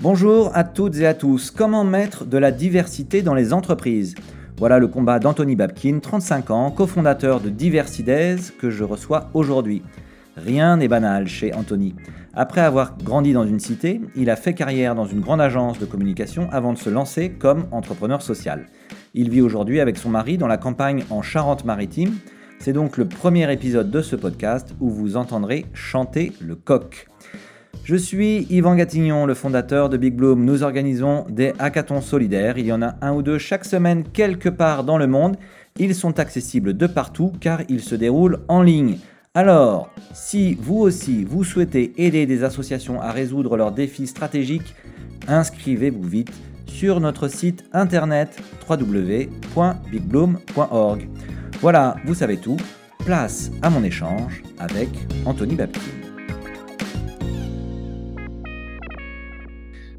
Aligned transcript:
Bonjour 0.00 0.50
à 0.54 0.64
toutes 0.64 0.96
et 0.96 1.06
à 1.06 1.12
tous. 1.12 1.50
Comment 1.50 1.84
mettre 1.84 2.24
de 2.24 2.38
la 2.38 2.52
diversité 2.52 3.20
dans 3.20 3.34
les 3.34 3.52
entreprises? 3.52 4.14
Voilà 4.56 4.78
le 4.78 4.88
combat 4.88 5.18
d'Anthony 5.18 5.56
Babkin, 5.56 5.98
35 5.98 6.50
ans, 6.50 6.70
cofondateur 6.70 7.40
de 7.40 7.50
Diversides, 7.50 8.56
que 8.58 8.70
je 8.70 8.82
reçois 8.82 9.28
aujourd'hui. 9.34 9.82
Rien 10.36 10.76
n'est 10.76 10.88
banal 10.88 11.26
chez 11.26 11.54
Anthony. 11.54 11.94
Après 12.34 12.60
avoir 12.60 12.98
grandi 12.98 13.32
dans 13.32 13.46
une 13.46 13.58
cité, 13.58 14.02
il 14.14 14.28
a 14.28 14.36
fait 14.36 14.52
carrière 14.52 14.94
dans 14.94 15.06
une 15.06 15.20
grande 15.20 15.40
agence 15.40 15.78
de 15.78 15.86
communication 15.86 16.48
avant 16.52 16.74
de 16.74 16.78
se 16.78 16.90
lancer 16.90 17.30
comme 17.30 17.66
entrepreneur 17.72 18.20
social. 18.20 18.66
Il 19.14 19.30
vit 19.30 19.40
aujourd'hui 19.40 19.80
avec 19.80 19.96
son 19.96 20.10
mari 20.10 20.36
dans 20.36 20.46
la 20.46 20.58
campagne 20.58 21.04
en 21.08 21.22
Charente-Maritime. 21.22 22.16
C'est 22.58 22.74
donc 22.74 22.98
le 22.98 23.06
premier 23.06 23.50
épisode 23.50 23.90
de 23.90 24.02
ce 24.02 24.14
podcast 24.14 24.74
où 24.78 24.90
vous 24.90 25.16
entendrez 25.16 25.64
chanter 25.72 26.34
le 26.40 26.54
coq. 26.54 27.06
Je 27.84 27.96
suis 27.96 28.46
Yvan 28.50 28.74
Gatignon, 28.74 29.24
le 29.24 29.34
fondateur 29.34 29.88
de 29.88 29.96
Big 29.96 30.14
Bloom. 30.14 30.44
Nous 30.44 30.62
organisons 30.62 31.24
des 31.30 31.54
hackathons 31.58 32.02
solidaires. 32.02 32.58
Il 32.58 32.66
y 32.66 32.72
en 32.72 32.82
a 32.82 32.96
un 33.00 33.14
ou 33.14 33.22
deux 33.22 33.38
chaque 33.38 33.64
semaine 33.64 34.04
quelque 34.04 34.50
part 34.50 34.84
dans 34.84 34.98
le 34.98 35.06
monde. 35.06 35.36
Ils 35.78 35.94
sont 35.94 36.18
accessibles 36.18 36.76
de 36.76 36.86
partout 36.86 37.32
car 37.40 37.62
ils 37.70 37.82
se 37.82 37.94
déroulent 37.94 38.40
en 38.48 38.60
ligne. 38.60 38.98
Alors, 39.36 39.90
si 40.14 40.54
vous 40.54 40.78
aussi 40.78 41.22
vous 41.22 41.44
souhaitez 41.44 41.92
aider 41.98 42.24
des 42.24 42.42
associations 42.42 43.02
à 43.02 43.12
résoudre 43.12 43.58
leurs 43.58 43.70
défis 43.70 44.06
stratégiques, 44.06 44.74
inscrivez-vous 45.28 46.04
vite 46.04 46.32
sur 46.66 47.00
notre 47.00 47.28
site 47.28 47.62
internet 47.74 48.40
www.bigbloom.org. 48.66 51.08
Voilà, 51.60 51.96
vous 52.06 52.14
savez 52.14 52.38
tout. 52.38 52.56
Place 53.04 53.50
à 53.60 53.68
mon 53.68 53.84
échange 53.84 54.42
avec 54.58 54.88
Anthony 55.26 55.54
Babkin. 55.54 56.05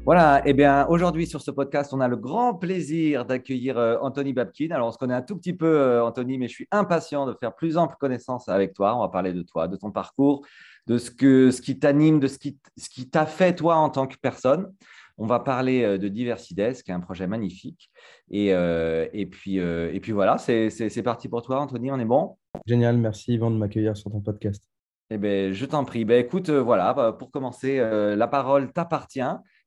Voilà, 0.08 0.38
et 0.46 0.52
eh 0.52 0.52
bien 0.54 0.86
aujourd'hui 0.86 1.26
sur 1.26 1.42
ce 1.42 1.50
podcast, 1.50 1.92
on 1.92 2.00
a 2.00 2.08
le 2.08 2.16
grand 2.16 2.54
plaisir 2.54 3.26
d'accueillir 3.26 3.76
euh, 3.76 3.98
Anthony 4.00 4.32
Babkin. 4.32 4.70
Alors 4.70 4.88
on 4.88 4.90
se 4.90 4.96
connaît 4.96 5.12
un 5.12 5.20
tout 5.20 5.36
petit 5.36 5.52
peu, 5.52 5.66
euh, 5.66 6.02
Anthony, 6.02 6.38
mais 6.38 6.48
je 6.48 6.54
suis 6.54 6.68
impatient 6.70 7.26
de 7.26 7.34
faire 7.34 7.54
plus 7.54 7.76
ample 7.76 7.94
connaissance 8.00 8.48
avec 8.48 8.72
toi. 8.72 8.96
On 8.96 9.00
va 9.00 9.08
parler 9.08 9.34
de 9.34 9.42
toi, 9.42 9.68
de 9.68 9.76
ton 9.76 9.90
parcours, 9.90 10.46
de 10.86 10.96
ce, 10.96 11.10
que, 11.10 11.50
ce 11.50 11.60
qui 11.60 11.78
t'anime, 11.78 12.20
de 12.20 12.26
ce 12.26 12.38
qui, 12.38 12.58
ce 12.78 12.88
qui 12.88 13.10
t'a 13.10 13.26
fait 13.26 13.54
toi 13.54 13.76
en 13.76 13.90
tant 13.90 14.06
que 14.06 14.16
personne. 14.16 14.72
On 15.18 15.26
va 15.26 15.40
parler 15.40 15.82
euh, 15.82 15.98
de 15.98 16.08
Diversides, 16.08 16.82
qui 16.82 16.90
est 16.90 16.94
un 16.94 17.00
projet 17.00 17.26
magnifique. 17.26 17.90
Et, 18.30 18.46
et, 18.46 19.26
puis, 19.26 19.56
et 19.56 20.00
puis 20.00 20.12
voilà, 20.12 20.38
c'est 20.38 21.02
parti 21.02 21.28
pour 21.28 21.42
toi, 21.42 21.60
Anthony, 21.60 21.92
on 21.92 21.98
est 21.98 22.06
bon? 22.06 22.38
Génial, 22.64 22.96
merci 22.96 23.34
Yvan 23.34 23.50
de 23.50 23.56
m'accueillir 23.56 23.94
sur 23.94 24.10
ton 24.10 24.22
podcast. 24.22 24.64
Eh 25.10 25.18
bien, 25.18 25.52
je 25.52 25.66
t'en 25.66 25.84
prie. 25.84 26.06
Ben, 26.06 26.18
écoute, 26.18 26.48
voilà, 26.48 26.94
bah, 26.94 27.12
pour 27.12 27.30
commencer, 27.30 27.76
la 27.76 28.26
parole 28.26 28.72
t'appartient. 28.72 29.20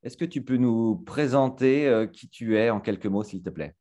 Est-ce 0.04 0.18
que 0.18 0.26
tu 0.26 0.44
peux 0.44 0.58
nous 0.58 0.96
présenter 0.96 1.88
euh, 1.88 2.08
qui 2.08 2.28
tu 2.28 2.58
es 2.58 2.72
en 2.72 2.80
quelques 2.80 3.06
mots, 3.06 3.24
s'il 3.24 3.44
te 3.44 3.52
plaît? 3.52 3.76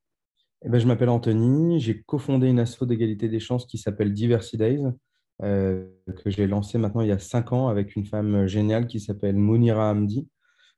Eh 0.62 0.68
ben, 0.68 0.78
Je 0.78 0.86
m'appelle 0.86 1.08
Anthony. 1.08 1.80
J'ai 1.80 2.02
cofondé 2.02 2.48
une 2.48 2.58
asso 2.58 2.84
d'égalité 2.84 3.28
des 3.28 3.40
chances 3.40 3.64
qui 3.64 3.78
s'appelle 3.78 4.12
Diversity 4.12 4.58
Days, 4.58 4.82
euh, 5.42 5.86
que 6.22 6.28
j'ai 6.28 6.46
lancé 6.46 6.76
maintenant 6.76 7.00
il 7.00 7.08
y 7.08 7.12
a 7.12 7.18
cinq 7.18 7.52
ans 7.52 7.68
avec 7.68 7.96
une 7.96 8.04
femme 8.04 8.46
géniale 8.46 8.86
qui 8.86 9.00
s'appelle 9.00 9.36
Mounira 9.36 9.90
Hamdi. 9.90 10.28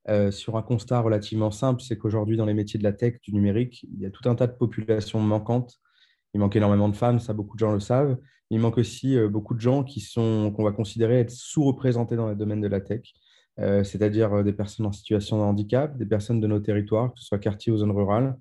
Euh, 0.09 0.31
sur 0.31 0.57
un 0.57 0.63
constat 0.63 1.01
relativement 1.01 1.51
simple, 1.51 1.81
c'est 1.81 1.97
qu'aujourd'hui, 1.99 2.37
dans 2.37 2.47
les 2.47 2.55
métiers 2.55 2.79
de 2.79 2.85
la 2.85 2.93
tech, 2.93 3.21
du 3.23 3.33
numérique, 3.33 3.85
il 3.93 4.01
y 4.01 4.07
a 4.07 4.11
tout 4.11 4.29
un 4.29 4.37
tas 4.37 4.47
de 4.47 4.57
populations 4.57 5.21
manquantes. 5.21 5.81
Il 6.35 6.41
manque 6.41 6.55
énormément 6.55 6.89
de 6.89 6.97
femmes, 6.97 7.19
ça 7.19 7.33
beaucoup 7.33 7.57
de 7.57 7.61
gens 7.61 7.73
le 7.73 7.81
savent. 7.81 8.17
Il 8.51 8.61
manque 8.61 8.79
aussi 8.79 9.19
beaucoup 9.29 9.55
de 9.55 9.61
gens 9.61 9.83
qui 9.83 10.01
sont 10.01 10.53
qu'on 10.55 10.63
va 10.63 10.73
considérer 10.73 11.19
être 11.21 11.31
sous-représentés 11.31 12.17
dans 12.17 12.29
le 12.29 12.37
domaine 12.37 12.61
de 12.61 12.69
la 12.69 12.81
tech. 12.81 13.13
Euh, 13.61 13.85
c'est-à-dire 13.85 14.33
euh, 14.33 14.43
des 14.43 14.53
personnes 14.53 14.87
en 14.87 14.93
situation 14.93 15.37
de 15.37 15.43
handicap, 15.43 15.97
des 15.99 16.07
personnes 16.07 16.41
de 16.41 16.47
nos 16.47 16.61
territoires, 16.61 17.13
que 17.13 17.21
ce 17.21 17.27
soit 17.27 17.39
quartier 17.39 17.71
ou 17.71 17.77
zone 17.77 17.91
rurale. 17.91 18.37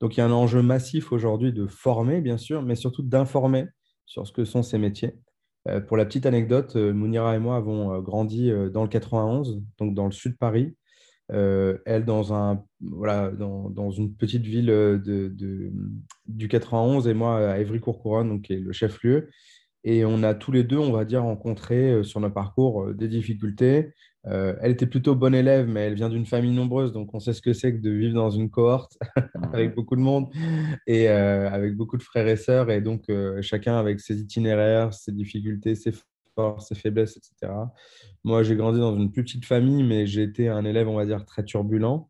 Donc 0.00 0.16
il 0.16 0.20
y 0.20 0.22
a 0.22 0.26
un 0.26 0.32
enjeu 0.32 0.62
massif 0.62 1.12
aujourd'hui 1.12 1.52
de 1.52 1.66
former, 1.66 2.20
bien 2.20 2.38
sûr, 2.38 2.62
mais 2.62 2.74
surtout 2.74 3.02
d'informer 3.02 3.66
sur 4.04 4.26
ce 4.26 4.32
que 4.32 4.44
sont 4.44 4.62
ces 4.62 4.78
métiers. 4.78 5.14
Euh, 5.68 5.80
pour 5.80 5.96
la 5.96 6.04
petite 6.04 6.26
anecdote, 6.26 6.74
Mounira 6.76 7.36
et 7.36 7.38
moi 7.38 7.56
avons 7.56 8.00
grandi 8.00 8.50
dans 8.72 8.82
le 8.82 8.88
91, 8.88 9.62
donc 9.78 9.94
dans 9.94 10.06
le 10.06 10.12
sud 10.12 10.32
de 10.32 10.38
Paris. 10.38 10.76
elle 11.28 12.04
dans, 12.04 12.32
un, 12.32 12.64
voilà, 12.80 13.30
dans, 13.30 13.90
une 13.90 14.14
petite 14.14 14.44
ville 14.44 14.66
de, 14.66 15.32
du 16.26 16.48
91 16.48 17.06
et 17.06 17.14
moi 17.14 17.52
à 17.52 17.58
Évry-Courcouronne, 17.58 18.40
qui 18.42 18.54
est 18.54 18.60
le 18.60 18.72
chef-lieu. 18.72 19.28
Et 19.84 20.04
on 20.04 20.22
a 20.22 20.34
tous 20.34 20.52
les 20.52 20.64
deux, 20.64 20.78
on 20.78 20.92
va 20.92 21.04
dire, 21.04 21.22
rencontré 21.22 22.02
sur 22.02 22.20
nos 22.20 22.30
parcours 22.30 22.92
des 22.94 23.08
difficultés, 23.08 23.92
euh, 24.30 24.54
elle 24.60 24.72
était 24.72 24.86
plutôt 24.86 25.14
bonne 25.14 25.34
élève, 25.34 25.66
mais 25.66 25.80
elle 25.80 25.94
vient 25.94 26.08
d'une 26.08 26.26
famille 26.26 26.54
nombreuse, 26.54 26.92
donc 26.92 27.14
on 27.14 27.20
sait 27.20 27.32
ce 27.32 27.40
que 27.40 27.52
c'est 27.52 27.72
que 27.72 27.80
de 27.80 27.90
vivre 27.90 28.14
dans 28.14 28.30
une 28.30 28.50
cohorte 28.50 28.98
avec 29.52 29.74
beaucoup 29.74 29.96
de 29.96 30.00
monde 30.00 30.28
et 30.86 31.08
euh, 31.08 31.48
avec 31.50 31.76
beaucoup 31.76 31.96
de 31.96 32.02
frères 32.02 32.28
et 32.28 32.36
sœurs, 32.36 32.70
et 32.70 32.80
donc 32.80 33.08
euh, 33.08 33.40
chacun 33.40 33.78
avec 33.78 34.00
ses 34.00 34.20
itinéraires, 34.20 34.92
ses 34.92 35.12
difficultés, 35.12 35.74
ses 35.74 35.92
forces, 36.34 36.68
ses 36.68 36.74
faiblesses, 36.74 37.16
etc. 37.16 37.52
Moi, 38.24 38.42
j'ai 38.42 38.56
grandi 38.56 38.78
dans 38.78 38.96
une 38.96 39.10
plus 39.10 39.24
petite 39.24 39.46
famille, 39.46 39.82
mais 39.82 40.06
j'ai 40.06 40.22
été 40.22 40.48
un 40.48 40.64
élève, 40.64 40.88
on 40.88 40.96
va 40.96 41.06
dire, 41.06 41.24
très 41.24 41.44
turbulent. 41.44 42.08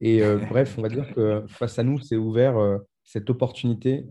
Et 0.00 0.22
bref, 0.50 0.74
on 0.76 0.82
va 0.82 0.88
dire 0.88 1.12
que 1.14 1.44
face 1.48 1.78
à 1.78 1.82
nous, 1.82 1.98
c'est 2.00 2.16
ouvert 2.16 2.56
cette 3.04 3.30
opportunité, 3.30 4.06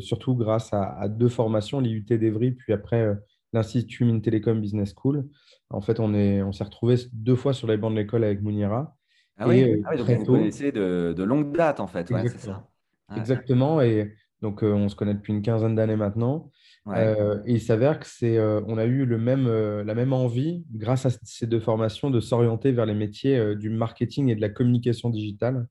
surtout 0.00 0.34
grâce 0.34 0.74
à, 0.74 0.98
à 0.98 1.08
deux 1.08 1.28
formations, 1.28 1.80
l'IUT 1.80 2.04
d'Evry, 2.04 2.52
puis 2.52 2.72
après 2.72 3.16
l'Institut 3.54 4.04
Mines 4.04 4.20
Télécom 4.20 4.60
Business 4.60 4.92
School. 4.94 5.26
En 5.70 5.80
fait, 5.80 6.00
on 6.00 6.12
s'est 6.12 6.42
on 6.42 6.50
retrouvés 6.50 6.96
deux 7.12 7.36
fois 7.36 7.54
sur 7.54 7.66
les 7.66 7.76
bancs 7.76 7.92
de 7.92 7.96
l'école 7.96 8.24
avec 8.24 8.42
Mounira. 8.42 8.96
Ah 9.38 9.48
oui, 9.48 9.62
euh, 9.62 9.82
ah 9.86 9.96
donc 9.96 10.08
vous 10.08 10.24
connaissez 10.24 10.70
de, 10.70 11.14
de, 11.16 11.24
longue 11.24 11.56
date, 11.56 11.80
en 11.80 11.86
fait. 11.86 12.10
Ouais, 12.10 12.28
ça. 12.28 12.68
Exactement. 13.16 13.80
Et 13.80 14.12
donc, 14.42 14.62
euh, 14.62 14.72
on 14.72 14.88
se 14.88 14.94
connaît 14.94 15.14
depuis 15.14 15.32
une 15.32 15.42
quinzaine 15.42 15.74
d'années 15.74 15.96
maintenant. 15.96 16.50
Euh, 16.88 17.40
et 17.46 17.54
il 17.54 17.60
s'avère 17.62 17.98
que 17.98 18.06
c'est, 18.06 18.38
on 18.38 18.76
a 18.76 18.84
eu 18.84 19.06
le 19.06 19.18
même, 19.18 19.48
la 19.48 19.94
même 19.94 20.12
envie, 20.12 20.64
grâce 20.70 21.06
à 21.06 21.10
ces 21.22 21.46
deux 21.46 21.60
formations, 21.60 22.10
de 22.10 22.20
s'orienter 22.20 22.72
vers 22.72 22.86
les 22.86 22.94
métiers 22.94 23.56
du 23.56 23.70
marketing 23.70 24.28
et 24.28 24.36
de 24.36 24.40
la 24.40 24.50
communication 24.50 25.10
digitale. 25.10 25.66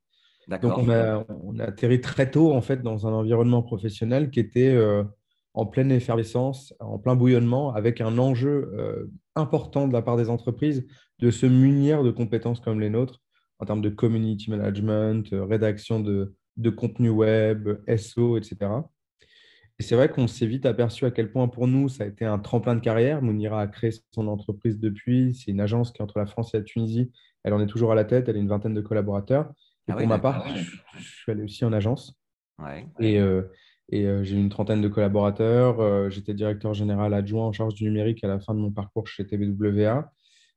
Donc, 0.47 0.77
on 0.77 0.89
a, 0.89 1.23
on 1.43 1.59
a 1.59 1.65
atterri 1.65 2.01
très 2.01 2.31
tôt, 2.31 2.51
en 2.51 2.61
fait, 2.61 2.81
dans 2.81 3.07
un 3.07 3.13
environnement 3.13 3.61
professionnel 3.61 4.31
qui 4.31 4.39
était 4.39 4.75
en 5.53 5.65
pleine 5.65 5.91
effervescence, 5.91 6.73
en 6.79 6.97
plein 6.97 7.15
bouillonnement, 7.15 7.73
avec 7.73 8.01
un 8.01 8.17
enjeu 8.17 8.71
euh, 8.73 9.11
important 9.35 9.87
de 9.87 9.93
la 9.93 10.01
part 10.01 10.17
des 10.17 10.29
entreprises 10.29 10.85
de 11.19 11.31
se 11.31 11.45
munir 11.45 12.03
de 12.03 12.11
compétences 12.11 12.59
comme 12.59 12.79
les 12.79 12.89
nôtres 12.89 13.21
en 13.59 13.65
termes 13.65 13.81
de 13.81 13.89
community 13.89 14.49
management, 14.49 15.31
euh, 15.31 15.45
rédaction 15.45 15.99
de, 15.99 16.35
de 16.57 16.69
contenu 16.69 17.09
web, 17.09 17.69
SEO, 17.97 18.37
etc. 18.37 18.57
Et 19.79 19.83
c'est 19.83 19.95
vrai 19.95 20.09
qu'on 20.09 20.27
s'est 20.27 20.45
vite 20.45 20.65
aperçu 20.65 21.05
à 21.05 21.11
quel 21.11 21.31
point 21.31 21.47
pour 21.47 21.67
nous, 21.67 21.89
ça 21.89 22.03
a 22.03 22.07
été 22.07 22.25
un 22.25 22.39
tremplin 22.39 22.75
de 22.75 22.79
carrière. 22.79 23.21
Mounira 23.21 23.61
a 23.61 23.67
créé 23.67 23.91
son 24.11 24.27
entreprise 24.27 24.79
depuis. 24.79 25.33
C'est 25.33 25.51
une 25.51 25.61
agence 25.61 25.91
qui 25.91 25.99
est 25.99 26.03
entre 26.03 26.19
la 26.19 26.25
France 26.25 26.53
et 26.53 26.57
la 26.57 26.63
Tunisie. 26.63 27.11
Elle 27.43 27.53
en 27.53 27.59
est 27.59 27.67
toujours 27.67 27.91
à 27.91 27.95
la 27.95 28.05
tête. 28.05 28.29
Elle 28.29 28.35
a 28.35 28.39
une 28.39 28.47
vingtaine 28.47 28.75
de 28.75 28.81
collaborateurs. 28.81 29.51
Et 29.87 29.91
ah 29.91 29.95
pour 29.95 30.07
ma 30.07 30.19
part, 30.19 30.45
je, 30.95 31.03
suis 31.03 31.31
allé 31.31 31.43
aussi 31.43 31.65
en 31.65 31.73
agence. 31.73 32.15
Et, 32.99 33.19
euh, 33.19 33.41
et 33.89 34.05
euh, 34.05 34.23
j'ai 34.23 34.35
une 34.35 34.49
trentaine 34.49 34.81
de 34.81 34.87
collaborateurs. 34.87 35.79
Euh, 35.79 36.09
j'étais 36.09 36.33
directeur 36.33 36.73
général 36.73 37.13
adjoint 37.13 37.47
en 37.47 37.51
charge 37.51 37.75
du 37.75 37.83
numérique 37.85 38.23
à 38.23 38.27
la 38.27 38.39
fin 38.39 38.53
de 38.53 38.59
mon 38.59 38.71
parcours 38.71 39.07
chez 39.07 39.25
TBWA. 39.25 40.11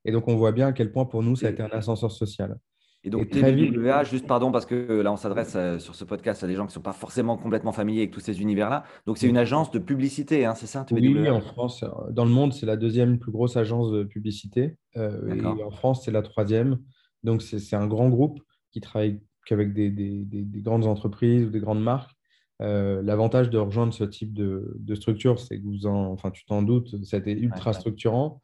Et 0.04 0.12
donc, 0.12 0.28
on 0.28 0.37
voit 0.37 0.53
bien 0.53 0.69
à 0.69 0.72
quel 0.72 0.92
point 0.92 1.04
pour 1.04 1.22
nous, 1.22 1.34
ça 1.34 1.48
a 1.48 1.50
été 1.50 1.62
un 1.62 1.70
ascenseur 1.72 2.12
social. 2.12 2.56
Et 3.03 3.10
donc, 3.10 3.28
TBWA, 3.31 4.04
juste 4.04 4.26
pardon, 4.26 4.50
parce 4.50 4.66
que 4.66 5.00
là, 5.00 5.12
on 5.12 5.16
s'adresse 5.16 5.54
euh, 5.56 5.78
sur 5.78 5.95
ce 5.95 6.04
podcast 6.04 6.42
à 6.45 6.47
des 6.47 6.54
gens 6.54 6.65
qui 6.65 6.71
ne 6.71 6.74
sont 6.74 6.80
pas 6.80 6.92
forcément 6.92 7.36
complètement 7.36 7.72
familiers 7.72 8.00
avec 8.00 8.12
tous 8.12 8.21
ces 8.21 8.41
univers-là. 8.41 8.84
Donc, 9.06 9.18
c'est 9.18 9.28
une 9.28 9.36
agence 9.36 9.71
de 9.71 9.78
publicité, 9.78 10.45
hein, 10.45 10.54
c'est 10.54 10.66
ça 10.66 10.84
TBWA 10.84 11.21
Oui, 11.21 11.28
en 11.28 11.41
France. 11.41 11.84
Dans 12.10 12.24
le 12.24 12.30
monde, 12.30 12.53
c'est 12.53 12.66
la 12.66 12.77
deuxième 12.77 13.18
plus 13.18 13.33
grosse 13.33 13.56
agence 13.56 13.91
de 13.91 14.04
publicité. 14.04 14.77
et 14.95 15.45
en 15.45 15.71
France, 15.71 16.04
c'est 16.04 16.10
la 16.12 16.22
troisième. 16.22 16.78
Donc, 17.22 17.42
c'est 17.42 17.77
un 17.77 17.86
grand 17.86 18.09
groupe 18.09 18.41
qui 18.72 18.80
travaille 18.80 19.21
qu'avec 19.47 19.72
des, 19.72 19.91
des, 19.91 20.24
des, 20.24 20.60
grandes 20.60 20.86
entreprises 20.86 21.45
ou 21.45 21.50
des 21.50 21.60
grandes 21.60 21.83
marques. 21.83 22.16
Euh, 22.62 23.03
l'avantage 23.03 23.50
de 23.50 23.58
rejoindre 23.58 23.92
ce 23.92 24.04
type 24.04 24.32
de, 24.32 24.94
structure, 24.94 25.38
c'est 25.38 25.58
que 25.58 25.64
vous 25.64 25.86
en, 25.86 26.12
enfin, 26.12 26.30
tu 26.30 26.44
t'en 26.47 26.62
doutes, 26.62 27.04
ça 27.04 27.16
a 27.16 27.20
été 27.20 27.32
ultra 27.32 27.72
structurant. 27.72 28.41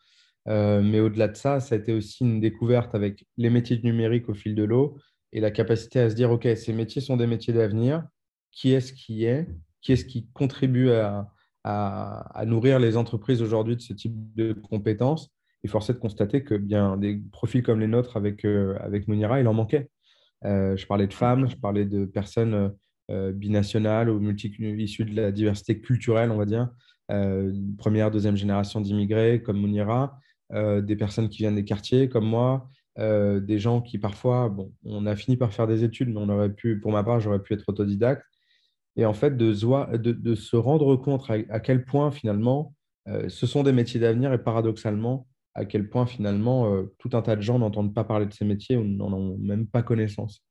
Euh, 0.49 0.83
mais 0.83 1.01
au-delà 1.01 1.29
de 1.29 1.37
ça, 1.37 1.61
ça 1.61 1.77
a 1.77 1.79
été 1.79 1.93
aussi 1.93 2.25
une 2.25 2.41
découverte 2.41 2.95
avec 2.95 3.25
les 3.37 3.49
métiers 3.49 3.77
du 3.77 3.87
numérique 3.87 4.29
au 4.29 4.35
fil 4.35 4.55
de 4.55 4.65
l'eau 4.65 4.99
et 5.33 5.41
la 5.41 5.51
capacité 5.51 6.01
à 6.01 6.11
se 6.11 6.15
dire, 6.15 6.31
OK, 6.31 6.49
ces 6.57 6.73
métiers 6.73 7.01
sont 7.01 7.17
des 7.17 7.27
métiers 7.27 7.55
d'avenir. 7.55 8.05
Qui 8.51 8.73
est-ce 8.73 8.93
qui 8.93 9.25
est? 9.25 9.49
Qui 9.81 9.93
est-ce 9.93 10.05
qui 10.05 10.29
contribue 10.35 10.91
à, 10.91 11.29
nourrir 12.45 12.81
les 12.81 12.97
entreprises 12.97 13.41
aujourd'hui 13.41 13.77
de 13.77 13.81
ce 13.81 13.93
type 13.93 14.15
de 14.35 14.53
compétences? 14.53 15.31
Et 15.65 15.69
force 15.69 15.89
est 15.91 15.95
de 15.95 15.99
constater 15.99 16.43
que 16.43 16.57
bien 16.57 16.97
des 16.97 17.23
profils 17.31 17.63
comme 17.63 17.79
les 17.79 17.87
nôtres 17.87 18.17
avec, 18.17 18.45
euh, 18.45 18.77
avec 18.81 19.07
Monira, 19.07 19.41
il 19.41 19.47
en 19.47 19.55
manquait. 19.55 19.89
je 20.43 20.87
parlais 20.87 21.07
de 21.07 21.15
femmes, 21.15 21.49
je 21.49 21.57
parlais 21.57 21.85
de 21.85 22.05
personnes 22.05 22.73
binationales 23.35 24.11
ou 24.11 24.21
issues 24.31 25.05
de 25.05 25.15
la 25.15 25.33
diversité 25.33 25.81
culturelle, 25.81 26.31
on 26.31 26.39
va 26.39 26.47
dire. 26.47 26.69
première, 27.79 28.11
deuxième 28.11 28.37
génération 28.37 28.81
d'immigrés 28.81 29.43
comme 29.43 29.59
Mounira, 29.59 30.19
des 30.51 30.97
personnes 30.97 31.29
qui 31.29 31.39
viennent 31.39 31.57
des 31.57 31.65
quartiers 31.65 32.09
comme 32.09 32.27
moi, 32.27 32.69
des 32.99 33.59
gens 33.59 33.81
qui 33.81 33.99
parfois, 33.99 34.49
bon, 34.49 34.73
on 34.85 35.07
a 35.07 35.17
fini 35.17 35.37
par 35.37 35.53
faire 35.53 35.67
des 35.67 35.85
études, 35.85 36.09
mais 36.09 36.21
on 36.21 36.29
aurait 36.29 36.53
pu, 36.53 36.81
pour 36.81 36.93
ma 36.93 37.03
part, 37.03 37.21
j'aurais 37.21 37.43
pu 37.43 37.55
être 37.55 37.69
autodidacte. 37.69 38.25
Et 38.97 39.07
en 39.07 39.15
fait, 39.15 39.37
de, 39.37 39.53
de, 40.13 40.35
se 40.35 40.57
rendre 40.57 40.97
compte 40.97 41.25
à, 41.29 41.61
quel 41.61 41.85
point 41.85 42.11
finalement, 42.11 42.75
ce 43.07 43.47
sont 43.47 43.63
des 43.63 43.73
métiers 43.73 44.01
d'avenir 44.01 44.33
et 44.33 44.43
paradoxalement, 44.43 45.27
à 45.55 45.65
quel 45.65 45.89
point 45.89 46.07
finalement 46.07 46.73
euh, 46.73 46.95
tout 46.99 47.11
un 47.13 47.23
tas 47.23 47.37
de 47.37 47.43
gens 47.43 47.59
n'entendent 47.59 47.95
pas 47.95 48.05
parler 48.05 48.27
de 48.27 48.33
ces 48.33 48.45
métiers 48.45 48.77
ou 48.77 48.85
n'en 48.85 49.13
ont 49.13 49.37
même 49.39 49.67
pas 49.67 49.83
connaissance. 49.83 50.45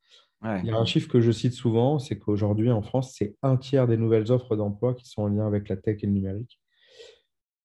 Il 0.43 0.65
y 0.65 0.71
a 0.71 0.77
un 0.77 0.85
chiffre 0.85 1.07
que 1.07 1.21
je 1.21 1.31
cite 1.31 1.53
souvent, 1.53 1.99
c'est 1.99 2.17
qu'aujourd'hui 2.17 2.71
en 2.71 2.81
France, 2.81 3.13
c'est 3.15 3.35
un 3.43 3.57
tiers 3.57 3.87
des 3.87 3.97
nouvelles 3.97 4.31
offres 4.31 4.55
d'emploi 4.55 4.95
qui 4.95 5.07
sont 5.07 5.23
en 5.23 5.27
lien 5.27 5.45
avec 5.45 5.69
la 5.69 5.77
tech 5.77 5.97
et 6.01 6.07
le 6.07 6.13
numérique. 6.13 6.59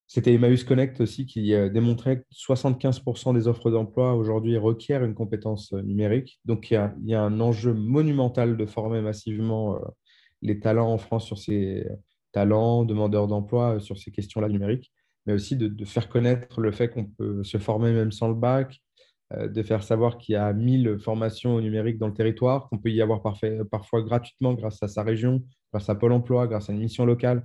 C'était 0.07 0.35
Emmaüs 0.35 0.63
Connect 0.63 1.01
aussi 1.01 1.27
qui 1.27 1.55
euh, 1.55 1.69
démontrait 1.69 2.21
que 2.21 2.25
75% 2.33 3.35
des 3.35 3.49
offres 3.49 3.71
d'emploi 3.71 4.15
aujourd'hui 4.15 4.57
requièrent 4.57 5.05
une 5.05 5.15
compétence 5.15 5.73
euh, 5.73 5.83
numérique. 5.83 6.39
Donc 6.45 6.71
il 6.71 6.75
y, 7.05 7.15
a, 7.15 7.23
un 7.23 7.41
enjeu 7.41 7.73
monumental 7.73 8.57
de 8.57 8.67
former 8.67 9.01
massivement 9.01 9.81
les 10.43 10.61
talents 10.61 10.93
en 10.93 10.99
France 10.99 11.25
sur 11.25 11.39
ces 11.39 11.89
talents, 12.31 12.85
demandeurs 12.85 13.27
d'emploi 13.27 13.81
sur 13.81 13.99
ces 13.99 14.13
questions-là 14.13 14.49
numériques 14.49 14.93
mais 15.27 15.33
aussi 15.33 15.57
de, 15.57 15.85
faire 15.85 16.09
connaître 16.09 16.61
le 16.61 16.73
fait 16.73 16.89
qu'on 16.89 17.05
peut 17.05 17.43
se 17.45 17.59
former 17.59 17.93
même 17.93 18.13
sans 18.13 18.29
le 18.29 18.35
bac, 18.35 18.81
euh, 18.81 18.86
de 19.35 19.63
faire 19.63 19.83
savoir 19.83 20.19
qu'il 20.19 20.35
y 20.35 20.37
a 20.37 20.53
1000 20.53 20.99
formations 21.01 21.61
numériques 21.61 21.99
dans 21.99 22.07
le 22.07 22.15
territoire, 22.15 22.69
qu'on 22.69 22.79
peut 22.79 22.91
y 22.91 23.03
avoir 23.03 23.23
parfois 23.23 24.03
gratuitement 24.03 24.55
grâce 24.55 24.83
à 24.83 24.89
sa 24.89 25.03
région, 25.03 25.43
grâce 25.73 25.89
à 25.89 25.95
Pôle 25.97 26.13
emploi, 26.13 26.47
grâce 26.47 26.71
à 26.71 26.73
une 26.73 26.79
mission 26.79 27.05
locale. 27.05 27.45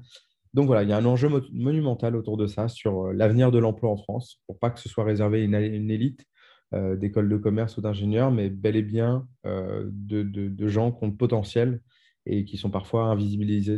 Donc 0.53 0.67
voilà, 0.67 0.83
il 0.83 0.89
y 0.89 0.93
a 0.93 0.97
un 0.97 1.05
enjeu 1.05 1.29
monumental 1.53 2.15
autour 2.15 2.37
de 2.37 2.45
ça 2.45 2.67
sur 2.67 3.07
euh, 3.07 3.13
l'avenir 3.13 3.51
de 3.51 3.57
l'emploi 3.57 3.89
en 3.89 3.97
France, 3.97 4.41
pour 4.47 4.59
pas 4.59 4.69
que 4.69 4.79
ce 4.79 4.89
soit 4.89 5.05
réservé 5.05 5.41
à 5.41 5.43
une, 5.43 5.89
élite 5.89 6.25
euh, 6.73 6.95
d'écoles 6.97 7.29
de 7.29 7.37
commerce 7.37 7.77
ou 7.77 7.81
d'ingénieurs, 7.81 8.31
mais 8.31 8.49
bel 8.49 8.75
et 8.75 8.83
bien 8.83 9.27
de, 9.43 10.67
gens 10.67 10.91
qui 10.91 11.03
ont 11.03 11.07
le 11.07 11.15
potentiel 11.15 11.81
et 12.25 12.45
qui 12.45 12.57
sont 12.57 12.69
parfois 12.69 13.05
invisibilisés 13.05 13.77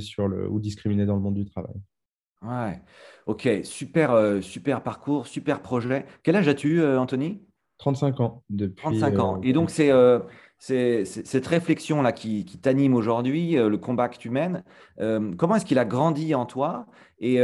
ou 0.50 0.60
discriminés 0.60 1.06
dans 1.06 1.16
le 1.16 1.22
monde 1.22 1.36
du 1.36 1.46
travail. 1.46 1.76
Ouais, 2.44 2.82
ok, 3.26 3.48
super, 3.64 4.12
euh, 4.12 4.42
super 4.42 4.84
parcours, 4.84 5.28
super 5.28 5.62
projet. 5.62 6.06
Quel 6.24 6.36
âge 6.36 6.48
as-tu, 6.50 6.82
euh, 6.82 7.00
Anthony? 7.00 7.42
35 7.84 8.20
ans. 8.22 8.44
Depuis, 8.50 8.82
35 8.82 9.20
ans. 9.20 9.42
Et 9.44 9.52
donc, 9.52 9.70
c'est 9.70 9.92
cette 11.06 11.48
réflexion-là 11.48 12.14
qui, 12.14 12.46
t'anime 12.62 12.94
aujourd'hui, 12.94 13.56
le 13.56 13.78
combat 13.78 14.08
que 14.08 14.18
tu 14.18 14.30
mènes. 14.30 14.64
comment 15.38 15.56
est-ce 15.56 15.66
qu'il 15.66 15.80
a 15.80 15.86
grandi 15.86 16.34
en 16.34 16.46
toi 16.46 16.86
et, 17.20 17.40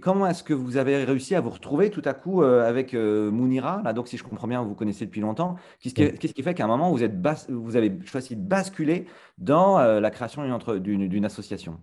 comment 0.00 0.26
est-ce 0.28 0.44
que 0.44 0.54
vous 0.54 0.76
avez 0.76 1.04
réussi 1.04 1.34
à 1.34 1.40
vous 1.40 1.50
retrouver 1.50 1.90
tout 1.90 2.02
à 2.04 2.14
coup 2.14 2.42
avec 2.42 2.94
Mounira 2.94 3.82
là, 3.82 3.92
Donc, 3.92 4.06
si 4.06 4.16
je 4.16 4.22
comprends 4.22 4.46
bien, 4.46 4.62
vous 4.62 4.76
connaissez 4.76 5.06
depuis 5.06 5.20
longtemps. 5.20 5.56
Qu'est-ce 5.80 5.94
qui, 6.32 6.42
fait 6.42 6.54
qu'à 6.54 6.64
un 6.64 6.68
moment, 6.68 6.92
vous, 6.92 7.02
êtes 7.02 7.16
vous 7.48 7.76
avez 7.76 7.98
choisi 8.04 8.36
de 8.36 8.42
basculer 8.42 9.06
dans 9.38 9.78
la 9.78 10.10
création 10.10 10.42
d'une 10.78 11.24
association? 11.24 11.80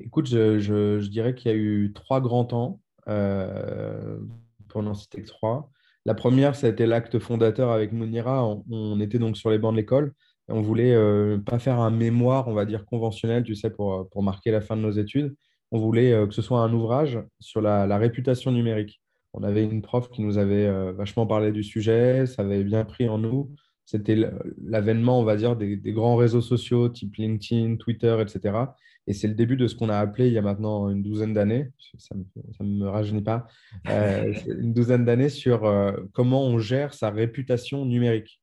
Écoute, 0.00 0.26
je, 0.26 1.06
dirais 1.08 1.34
qu'il 1.34 1.52
y 1.52 1.54
a 1.54 1.56
eu 1.56 1.92
trois 1.94 2.20
grands 2.20 2.44
temps, 2.44 2.80
euh, 3.08 4.18
pour 4.68 4.82
n'en 4.82 4.94
citer 4.94 5.22
que 5.22 5.28
trois. 5.28 5.70
La 6.08 6.14
première, 6.14 6.56
ça 6.56 6.68
a 6.68 6.70
été 6.70 6.86
l'acte 6.86 7.18
fondateur 7.18 7.70
avec 7.70 7.92
Mounira. 7.92 8.42
On, 8.70 8.98
était 8.98 9.18
donc 9.18 9.36
sur 9.36 9.50
les 9.50 9.58
bancs 9.58 9.74
de 9.74 9.76
l'école. 9.76 10.14
On 10.48 10.62
voulait 10.62 10.94
euh, 10.94 11.36
pas 11.36 11.58
faire 11.58 11.80
un 11.80 11.90
mémoire, 11.90 12.48
on 12.48 12.54
va 12.54 12.64
dire, 12.64 12.86
conventionnel, 12.86 13.44
tu 13.44 13.54
sais, 13.54 13.68
pour, 13.68 14.08
pour 14.08 14.22
marquer 14.22 14.50
la 14.50 14.62
fin 14.62 14.74
de 14.74 14.80
nos 14.80 14.90
études. 14.90 15.36
On 15.70 15.78
voulait 15.78 16.14
euh, 16.14 16.26
que 16.26 16.32
ce 16.32 16.40
soit 16.40 16.60
un 16.60 16.72
ouvrage 16.72 17.18
sur 17.40 17.60
la, 17.60 17.98
réputation 17.98 18.50
numérique. 18.52 19.02
On 19.34 19.42
avait 19.42 19.62
une 19.62 19.82
prof 19.82 20.08
qui 20.08 20.22
nous 20.22 20.38
avait 20.38 20.66
euh, 20.66 20.92
vachement 20.92 21.26
parlé 21.26 21.52
du 21.52 21.62
sujet, 21.62 22.24
ça 22.24 22.40
avait 22.40 22.64
bien 22.64 22.86
pris 22.86 23.06
en 23.06 23.18
nous. 23.18 23.54
C'était 23.84 24.16
l'avènement, 24.64 25.20
on 25.20 25.24
va 25.24 25.36
dire, 25.36 25.56
des, 25.56 25.76
grands 25.92 26.16
réseaux 26.16 26.40
sociaux 26.40 26.88
type 26.88 27.16
LinkedIn, 27.16 27.76
Twitter, 27.76 28.16
etc. 28.22 28.54
Et 29.08 29.14
c'est 29.14 29.26
le 29.26 29.34
début 29.34 29.56
de 29.56 29.66
ce 29.66 29.74
qu'on 29.74 29.88
a 29.88 29.96
appelé 29.96 30.26
il 30.26 30.34
y 30.34 30.38
a 30.38 30.42
maintenant 30.42 30.90
une 30.90 31.02
douzaine 31.02 31.32
d'années, 31.32 31.70
ça 31.96 32.14
ne 32.14 32.66
me, 32.66 32.88
rajeunit 32.88 33.22
pas, 33.22 33.46
euh, 33.88 34.34
une 34.46 34.74
douzaine 34.74 35.06
d'années 35.06 35.30
sur 35.30 35.64
euh, 35.64 35.92
comment 36.12 36.44
on 36.44 36.58
gère 36.58 36.92
sa 36.92 37.10
réputation 37.10 37.86
numérique, 37.86 38.38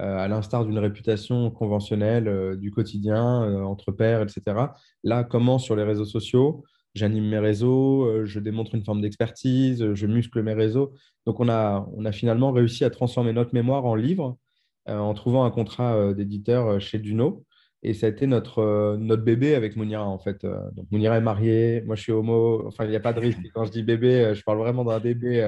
euh, 0.00 0.16
à 0.16 0.26
l'instar 0.26 0.64
d'une 0.64 0.78
réputation 0.78 1.50
conventionnelle 1.50 2.56
du 2.56 2.70
quotidien, 2.70 3.62
entre 3.62 3.92
pairs, 3.92 4.22
etc. 4.22 4.56
Là, 5.04 5.22
comment 5.22 5.58
sur 5.58 5.76
les 5.76 5.84
réseaux 5.84 6.06
sociaux, 6.06 6.64
j'anime 6.94 7.28
mes 7.28 7.38
réseaux, 7.38 8.24
je 8.24 8.40
démontre 8.40 8.74
une 8.74 8.84
forme 8.84 9.02
d'expertise, 9.02 9.92
je 9.92 10.06
muscle 10.06 10.42
mes 10.42 10.54
réseaux. 10.54 10.94
Donc, 11.26 11.40
on 11.40 11.48
a, 11.50 11.86
on 11.94 12.06
a 12.06 12.12
finalement 12.12 12.52
réussi 12.52 12.84
à 12.84 12.90
transformer 12.90 13.34
notre 13.34 13.52
mémoire 13.52 13.84
en 13.84 13.94
livre 13.94 14.38
en 14.86 15.12
trouvant 15.12 15.44
un 15.44 15.50
contrat 15.50 16.14
d'éditeur 16.14 16.80
chez 16.80 16.98
Duno. 16.98 17.44
Et 17.86 17.94
ça 17.94 18.06
a 18.06 18.08
été 18.08 18.26
notre, 18.26 18.58
euh, 18.58 18.96
notre 18.96 19.22
bébé 19.22 19.54
avec 19.54 19.76
Mounira, 19.76 20.04
en 20.04 20.18
fait. 20.18 20.42
Euh, 20.42 20.58
donc, 20.72 20.90
Mounira 20.90 21.18
est 21.18 21.20
mariée, 21.20 21.84
moi 21.86 21.94
je 21.94 22.02
suis 22.02 22.10
homo. 22.10 22.66
Enfin, 22.66 22.84
il 22.84 22.90
n'y 22.90 22.96
a 22.96 23.00
pas 23.00 23.12
de 23.12 23.20
risque. 23.20 23.38
Quand 23.54 23.64
je 23.64 23.70
dis 23.70 23.84
bébé, 23.84 24.24
euh, 24.24 24.34
je 24.34 24.42
parle 24.42 24.58
vraiment 24.58 24.84
d'un 24.84 24.98
bébé 24.98 25.40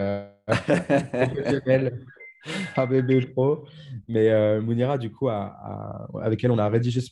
un 2.76 2.87
bébé 2.87 3.26
pro. 3.26 3.64
Mais 4.06 4.61
Mounira, 4.61 4.99
du 4.99 5.11
coup, 5.11 5.29
avec 5.29 6.44
elle, 6.44 6.52
on 6.52 6.58
a 6.58 6.69
rédigé 6.69 7.00
ce, 7.00 7.11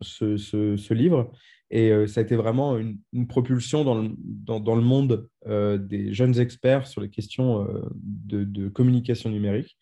ce, 0.00 0.36
ce, 0.76 0.94
livre. 0.94 1.32
Et 1.72 2.06
ça 2.06 2.20
a 2.20 2.22
été 2.22 2.36
vraiment 2.36 2.78
une, 2.78 3.26
propulsion 3.26 3.82
dans 3.82 4.00
le, 4.00 4.10
dans, 4.16 4.60
dans 4.60 4.76
le 4.76 4.82
monde 4.82 5.28
des 5.44 6.14
jeunes 6.14 6.38
experts 6.38 6.86
sur 6.86 7.00
les 7.00 7.10
questions 7.10 7.66
de, 7.96 8.44
de 8.44 8.68
communication 8.68 9.30
numérique. 9.30 9.76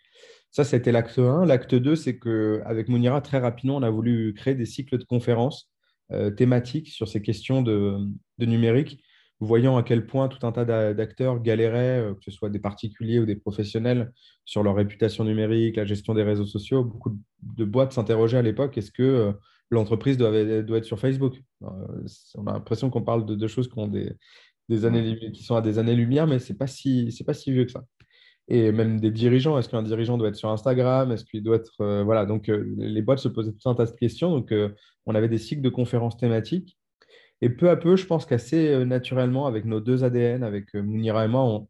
Ça, 0.52 0.64
c'était 0.64 0.92
l'acte 0.92 1.18
1. 1.18 1.46
L'acte 1.46 1.74
2, 1.74 1.96
c'est 1.96 2.18
qu'avec 2.18 2.88
Mounira, 2.88 3.22
très 3.22 3.38
rapidement, 3.38 3.76
on 3.76 3.82
a 3.82 3.90
voulu 3.90 4.34
créer 4.34 4.54
des 4.54 4.66
cycles 4.66 4.98
de 4.98 5.04
conférences 5.04 5.70
euh, 6.12 6.30
thématiques 6.30 6.88
sur 6.88 7.08
ces 7.08 7.22
questions 7.22 7.62
de, 7.62 8.06
numérique, 8.38 9.02
voyant 9.40 9.78
à 9.78 9.82
quel 9.82 10.06
point 10.06 10.28
tout 10.28 10.46
un 10.46 10.52
tas 10.52 10.92
d'acteurs 10.92 11.40
galéraient, 11.40 12.00
euh, 12.00 12.14
que 12.14 12.24
ce 12.24 12.30
soit 12.30 12.50
des 12.50 12.58
particuliers 12.58 13.18
ou 13.18 13.24
des 13.24 13.34
professionnels, 13.34 14.12
sur 14.44 14.62
leur 14.62 14.74
réputation 14.74 15.24
numérique, 15.24 15.76
la 15.76 15.86
gestion 15.86 16.12
des 16.12 16.22
réseaux 16.22 16.44
sociaux. 16.44 16.84
Beaucoup 16.84 17.18
de 17.42 17.64
boîtes 17.64 17.92
s'interrogeaient 17.92 18.36
à 18.36 18.42
l'époque, 18.42 18.76
est-ce 18.76 18.92
que 18.92 19.02
euh, 19.02 19.32
l'entreprise 19.70 20.18
doit, 20.18 20.34
être 20.34 20.84
sur 20.84 20.98
Facebook? 20.98 21.42
On 21.62 22.46
a 22.46 22.52
l'impression 22.52 22.90
qu'on 22.90 23.02
parle 23.02 23.24
de, 23.24 23.46
choses 23.46 23.68
qui, 23.68 23.78
ont 23.78 23.88
des, 23.88 24.84
années, 24.84 25.30
qui 25.32 25.44
sont 25.44 25.56
à 25.56 25.62
des 25.62 25.78
années-lumière, 25.78 26.26
mais 26.26 26.38
ce 26.38 26.52
n'est 26.52 26.58
pas, 26.58 26.66
si, 26.66 27.08
pas 27.26 27.32
si 27.32 27.52
vieux 27.52 27.64
que 27.64 27.72
ça 27.72 27.86
et 28.48 28.72
même 28.72 29.00
des 29.00 29.10
dirigeants. 29.10 29.58
Est-ce 29.58 29.68
qu'un 29.68 29.82
dirigeant 29.82 30.18
doit 30.18 30.28
être 30.28 30.36
sur 30.36 30.50
Instagram? 30.50 31.12
Est-ce 31.12 31.24
qu'il 31.24 31.42
doit 31.42 31.56
être. 31.56 31.80
Euh, 31.80 32.02
voilà, 32.02 32.26
donc 32.26 32.48
euh, 32.48 32.74
les 32.76 33.02
boîtes 33.02 33.18
se 33.18 33.28
posaient 33.28 33.52
tout 33.52 33.68
un 33.68 33.74
tas 33.74 33.86
de 33.86 33.90
questions. 33.92 34.30
Donc, 34.30 34.52
euh, 34.52 34.70
on 35.06 35.14
avait 35.14 35.28
des 35.28 35.38
cycles 35.38 35.62
de 35.62 35.68
conférences 35.68 36.16
thématiques. 36.16 36.78
Et 37.40 37.50
peu 37.50 37.70
à 37.70 37.76
peu, 37.76 37.96
je 37.96 38.06
pense 38.06 38.24
qu'assez 38.24 38.84
naturellement, 38.84 39.46
avec 39.46 39.64
nos 39.64 39.80
deux 39.80 40.04
ADN, 40.04 40.44
avec 40.44 40.74
Mounira 40.74 41.24
et 41.24 41.28
moi, 41.28 41.64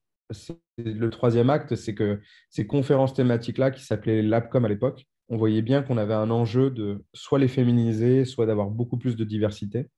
le 0.76 1.08
troisième 1.08 1.48
acte, 1.48 1.76
c'est 1.76 1.94
que 1.94 2.20
ces 2.50 2.66
conférences 2.66 3.14
thématiques-là, 3.14 3.70
qui 3.70 3.82
s'appelaient 3.82 4.22
LabCom 4.22 4.66
à 4.66 4.68
l'époque, 4.68 5.06
on 5.30 5.38
voyait 5.38 5.62
bien 5.62 5.82
qu'on 5.82 5.96
avait 5.96 6.12
un 6.12 6.30
enjeu 6.30 6.70
de 6.70 7.02
soit 7.14 7.38
les 7.38 7.48
féminiser, 7.48 8.26
soit 8.26 8.44
d'avoir 8.44 8.68
beaucoup 8.68 8.98
plus 8.98 9.16
de 9.16 9.24
diversité. 9.24 9.88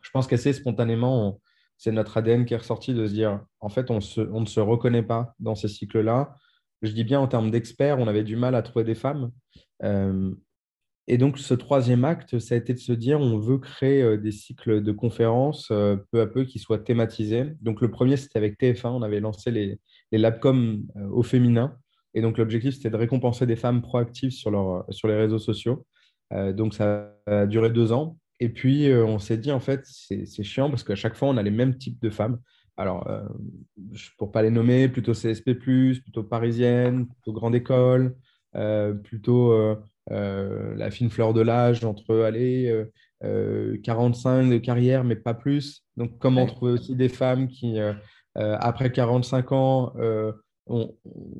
Je 0.00 0.10
pense 0.12 0.28
qu'assez 0.28 0.52
spontanément, 0.52 1.40
c'est 1.76 1.92
notre 1.92 2.16
ADN 2.16 2.44
qui 2.44 2.54
est 2.54 2.58
ressorti 2.58 2.94
de 2.94 3.06
se 3.06 3.12
dire, 3.12 3.44
en 3.60 3.68
fait, 3.68 3.90
on, 3.90 3.96
ne 3.96 4.46
se 4.46 4.60
reconnaît 4.60 5.02
pas 5.02 5.34
dans 5.38 5.54
ces 5.54 5.68
cycles-là. 5.68 6.36
Je 6.82 6.92
dis 6.92 7.04
bien 7.04 7.20
en 7.20 7.26
termes 7.26 7.50
d'experts, 7.50 7.98
on 7.98 8.06
avait 8.06 8.24
du 8.24 8.36
mal 8.36 8.54
à 8.54 8.62
trouver 8.62 8.84
des 8.84 8.94
femmes. 8.94 9.30
Euh, 9.82 10.32
et 11.06 11.18
donc, 11.18 11.38
ce 11.38 11.54
troisième 11.54 12.04
acte, 12.04 12.38
ça 12.38 12.54
a 12.54 12.58
été 12.58 12.72
de 12.72 12.78
se 12.78 12.92
dire, 12.92 13.20
on 13.20 13.38
veut 13.38 13.58
créer 13.58 14.02
euh, 14.02 14.16
des 14.16 14.32
cycles 14.32 14.82
de 14.82 14.92
conférences 14.92 15.68
euh, 15.70 15.96
peu 16.10 16.20
à 16.20 16.26
peu 16.26 16.44
qui 16.44 16.58
soient 16.58 16.78
thématisés. 16.78 17.52
Donc, 17.60 17.80
le 17.80 17.90
premier, 17.90 18.16
c'était 18.16 18.38
avec 18.38 18.58
TF1, 18.58 18.88
on 18.88 19.02
avait 19.02 19.20
lancé 19.20 19.50
les, 19.50 19.78
les 20.12 20.18
Labcom 20.18 20.82
au 21.10 21.22
féminin. 21.22 21.76
Et 22.14 22.22
donc, 22.22 22.38
l'objectif, 22.38 22.74
c'était 22.74 22.90
de 22.90 22.96
récompenser 22.96 23.44
des 23.44 23.56
femmes 23.56 23.82
proactives 23.82 24.30
sur, 24.30 24.50
les 24.50 25.16
réseaux 25.16 25.38
sociaux. 25.38 25.84
donc, 26.30 26.74
ça 26.74 27.12
a 27.26 27.46
duré 27.46 27.70
deux 27.70 27.92
ans. 27.92 28.16
Et 28.40 28.48
puis, 28.48 28.90
euh, 28.90 29.04
on 29.04 29.18
s'est 29.18 29.38
dit, 29.38 29.52
en 29.52 29.60
fait, 29.60 29.82
c'est 29.84 30.42
chiant 30.42 30.68
parce 30.68 30.82
qu'à 30.82 30.96
chaque 30.96 31.14
fois, 31.14 31.28
on 31.28 31.36
a 31.36 31.42
les 31.42 31.50
mêmes 31.50 31.76
types 31.76 32.00
de 32.00 32.10
femmes. 32.10 32.38
Alors, 32.76 33.08
euh, 33.08 33.22
pour 34.18 34.28
ne 34.28 34.32
pas 34.32 34.42
les 34.42 34.50
nommer, 34.50 34.88
plutôt 34.88 35.12
CSP, 35.14 35.54
plutôt 35.54 36.24
parisienne, 36.24 37.06
plutôt 37.06 37.32
grande 37.32 37.54
école, 37.54 38.16
euh, 38.56 38.92
plutôt 38.92 39.56
la 40.08 40.90
fine 40.90 41.10
fleur 41.10 41.32
de 41.32 41.40
l'âge 41.40 41.84
entre, 41.84 42.22
allez, 42.22 42.84
45 43.20 44.50
de 44.50 44.58
carrière, 44.58 45.04
mais 45.04 45.16
pas 45.16 45.34
plus. 45.34 45.84
Donc, 45.96 46.18
comment 46.18 46.46
trouver 46.46 46.72
aussi 46.72 46.96
des 46.96 47.08
femmes 47.08 47.46
qui, 47.46 47.78
après 48.34 48.90
45 48.90 49.52
ans, 49.52 49.92
on, 50.66 50.94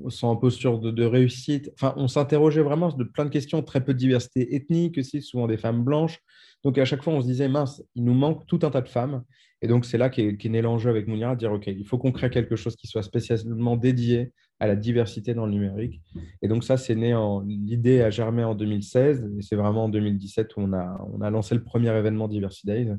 sont 0.08 0.28
en 0.28 0.36
posture 0.36 0.78
de, 0.78 1.04
réussite. 1.04 1.70
Enfin, 1.74 1.94
on 1.96 2.08
s'interrogeait 2.08 2.62
vraiment 2.62 2.90
de 2.90 3.04
plein 3.04 3.24
de 3.24 3.30
questions, 3.30 3.62
très 3.62 3.82
peu 3.82 3.94
de 3.94 3.98
diversité 3.98 4.54
ethnique 4.54 4.98
aussi, 4.98 5.22
souvent 5.22 5.46
des 5.46 5.56
femmes 5.56 5.82
blanches. 5.82 6.20
Donc 6.62 6.78
à 6.78 6.84
chaque 6.84 7.02
fois, 7.02 7.14
on 7.14 7.20
se 7.20 7.26
disait, 7.26 7.48
mince, 7.48 7.82
il 7.94 8.04
nous 8.04 8.14
manque 8.14 8.46
tout 8.46 8.60
un 8.62 8.70
tas 8.70 8.82
de 8.82 8.88
femmes. 8.88 9.22
Et 9.62 9.66
donc 9.66 9.86
c'est 9.86 9.96
là 9.96 10.10
qu'est 10.10 10.48
né 10.48 10.60
l'enjeu 10.60 10.90
avec 10.90 11.08
Mounira, 11.08 11.34
de 11.34 11.38
dire, 11.38 11.52
OK, 11.52 11.66
il 11.66 11.86
faut 11.86 11.96
qu'on 11.96 12.12
crée 12.12 12.30
quelque 12.30 12.56
chose 12.56 12.76
qui 12.76 12.86
soit 12.86 13.02
spécialement 13.02 13.76
dédié 13.76 14.32
à 14.60 14.66
la 14.66 14.76
diversité 14.76 15.34
dans 15.34 15.46
le 15.46 15.52
numérique. 15.52 16.02
Et 16.42 16.48
donc 16.48 16.64
ça, 16.64 16.76
c'est 16.76 16.94
né 16.94 17.14
en... 17.14 17.40
L'idée 17.40 18.02
a 18.02 18.10
germé 18.10 18.44
en 18.44 18.54
2016, 18.54 19.30
et 19.38 19.42
c'est 19.42 19.56
vraiment 19.56 19.84
en 19.84 19.88
2017 19.88 20.56
où 20.56 20.60
on 20.60 20.72
a, 20.74 21.00
on 21.12 21.22
a 21.22 21.30
lancé 21.30 21.54
le 21.54 21.64
premier 21.64 21.96
événement 21.96 22.28
Diversity 22.28 22.66
Days, 22.66 22.92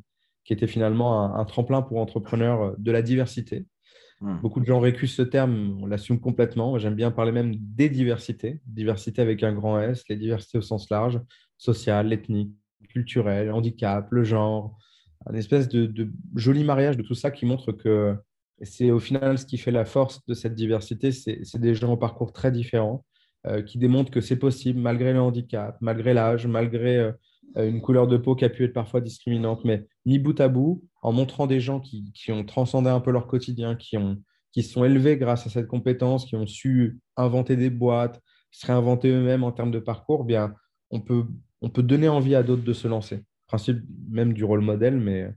qui 0.43 0.53
était 0.53 0.67
finalement 0.67 1.35
un 1.35 1.45
tremplin 1.45 1.81
pour 1.81 1.99
entrepreneurs 1.99 2.75
de 2.77 2.91
la 2.91 3.01
diversité 3.01 3.65
Hmm. 4.21 4.39
Beaucoup 4.41 4.59
de 4.59 4.65
gens 4.65 4.79
récusent 4.79 5.13
ce 5.13 5.21
terme, 5.21 5.77
on 5.81 5.85
l'assume 5.85 6.19
complètement. 6.19 6.77
J'aime 6.79 6.95
bien 6.95 7.11
parler 7.11 7.31
même 7.31 7.55
des 7.55 7.89
diversités, 7.89 8.61
diversité 8.65 9.21
avec 9.21 9.43
un 9.43 9.53
grand 9.53 9.79
S, 9.79 10.03
les 10.09 10.15
diversités 10.15 10.57
au 10.57 10.61
sens 10.61 10.89
large, 10.89 11.19
sociale, 11.57 12.13
ethnique, 12.13 12.53
culturelle, 12.89 13.51
handicap, 13.51 14.07
le 14.11 14.23
genre, 14.23 14.77
un 15.25 15.33
espèce 15.33 15.67
de, 15.67 16.11
joli 16.35 16.63
mariage 16.63 16.97
de 16.97 17.03
tout 17.03 17.15
ça 17.15 17.31
qui 17.31 17.45
montre 17.45 17.71
que 17.71 18.15
c'est 18.61 18.91
au 18.91 18.99
final 18.99 19.37
ce 19.37 19.45
qui 19.45 19.57
fait 19.57 19.71
la 19.71 19.83
force 19.83 20.25
de 20.27 20.33
cette 20.33 20.55
diversité, 20.55 21.11
c'est 21.11 21.59
des 21.59 21.75
gens 21.75 21.91
au 21.91 21.97
parcours 21.97 22.31
très 22.31 22.51
différents 22.51 23.03
euh, 23.47 23.61
qui 23.61 23.77
démontrent 23.77 24.11
que 24.11 24.21
c'est 24.21 24.39
possible 24.39 24.79
malgré 24.79 25.11
le 25.11 25.19
handicap, 25.19 25.77
malgré 25.81 26.13
l'âge, 26.13 26.47
malgré 26.47 26.97
euh, 26.97 27.11
une 27.57 27.81
couleur 27.81 28.07
de 28.07 28.17
peau 28.17 28.35
qui 28.35 28.45
a 28.45 28.49
pu 28.49 28.63
être 28.63 28.73
parfois 28.73 29.01
discriminante, 29.01 29.65
mais 29.65 29.85
mis 30.05 30.19
bout 30.19 30.39
à 30.39 30.47
bout, 30.47 30.83
en 31.01 31.11
montrant 31.11 31.47
des 31.47 31.59
gens 31.59 31.79
qui, 31.79 32.13
ont 32.31 32.43
transcendé 32.43 32.89
un 32.89 32.99
peu 32.99 33.11
leur 33.11 33.27
quotidien, 33.27 33.75
qui, 33.75 33.97
ont, 33.97 34.21
qui 34.51 34.63
sont 34.63 34.83
élevés 34.83 35.17
grâce 35.17 35.45
à 35.47 35.49
cette 35.49 35.67
compétence, 35.67 36.25
qui 36.25 36.35
ont 36.35 36.47
su 36.47 36.99
inventer 37.17 37.55
des 37.55 37.69
boîtes, 37.69 38.21
se 38.51 38.65
réinventer 38.67 39.09
eux-mêmes 39.09 39.43
en 39.43 39.51
termes 39.51 39.71
de 39.71 39.79
parcours, 39.79 40.21
eh 40.23 40.27
bien, 40.27 40.53
on 40.91 41.01
peut, 41.01 41.25
on 41.61 41.69
peut 41.69 41.83
donner 41.83 42.07
envie 42.07 42.35
à 42.35 42.43
d'autres 42.43 42.63
de 42.63 42.73
se 42.73 42.87
lancer. 42.87 43.23
Principe 43.47 43.79
même 44.09 44.33
du 44.33 44.43
rôle 44.43 44.61
modèle, 44.61 44.97
mais, 44.97 45.29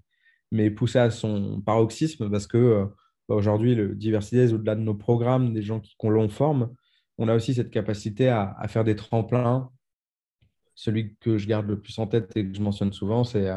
mais 0.52 0.70
poussé 0.70 0.98
à 0.98 1.10
son 1.10 1.60
paroxysme 1.60 2.30
parce 2.30 2.46
que 2.46 2.58
euh, 2.58 2.86
bah, 3.28 3.34
aujourd'hui, 3.34 3.74
le 3.74 3.94
diversité, 3.94 4.52
au-delà 4.52 4.74
de 4.74 4.80
nos 4.80 4.94
programmes, 4.94 5.52
des 5.52 5.62
gens 5.62 5.82
qu'on 5.98 6.10
l'on 6.10 6.28
forme, 6.28 6.74
on 7.18 7.28
a 7.28 7.34
aussi 7.34 7.54
cette 7.54 7.70
capacité 7.70 8.28
à, 8.28 8.54
à 8.58 8.68
faire 8.68 8.84
des 8.84 8.96
tremplins 8.96 9.70
celui 10.78 11.16
que 11.16 11.38
je 11.38 11.48
garde 11.48 11.66
le 11.66 11.80
plus 11.80 11.98
en 11.98 12.06
tête 12.06 12.36
et 12.36 12.46
que 12.46 12.56
je 12.56 12.62
mentionne 12.62 12.92
souvent, 12.92 13.24
c'est 13.24 13.50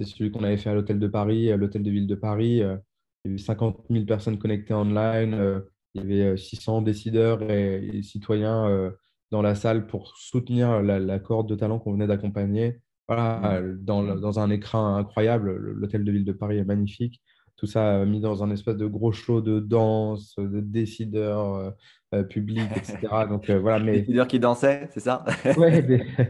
euh, 0.00 0.04
celui 0.04 0.30
qu'on 0.30 0.44
avait 0.44 0.56
fait 0.56 0.70
à 0.70 0.74
l'hôtel 0.74 0.98
de 0.98 1.06
Paris, 1.06 1.50
à 1.50 1.56
l'hôtel 1.56 1.82
de 1.82 1.90
ville 1.90 2.06
de 2.06 2.14
Paris. 2.14 2.62
Euh, 2.62 2.76
il 3.24 3.30
y 3.30 3.34
avait 3.34 3.42
50 3.42 3.86
000 3.90 4.04
personnes 4.04 4.38
connectées 4.38 4.74
online. 4.74 5.34
Euh, 5.34 5.60
il 5.94 6.10
y 6.10 6.22
avait 6.22 6.36
600 6.36 6.82
décideurs 6.82 7.42
et, 7.50 8.02
citoyens 8.02 8.92
dans 9.30 9.40
la 9.40 9.54
salle 9.54 9.86
pour 9.86 10.14
soutenir 10.18 10.82
la, 10.82 10.98
la 10.98 11.18
corde 11.18 11.48
de 11.48 11.54
talent 11.54 11.78
qu'on 11.78 11.94
venait 11.94 12.06
d'accompagner. 12.06 12.80
Voilà, 13.08 13.62
mmh. 13.62 13.78
dans, 13.82 14.02
dans, 14.02 14.38
un 14.38 14.50
écran 14.50 14.96
incroyable. 14.96 15.56
L'hôtel 15.56 16.04
de 16.04 16.12
ville 16.12 16.26
de 16.26 16.32
Paris 16.32 16.58
est 16.58 16.66
magnifique 16.66 17.22
tout 17.56 17.66
ça 17.66 18.04
mis 18.04 18.20
dans 18.20 18.44
un 18.44 18.50
espèce 18.50 18.76
de 18.76 18.86
gros 18.86 19.12
show 19.12 19.40
de 19.40 19.60
danse, 19.60 20.34
de 20.36 20.60
décideurs 20.60 21.54
euh, 21.54 21.70
euh, 22.14 22.22
publics, 22.22 22.70
etc. 22.76 22.98
Donc 23.28 23.48
euh, 23.48 23.58
voilà, 23.58 23.82
mais 23.82 24.00
décideurs 24.00 24.28
qui 24.28 24.38
dansaient, 24.38 24.88
c'est 24.92 25.00
ça? 25.00 25.24
Oui, 25.56 25.70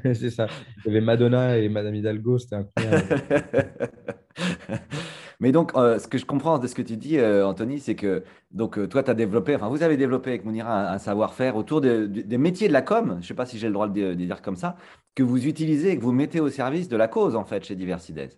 c'est 0.15 0.31
ça. 0.31 0.47
Il 0.85 0.89
y 0.89 0.91
avait 0.91 1.05
Madonna 1.05 1.59
et 1.59 1.69
Madame 1.69 1.97
Hidalgo, 1.97 2.39
c'était 2.39 2.57
incroyable. 2.57 3.23
mais 5.41 5.51
donc, 5.51 5.73
ce 5.75 6.07
que 6.07 6.17
je 6.17 6.25
comprends 6.25 6.59
de 6.59 6.69
ce 6.69 6.77
que 6.77 6.83
tu 6.83 6.97
dis, 6.97 7.21
Anthony, 7.21 7.81
c'est 7.81 7.97
que 7.97 8.23
donc 8.53 8.89
toi, 8.89 9.03
tu 9.03 9.11
as 9.11 9.15
développé, 9.15 9.57
enfin, 9.57 9.69
vous 9.69 9.83
avez 9.83 9.97
développé 9.97 10.31
avec 10.31 10.45
Mounira 10.45 10.93
un, 10.93 10.99
savoir-faire 10.99 11.57
autour 11.57 11.81
des 11.81 12.39
métiers 12.39 12.69
de 12.69 12.73
la 12.73 12.83
com. 12.83 13.15
Je 13.15 13.17
ne 13.17 13.23
sais 13.23 13.35
pas 13.35 13.47
si 13.47 13.59
j'ai 13.59 13.67
le 13.67 13.73
droit 13.73 13.89
de, 13.89 13.93
de, 13.93 14.15
dire 14.15 14.43
comme 14.43 14.57
ça, 14.57 14.77
que 15.17 15.25
vous 15.25 15.47
utilisez 15.47 15.91
et 15.91 15.99
que 15.99 16.03
vous 16.03 16.13
mettez 16.13 16.39
au 16.39 16.51
service 16.51 16.89
de 16.89 16.97
la 16.97 17.09
cause 17.09 17.35
en 17.35 17.45
fait 17.45 17.65
chez 17.65 17.75
Diversides. 17.75 18.31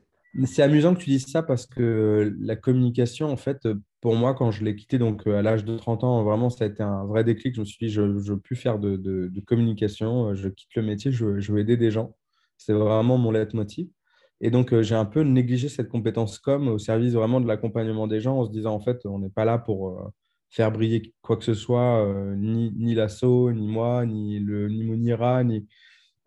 C'est 0.47 0.63
amusant 0.63 0.95
que 0.95 1.01
tu 1.01 1.11
dises 1.11 1.27
ça 1.27 1.43
parce 1.43 1.67
que 1.67 2.37
la 2.41 2.55
communication, 2.57 3.31
en 3.31 3.37
fait, 3.37 3.67
pour 4.01 4.15
moi, 4.15 4.35
quand 4.35 4.51
je 4.51 4.65
l'ai 4.65 4.77
quitté 4.77 4.99
donc 4.99 5.27
à 5.27 5.43
l'âge 5.43 5.65
de 5.65 5.77
30 5.77 6.05
ans, 6.05 6.23
vraiment, 6.23 6.51
ça 6.51 6.65
a 6.65 6.69
été 6.69 6.83
un 6.83 7.05
vrai 7.05 7.25
déclic. 7.25 7.55
Je 7.57 7.61
me 7.61 7.65
suis 7.65 7.87
dit, 7.87 7.93
je 7.93 8.03
ne 8.03 8.19
veux 8.19 8.39
plus 8.39 8.57
faire 8.57 8.79
de, 8.79 9.31
communication, 9.47 10.35
je 10.35 10.49
quitte 10.49 10.75
le 10.77 10.83
métier, 10.83 11.11
je, 11.11 11.25
veux 11.25 11.59
aider 11.59 11.77
des 11.77 11.91
gens. 11.91 12.15
C'est 12.57 12.73
vraiment 12.73 13.19
mon 13.19 13.33
leitmotiv. 13.33 13.89
Et 14.41 14.51
donc, 14.51 14.79
j'ai 14.83 14.95
un 14.95 15.05
peu 15.05 15.23
négligé 15.23 15.69
cette 15.69 15.89
compétence 15.89 16.39
com 16.39 16.69
au 16.69 16.79
service 16.79 17.15
vraiment 17.15 17.41
de 17.41 17.49
l'accompagnement 17.49 18.07
des 18.07 18.21
gens 18.21 18.39
en 18.39 18.47
se 18.47 18.51
disant, 18.51 18.75
en 18.75 18.81
fait, 18.81 19.05
on 19.07 19.19
n'est 19.19 19.31
pas 19.31 19.45
là 19.45 19.59
pour 19.59 19.91
euh, 19.91 20.09
faire 20.51 20.71
briller 20.71 21.15
quoi 21.23 21.37
que 21.37 21.45
ce 21.45 21.55
soit, 21.55 22.05
euh, 22.07 22.37
ni, 22.37 22.73
ni 22.77 22.95
l'assaut, 22.95 23.53
ni 23.53 23.67
moi, 23.67 24.07
ni, 24.07 24.39
le, 24.41 24.69
ni 24.69 24.85
Mounira, 24.85 25.43
ni... 25.45 25.67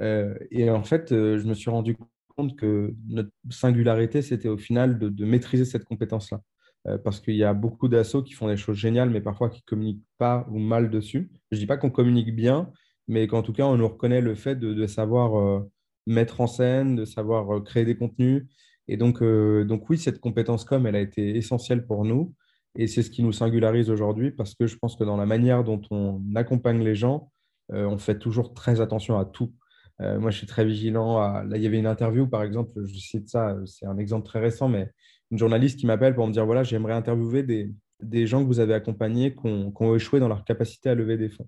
Euh, 0.02 0.36
et 0.52 0.70
en 0.70 0.84
fait, 0.84 1.10
je 1.12 1.48
me 1.48 1.54
suis 1.54 1.70
rendu 1.70 1.96
compte 2.36 2.56
que 2.56 2.94
notre 3.08 3.32
singularité, 3.50 4.22
c'était 4.22 4.50
au 4.50 4.58
final 4.58 5.00
de, 5.00 5.26
maîtriser 5.26 5.66
cette 5.66 5.86
compétence-là. 5.86 6.42
Euh, 6.88 6.98
parce 6.98 7.20
qu'il 7.20 7.36
y 7.36 7.44
a 7.44 7.54
beaucoup 7.54 7.88
d'assauts 7.88 8.24
qui 8.24 8.34
font 8.34 8.48
des 8.48 8.58
choses 8.58 8.78
géniales, 8.78 9.10
mais 9.10 9.22
parfois 9.22 9.50
qui 9.50 9.60
ne 9.60 9.70
communiquent 9.70 10.06
pas 10.18 10.48
ou 10.50 10.58
mal 10.58 10.90
dessus. 10.90 11.30
Je 11.52 11.58
ne 11.58 11.60
dis 11.60 11.68
pas 11.68 11.78
qu'on 11.78 11.92
communique 11.92 12.36
bien, 12.36 12.72
mais 13.08 13.28
qu'en 13.28 13.44
tout 13.44 13.54
cas, 13.54 13.66
on 13.66 13.78
nous 13.78 13.88
reconnaît 13.88 14.22
le 14.22 14.34
fait 14.36 14.56
de, 14.56 14.88
savoir 14.88 15.40
euh, 15.40 15.70
mettre 16.08 16.42
en 16.42 16.48
scène, 16.48 16.96
de 16.96 17.06
savoir 17.06 17.58
euh, 17.58 17.62
créer 17.62 17.86
des 17.86 17.96
contenus. 17.96 18.46
Et 18.88 18.98
donc, 18.98 19.24
donc, 19.24 19.90
oui, 19.90 19.98
cette 19.98 20.20
compétence 20.20 20.66
com, 20.66 20.86
elle 20.86 20.96
a 20.96 21.00
été 21.00 21.38
essentielle 21.38 21.86
pour 21.86 22.04
nous. 22.04 22.34
Et 22.76 22.88
c'est 22.88 23.04
ce 23.04 23.12
qui 23.12 23.24
nous 23.24 23.32
singularise 23.32 23.90
aujourd'hui, 23.90 24.32
parce 24.32 24.56
que 24.56 24.68
je 24.68 24.76
pense 24.76 24.96
que 24.96 25.04
dans 25.04 25.18
la 25.18 25.26
manière 25.26 25.64
dont 25.64 25.82
on 25.92 26.22
accompagne 26.36 26.84
les 26.84 26.96
gens, 26.96 27.32
on 27.70 27.98
fait 27.98 28.20
toujours 28.20 28.54
très 28.54 28.82
attention 28.82 29.18
à 29.18 29.24
tout. 29.24 29.54
Euh, 30.02 30.20
moi, 30.20 30.32
je 30.32 30.38
suis 30.38 30.48
très 30.48 30.66
vigilant. 30.66 31.20
Là, 31.20 31.58
il 31.58 31.62
y 31.62 31.68
avait 31.68 31.80
une 31.80 31.88
interview, 31.88 32.28
par 32.28 32.44
exemple, 32.44 32.86
je 32.86 32.98
cite 32.98 33.30
ça, 33.30 33.58
c'est 33.66 33.86
un 33.86 33.98
exemple 33.98 34.26
très 34.26 34.40
récent, 34.40 34.68
mais 34.68 34.90
une 35.32 35.38
journaliste 35.38 35.80
qui 35.80 35.86
m'appelle 35.86 36.16
pour 36.16 36.28
me 36.28 36.34
dire 36.34 36.46
voilà, 36.46 36.64
j'aimerais 36.64 36.94
interviewer 36.94 37.44
des, 37.44 37.72
des, 38.02 38.28
gens 38.28 38.42
que 38.42 38.48
vous 38.48 38.60
avez 38.60 38.74
accompagnés 38.74 39.34
qui 39.34 39.48
ont, 39.48 39.96
échoué 39.96 40.20
dans 40.20 40.28
leur 40.28 40.44
capacité 40.44 40.90
à 40.90 40.96
lever 40.96 41.18
des 41.18 41.30
fonds. 41.30 41.48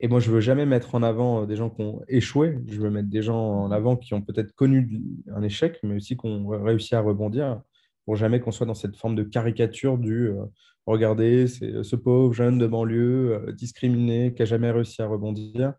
Et 0.00 0.08
moi, 0.08 0.18
je 0.18 0.30
ne 0.30 0.34
veux 0.34 0.40
jamais 0.40 0.66
mettre 0.66 0.94
en 0.96 1.02
avant 1.02 1.46
des 1.46 1.54
gens 1.56 1.70
qui 1.70 1.82
ont 1.82 2.02
échoué. 2.08 2.58
Je 2.66 2.80
veux 2.80 2.90
mettre 2.90 3.08
des 3.08 3.22
gens 3.22 3.62
en 3.62 3.70
avant 3.70 3.96
qui 3.96 4.14
ont 4.14 4.22
peut-être 4.22 4.52
connu 4.52 5.00
un 5.32 5.42
échec, 5.42 5.78
mais 5.84 5.94
aussi 5.94 6.16
qui 6.16 6.26
ont 6.26 6.48
réussi 6.48 6.96
à 6.96 7.00
rebondir, 7.00 7.62
pour 8.04 8.16
jamais 8.16 8.40
qu'on 8.40 8.50
soit 8.50 8.66
dans 8.66 8.74
cette 8.74 8.96
forme 8.96 9.14
de 9.14 9.22
caricature 9.22 9.98
du 9.98 10.30
euh, 10.30 10.44
regardez, 10.86 11.46
c'est 11.46 11.84
ce 11.84 11.96
pauvre 11.96 12.32
jeune 12.34 12.58
de 12.58 12.66
banlieue 12.66 13.34
euh, 13.34 13.52
discriminé 13.52 14.34
qui 14.34 14.42
n'a 14.42 14.46
jamais 14.46 14.70
réussi 14.72 15.02
à 15.02 15.06
rebondir. 15.06 15.74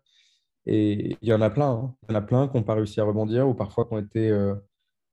Et 0.66 1.16
il 1.20 1.28
y 1.28 1.32
en 1.32 1.40
a 1.40 1.50
plein. 1.50 1.70
Hein. 1.70 1.94
Il 2.08 2.12
y 2.12 2.16
en 2.16 2.18
a 2.18 2.22
plein 2.22 2.48
qui 2.48 2.56
n'ont 2.56 2.62
pas 2.62 2.74
réussi 2.74 3.00
à 3.00 3.04
rebondir 3.04 3.48
ou 3.48 3.54
parfois 3.54 3.84
qui 3.84 3.94
ont 3.94 3.98
été, 3.98 4.30
euh, 4.30 4.54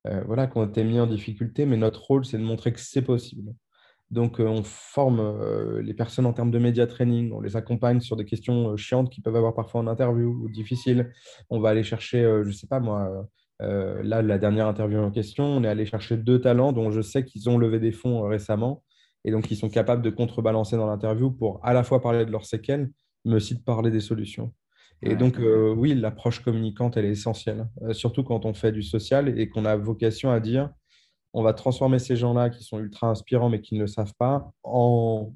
euh, 0.06 0.22
voilà, 0.26 0.50
mis 0.78 1.00
en 1.00 1.06
difficulté. 1.06 1.66
Mais 1.66 1.76
notre 1.76 2.02
rôle, 2.02 2.24
c'est 2.24 2.38
de 2.38 2.42
montrer 2.42 2.72
que 2.72 2.80
c'est 2.80 3.02
possible. 3.02 3.52
Donc, 4.10 4.40
euh, 4.40 4.46
on 4.46 4.62
forme 4.62 5.80
les 5.80 5.94
personnes 5.94 6.26
en 6.26 6.32
termes 6.32 6.50
de 6.50 6.58
média 6.58 6.86
training. 6.86 7.32
On 7.32 7.40
les 7.40 7.56
accompagne 7.56 8.00
sur 8.00 8.16
des 8.16 8.24
questions 8.24 8.76
chiantes 8.76 9.10
qu'ils 9.10 9.22
peuvent 9.22 9.36
avoir 9.36 9.54
parfois 9.54 9.80
en 9.80 9.86
interview 9.86 10.28
ou 10.28 10.50
difficiles. 10.50 11.12
On 11.50 11.60
va 11.60 11.70
aller 11.70 11.82
chercher, 11.82 12.22
je 12.42 12.48
ne 12.48 12.52
sais 12.52 12.66
pas 12.66 12.80
moi, 12.80 13.28
là, 13.60 14.22
la 14.22 14.38
dernière 14.38 14.66
interview 14.66 14.98
en 14.98 15.10
question, 15.10 15.44
on 15.44 15.64
est 15.64 15.68
allé 15.68 15.86
chercher 15.86 16.16
deux 16.16 16.40
talents 16.40 16.72
dont 16.72 16.90
je 16.90 17.00
sais 17.00 17.24
qu'ils 17.24 17.48
ont 17.48 17.58
levé 17.58 17.78
des 17.78 17.92
fonds 17.92 18.22
récemment 18.22 18.82
et 19.24 19.30
donc 19.30 19.50
ils 19.50 19.56
sont 19.56 19.70
capables 19.70 20.02
de 20.02 20.10
contrebalancer 20.10 20.76
dans 20.76 20.86
l'interview 20.86 21.30
pour 21.30 21.60
à 21.64 21.72
la 21.72 21.84
fois 21.84 22.00
parler 22.00 22.24
de 22.24 22.30
leurs 22.30 22.44
séquelles, 22.44 22.90
mais 23.24 23.36
aussi 23.36 23.54
de 23.54 23.62
parler 23.62 23.90
des 23.90 24.00
solutions. 24.00 24.52
Et 25.02 25.16
donc, 25.16 25.38
euh, 25.38 25.74
oui, 25.76 25.94
l'approche 25.94 26.40
communicante, 26.40 26.96
elle 26.96 27.06
est 27.06 27.10
essentielle, 27.10 27.66
euh, 27.82 27.92
surtout 27.92 28.22
quand 28.22 28.44
on 28.44 28.54
fait 28.54 28.70
du 28.70 28.82
social 28.82 29.36
et 29.38 29.48
qu'on 29.48 29.64
a 29.64 29.76
vocation 29.76 30.30
à 30.30 30.38
dire, 30.38 30.70
on 31.32 31.42
va 31.42 31.54
transformer 31.54 31.98
ces 31.98 32.14
gens-là 32.14 32.50
qui 32.50 32.62
sont 32.62 32.78
ultra 32.78 33.08
inspirants 33.08 33.48
mais 33.48 33.60
qui 33.60 33.74
ne 33.74 33.80
le 33.80 33.86
savent 33.88 34.14
pas 34.16 34.52
en 34.62 35.32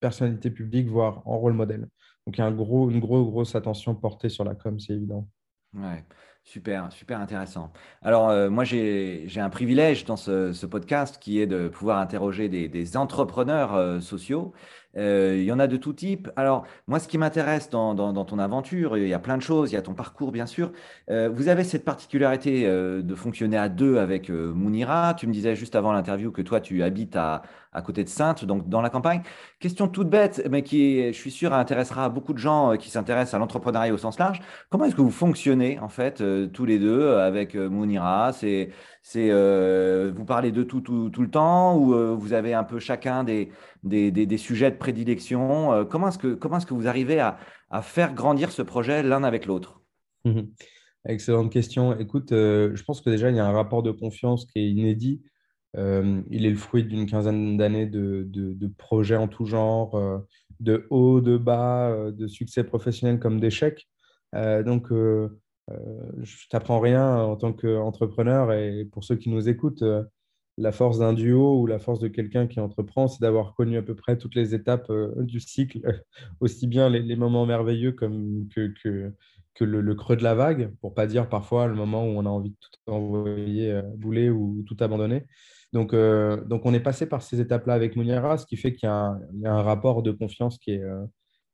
personnalité 0.00 0.50
publique, 0.50 0.88
voire 0.88 1.22
en 1.26 1.38
rôle 1.38 1.54
modèle. 1.54 1.88
Donc, 2.26 2.36
il 2.36 2.40
y 2.40 2.44
a 2.44 2.46
un 2.46 2.52
gros, 2.52 2.90
une 2.90 3.00
grosse, 3.00 3.26
grosse 3.26 3.54
attention 3.54 3.94
portée 3.94 4.28
sur 4.28 4.44
la 4.44 4.54
com, 4.54 4.78
c'est 4.78 4.92
évident. 4.92 5.26
Ouais. 5.72 6.04
Super, 6.44 6.92
super 6.92 7.18
intéressant. 7.18 7.72
Alors, 8.02 8.28
euh, 8.28 8.50
moi, 8.50 8.62
j'ai 8.62 9.28
un 9.36 9.50
privilège 9.50 10.04
dans 10.04 10.16
ce, 10.16 10.64
podcast 10.66 11.18
qui 11.20 11.40
est 11.40 11.46
de 11.46 11.66
pouvoir 11.66 11.98
interroger 11.98 12.48
des, 12.48 12.96
entrepreneurs 12.96 14.00
sociaux 14.00 14.52
il 14.96 15.44
y 15.44 15.52
en 15.52 15.58
a 15.58 15.66
de 15.66 15.76
tout 15.76 15.92
type. 15.92 16.30
Alors, 16.36 16.64
moi, 16.86 16.98
ce 16.98 17.08
qui 17.08 17.18
m'intéresse 17.18 17.70
dans, 17.70 18.24
ton 18.24 18.38
aventure, 18.38 18.96
il 18.96 19.08
y 19.08 19.14
a 19.14 19.18
plein 19.18 19.36
de 19.36 19.42
choses. 19.42 19.72
Il 19.72 19.74
y 19.74 19.78
a 19.78 19.82
ton 19.82 19.94
parcours, 19.94 20.32
bien 20.32 20.46
sûr. 20.46 20.72
Euh, 21.10 21.28
vous 21.32 21.48
avez 21.48 21.64
cette 21.64 21.84
particularité 21.84 22.66
euh, 22.66 23.02
de 23.02 23.14
fonctionner 23.14 23.56
à 23.56 23.68
deux 23.68 23.98
avec 23.98 24.30
Mounira. 24.30 25.14
Tu 25.14 25.26
me 25.26 25.32
disais 25.32 25.54
juste 25.54 25.76
avant 25.76 25.92
l'interview 25.92 26.30
que 26.32 26.42
toi, 26.42 26.60
tu 26.60 26.82
habites 26.82 27.16
à, 27.16 27.42
côté 27.84 28.04
de 28.04 28.08
Sainte, 28.08 28.44
donc 28.46 28.68
dans 28.70 28.80
la 28.80 28.88
campagne. 28.88 29.20
Question 29.60 29.86
toute 29.86 30.08
bête, 30.08 30.46
mais 30.50 30.62
qui, 30.62 31.12
je 31.12 31.18
suis 31.18 31.30
sûr, 31.30 31.52
intéressera 31.52 32.08
beaucoup 32.08 32.32
de 32.32 32.38
gens 32.38 32.76
qui 32.78 32.90
s'intéressent 32.90 33.34
à 33.34 33.38
l'entrepreneuriat 33.38 33.92
au 33.92 33.98
sens 33.98 34.18
large. 34.18 34.40
Comment 34.70 34.86
est-ce 34.86 34.96
que 34.96 35.02
vous 35.02 35.10
fonctionnez, 35.10 35.78
en 35.80 35.90
fait, 35.90 36.22
tous 36.52 36.64
les 36.64 36.78
deux 36.78 37.16
avec 37.16 37.54
Mounira? 37.54 38.32
C'est 39.08 39.30
vous 40.10 40.24
parlez 40.24 40.50
de 40.50 40.64
tout, 40.64 40.80
tout, 40.80 41.10
tout, 41.10 41.22
le 41.22 41.30
temps 41.30 41.78
ou 41.78 42.16
vous 42.16 42.32
avez 42.32 42.54
un 42.54 42.64
peu 42.64 42.80
chacun 42.80 43.22
des, 43.22 43.52
des, 43.84 44.10
des, 44.10 44.26
des 44.26 44.36
sujets 44.36 44.72
de 44.72 44.76
prédilection 44.76 45.86
Comment 45.88 46.08
est-ce 46.08 46.18
que, 46.18 46.34
comment 46.34 46.58
est 46.58 46.66
que 46.66 46.74
vous 46.74 46.88
arrivez 46.88 47.20
à, 47.20 47.38
faire 47.82 48.14
grandir 48.14 48.50
ce 48.50 48.62
projet 48.62 49.04
l'un 49.04 49.22
avec 49.22 49.46
l'autre? 49.46 49.80
Mhm. 50.24 50.48
Excellente 51.08 51.52
question. 51.52 51.96
Écoute, 51.96 52.30
je 52.30 52.82
pense 52.82 53.00
que 53.00 53.08
déjà, 53.08 53.30
il 53.30 53.36
y 53.36 53.38
a 53.38 53.46
un 53.46 53.52
rapport 53.52 53.84
de 53.84 53.92
confiance 53.92 54.44
qui 54.44 54.58
est 54.58 54.68
inédit. 54.70 55.22
il 55.76 56.44
est 56.44 56.50
le 56.50 56.56
fruit 56.56 56.82
d'une 56.82 57.06
quinzaine 57.06 57.56
d'années 57.56 57.86
de, 57.86 58.24
de, 58.28 58.66
projets 58.76 59.16
en 59.16 59.28
tout 59.28 59.44
genre, 59.44 60.24
de 60.58 60.84
haut, 60.90 61.20
de 61.20 61.36
bas, 61.36 62.10
de 62.10 62.26
succès 62.26 62.64
professionnel 62.64 63.20
comme 63.20 63.38
d'échecs. 63.38 63.86
donc, 64.34 64.90
euh, 64.90 65.38
je 66.22 66.48
t'apprends 66.48 66.80
rien 66.80 67.16
en 67.16 67.36
tant 67.36 67.52
qu'entrepreneur 67.52 68.52
et 68.52 68.84
pour 68.84 69.04
ceux 69.04 69.16
qui 69.16 69.30
nous 69.30 69.48
écoutent, 69.48 69.82
euh, 69.82 70.04
la 70.58 70.72
force 70.72 70.98
d'un 70.98 71.12
duo 71.12 71.60
ou 71.60 71.66
la 71.66 71.78
force 71.78 72.00
de 72.00 72.08
quelqu'un 72.08 72.46
qui 72.46 72.60
entreprend, 72.60 73.08
c'est 73.08 73.20
d'avoir 73.20 73.54
connu 73.54 73.76
à 73.76 73.82
peu 73.82 73.94
près 73.94 74.16
toutes 74.16 74.34
les 74.34 74.54
étapes 74.54 74.88
euh, 74.90 75.12
du 75.18 75.40
cycle, 75.40 75.80
aussi 76.40 76.66
bien 76.66 76.88
les, 76.88 77.16
moments 77.16 77.46
merveilleux 77.46 77.92
que, 77.92 78.06
que, 78.54 79.64
le, 79.64 79.94
creux 79.94 80.16
de 80.16 80.22
la 80.22 80.34
vague, 80.34 80.72
pour 80.80 80.94
pas 80.94 81.06
dire 81.06 81.28
parfois 81.28 81.66
le 81.66 81.74
moment 81.74 82.04
où 82.04 82.10
on 82.10 82.24
a 82.26 82.30
envie 82.30 82.50
de 82.50 82.56
tout 82.60 82.90
envoyer 82.90 83.80
bouler 83.96 84.30
ou 84.30 84.62
tout 84.66 84.76
abandonner. 84.80 85.26
Donc, 85.72 85.94
donc 85.94 86.64
on 86.64 86.72
est 86.72 86.80
passé 86.80 87.06
par 87.06 87.22
ces 87.22 87.40
étapes-là 87.40 87.74
avec 87.74 87.96
Mounira, 87.96 88.38
ce 88.38 88.46
qui 88.46 88.56
fait 88.56 88.72
qu'il 88.72 88.86
y, 88.86 88.90
a 88.90 89.18
un 89.44 89.62
rapport 89.62 90.02
de 90.02 90.12
confiance 90.12 90.58
qui 90.58 90.72
est, 90.72 90.84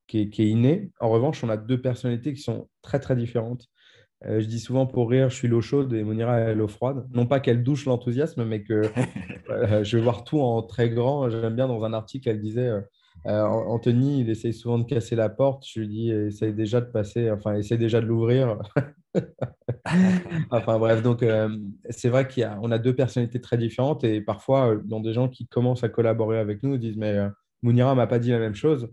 qui 0.07 0.43
est 0.43 0.49
inné. 0.49 0.93
En 1.01 1.11
revanche, 1.11 1.43
on 1.43 1.49
a 1.49 1.57
deux 1.57 1.81
personnalités 1.81 2.35
qui 2.35 2.43
sont 2.43 2.69
très 2.83 3.01
très 3.01 3.17
différentes 3.17 3.69
euh, 4.27 4.41
je 4.41 4.47
dis 4.47 4.61
souvent 4.61 4.87
pour 4.87 5.11
rire, 5.11 5.31
je 5.31 5.35
suis 5.35 5.49
l'eau 5.49 5.61
chaude 5.61 5.93
et 5.93 6.05
Monira 6.05 6.39
est 6.41 6.55
l'eau 6.55 6.69
froide. 6.69 7.07
Non 7.13 7.27
pas 7.27 7.41
qu'elle 7.41 7.63
douche 7.63 7.87
l'enthousiasme, 7.87 8.45
mais 8.45 8.63
que 8.63 8.83
euh, 9.51 9.83
je 9.85 9.97
vais 9.97 10.03
voir 10.03 10.25
tout 10.25 10.41
en 10.41 10.63
très 10.63 10.91
grand. 10.91 11.29
J'aime 11.29 11.57
bien 11.57 11.69
dans 11.69 11.83
un 11.85 11.93
article, 11.93 12.29
elle 12.29 12.41
disait 12.41 12.71
euh, 13.27 13.43
Anthony, 13.43 14.21
il 14.21 14.31
essaye 14.31 14.55
souvent 14.55 14.79
de 14.79 14.85
casser 14.85 15.17
la 15.17 15.29
porte. 15.29 15.65
Je 15.67 15.81
lui 15.81 15.89
dis 15.89 16.11
essaye 16.11 16.53
déjà 16.53 16.81
de 16.81 16.87
passer, 16.87 17.31
enfin, 17.31 17.55
essaye 17.55 17.79
déjà 17.79 18.01
de 18.01 18.07
l'ouvrir. 18.07 18.59
enfin 20.51 20.79
bref, 20.79 21.03
donc 21.03 21.25
c'est 21.91 22.09
vrai 22.09 22.27
qu'on 22.27 22.71
a, 22.71 22.75
a, 22.75 22.79
deux 22.79 22.95
personnalités 22.95 23.41
très 23.41 23.59
différentes 23.59 24.05
et 24.05 24.21
parfois, 24.21 24.77
dans 24.85 25.01
des 25.01 25.13
gens 25.13 25.29
qui 25.29 25.47
commencent 25.47 25.85
à 25.85 25.89
collaborer 25.89 26.39
avec 26.39 26.63
nous, 26.63 26.79
disent 26.79 26.97
mais 26.97 27.19
Mounira 27.63 27.95
m'a 27.95 28.07
pas 28.07 28.19
dit 28.19 28.31
la 28.31 28.39
même 28.39 28.55
chose. 28.55 28.89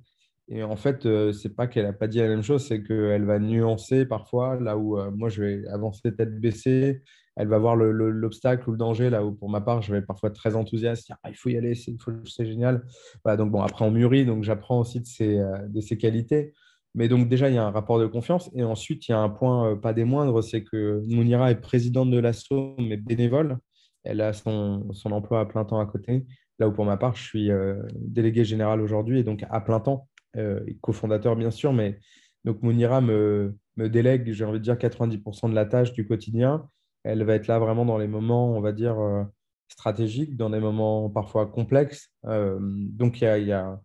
Et 0.52 0.64
en 0.64 0.76
fait, 0.76 1.06
euh, 1.06 1.32
c'est 1.32 1.56
pas 1.56 1.68
qu'elle 1.68 1.86
n'a 1.86 1.94
pas 1.94 2.08
dit 2.08 2.18
la 2.18 2.28
même 2.28 2.42
chose, 2.42 2.66
c'est 2.66 2.84
qu'elle 2.84 3.26
va 3.26 3.38
nuancer 3.38 4.06
parfois, 4.06 4.60
là 4.60 4.78
où 4.78 4.98
euh, 4.98 5.12
moi 5.12 5.30
je 5.30 5.44
vais 5.44 5.68
avancer 5.68 6.16
tête 6.16 6.40
baissée, 6.40 7.04
elle 7.36 7.48
va 7.48 7.60
voir 7.60 7.76
l'obstacle 7.76 8.68
ou 8.68 8.72
le 8.72 8.78
danger, 8.78 9.12
là 9.12 9.24
où 9.24 9.32
pour 9.32 9.50
ma 9.50 9.62
part 9.62 9.84
je 9.84 9.94
vais 9.94 10.02
parfois 10.02 10.30
être 10.30 10.36
très 10.36 10.56
enthousiaste, 10.56 11.12
ah, 11.24 11.30
il 11.30 11.36
faut 11.36 11.50
y 11.50 11.58
aller, 11.58 11.76
c'est 11.76 12.46
génial. 12.46 12.84
Voilà, 13.24 13.38
donc 13.38 13.52
bon, 13.52 13.62
après 13.62 13.86
on 13.86 13.92
mûrit, 13.92 14.26
donc 14.26 14.44
j'apprends 14.44 14.80
aussi 14.80 15.00
de 15.00 15.06
ses, 15.06 15.38
euh, 15.38 15.96
qualités. 16.00 16.54
Mais 16.96 17.08
donc 17.08 17.30
déjà, 17.30 17.50
il 17.50 17.56
y 17.56 17.58
a 17.60 17.64
un 17.64 17.72
rapport 17.72 18.00
de 18.00 18.08
confiance. 18.08 18.50
Et 18.56 18.64
ensuite, 18.64 19.08
il 19.08 19.12
y 19.12 19.14
a 19.14 19.20
un 19.20 19.30
point 19.30 19.78
pas 19.78 19.94
des 19.94 20.06
moindres, 20.06 20.44
c'est 20.44 20.64
que 20.64 21.04
Mounira 21.08 21.52
est 21.52 21.62
présidente 21.62 22.10
de 22.10 22.18
l'ASSO, 22.18 22.76
mais 22.80 22.98
bénévole. 22.98 23.60
Elle 24.04 24.22
a 24.22 24.34
son, 24.34 24.92
son, 24.94 25.12
emploi 25.12 25.42
à 25.42 25.46
plein 25.46 25.66
temps 25.66 25.80
à 25.80 25.86
côté. 25.86 26.26
Là 26.58 26.68
où 26.68 26.72
pour 26.72 26.86
ma 26.86 26.98
part, 26.98 27.16
je 27.16 27.24
suis 27.24 27.52
délégué 27.96 28.44
général 28.44 28.82
aujourd'hui 28.82 29.20
et 29.20 29.24
donc 29.24 29.46
à 29.50 29.62
plein 29.62 29.80
temps 29.80 30.08
euh, 30.38 30.60
cofondateur 30.82 31.36
bien 31.36 31.52
sûr, 31.52 31.74
mais 31.74 32.00
donc 32.46 32.62
Mounira 32.64 33.02
me, 33.02 33.58
délègue, 33.78 34.32
j'ai 34.32 34.46
envie 34.46 34.60
de 34.60 34.64
dire, 34.64 34.76
90% 34.76 35.50
de 35.50 35.56
la 35.56 35.66
tâche 35.66 35.94
du 35.94 36.08
quotidien. 36.08 36.70
Elle 37.04 37.24
va 37.24 37.36
être 37.36 37.48
là 37.48 37.60
vraiment 37.60 37.86
dans 37.86 37.98
les 37.98 38.08
moments, 38.08 38.52
on 38.56 38.62
va 38.62 38.72
dire, 38.72 39.00
euh, 39.00 39.24
stratégiques, 39.70 40.36
dans 40.36 40.50
des 40.50 40.60
moments 40.60 41.10
parfois 41.10 41.46
complexes. 41.48 42.10
Euh, 42.26 42.58
donc 42.62 43.22
il 43.22 43.26
y 43.26 43.28
a, 43.28 43.38
y, 43.38 43.52
a, 43.52 43.80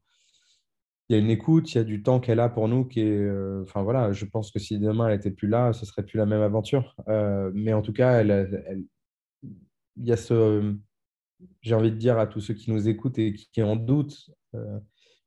y 1.09 1.15
a, 1.15 1.19
une 1.19 1.31
écoute, 1.31 1.73
il 1.73 1.79
y 1.79 1.81
a 1.81 1.85
du 1.85 2.03
temps 2.03 2.21
qu'elle 2.21 2.41
a 2.41 2.49
pour 2.49 2.69
nous 2.69 2.85
qui 2.85 3.01
est... 3.01 3.19
Euh, 3.19 3.63
enfin 3.63 3.83
voilà, 3.83 4.13
je 4.13 4.25
pense 4.25 4.51
que 4.51 4.59
si 4.59 4.79
demain 4.79 5.09
elle 5.09 5.17
n'était 5.17 5.31
plus 5.31 5.49
là, 5.49 5.73
ce 5.73 5.87
serait 5.87 6.05
plus 6.05 6.19
la 6.19 6.27
même 6.27 6.43
aventure. 6.43 6.97
mais 7.53 7.73
en 7.73 7.83
tout 7.83 7.93
cas, 7.93 8.23
il 8.23 8.87
y 9.97 10.13
a 10.13 10.17
ce... 10.17 10.75
J'ai 11.61 11.75
envie 11.75 11.91
de 11.91 11.97
dire 11.97 12.19
à 12.19 12.27
tous 12.27 12.41
ceux 12.41 12.55
qui 12.55 12.71
nous 12.71 12.89
écoutent 12.89 13.19
et 13.19 13.35
qui, 13.35 13.63
en 13.63 13.77
doutent, 13.77 14.31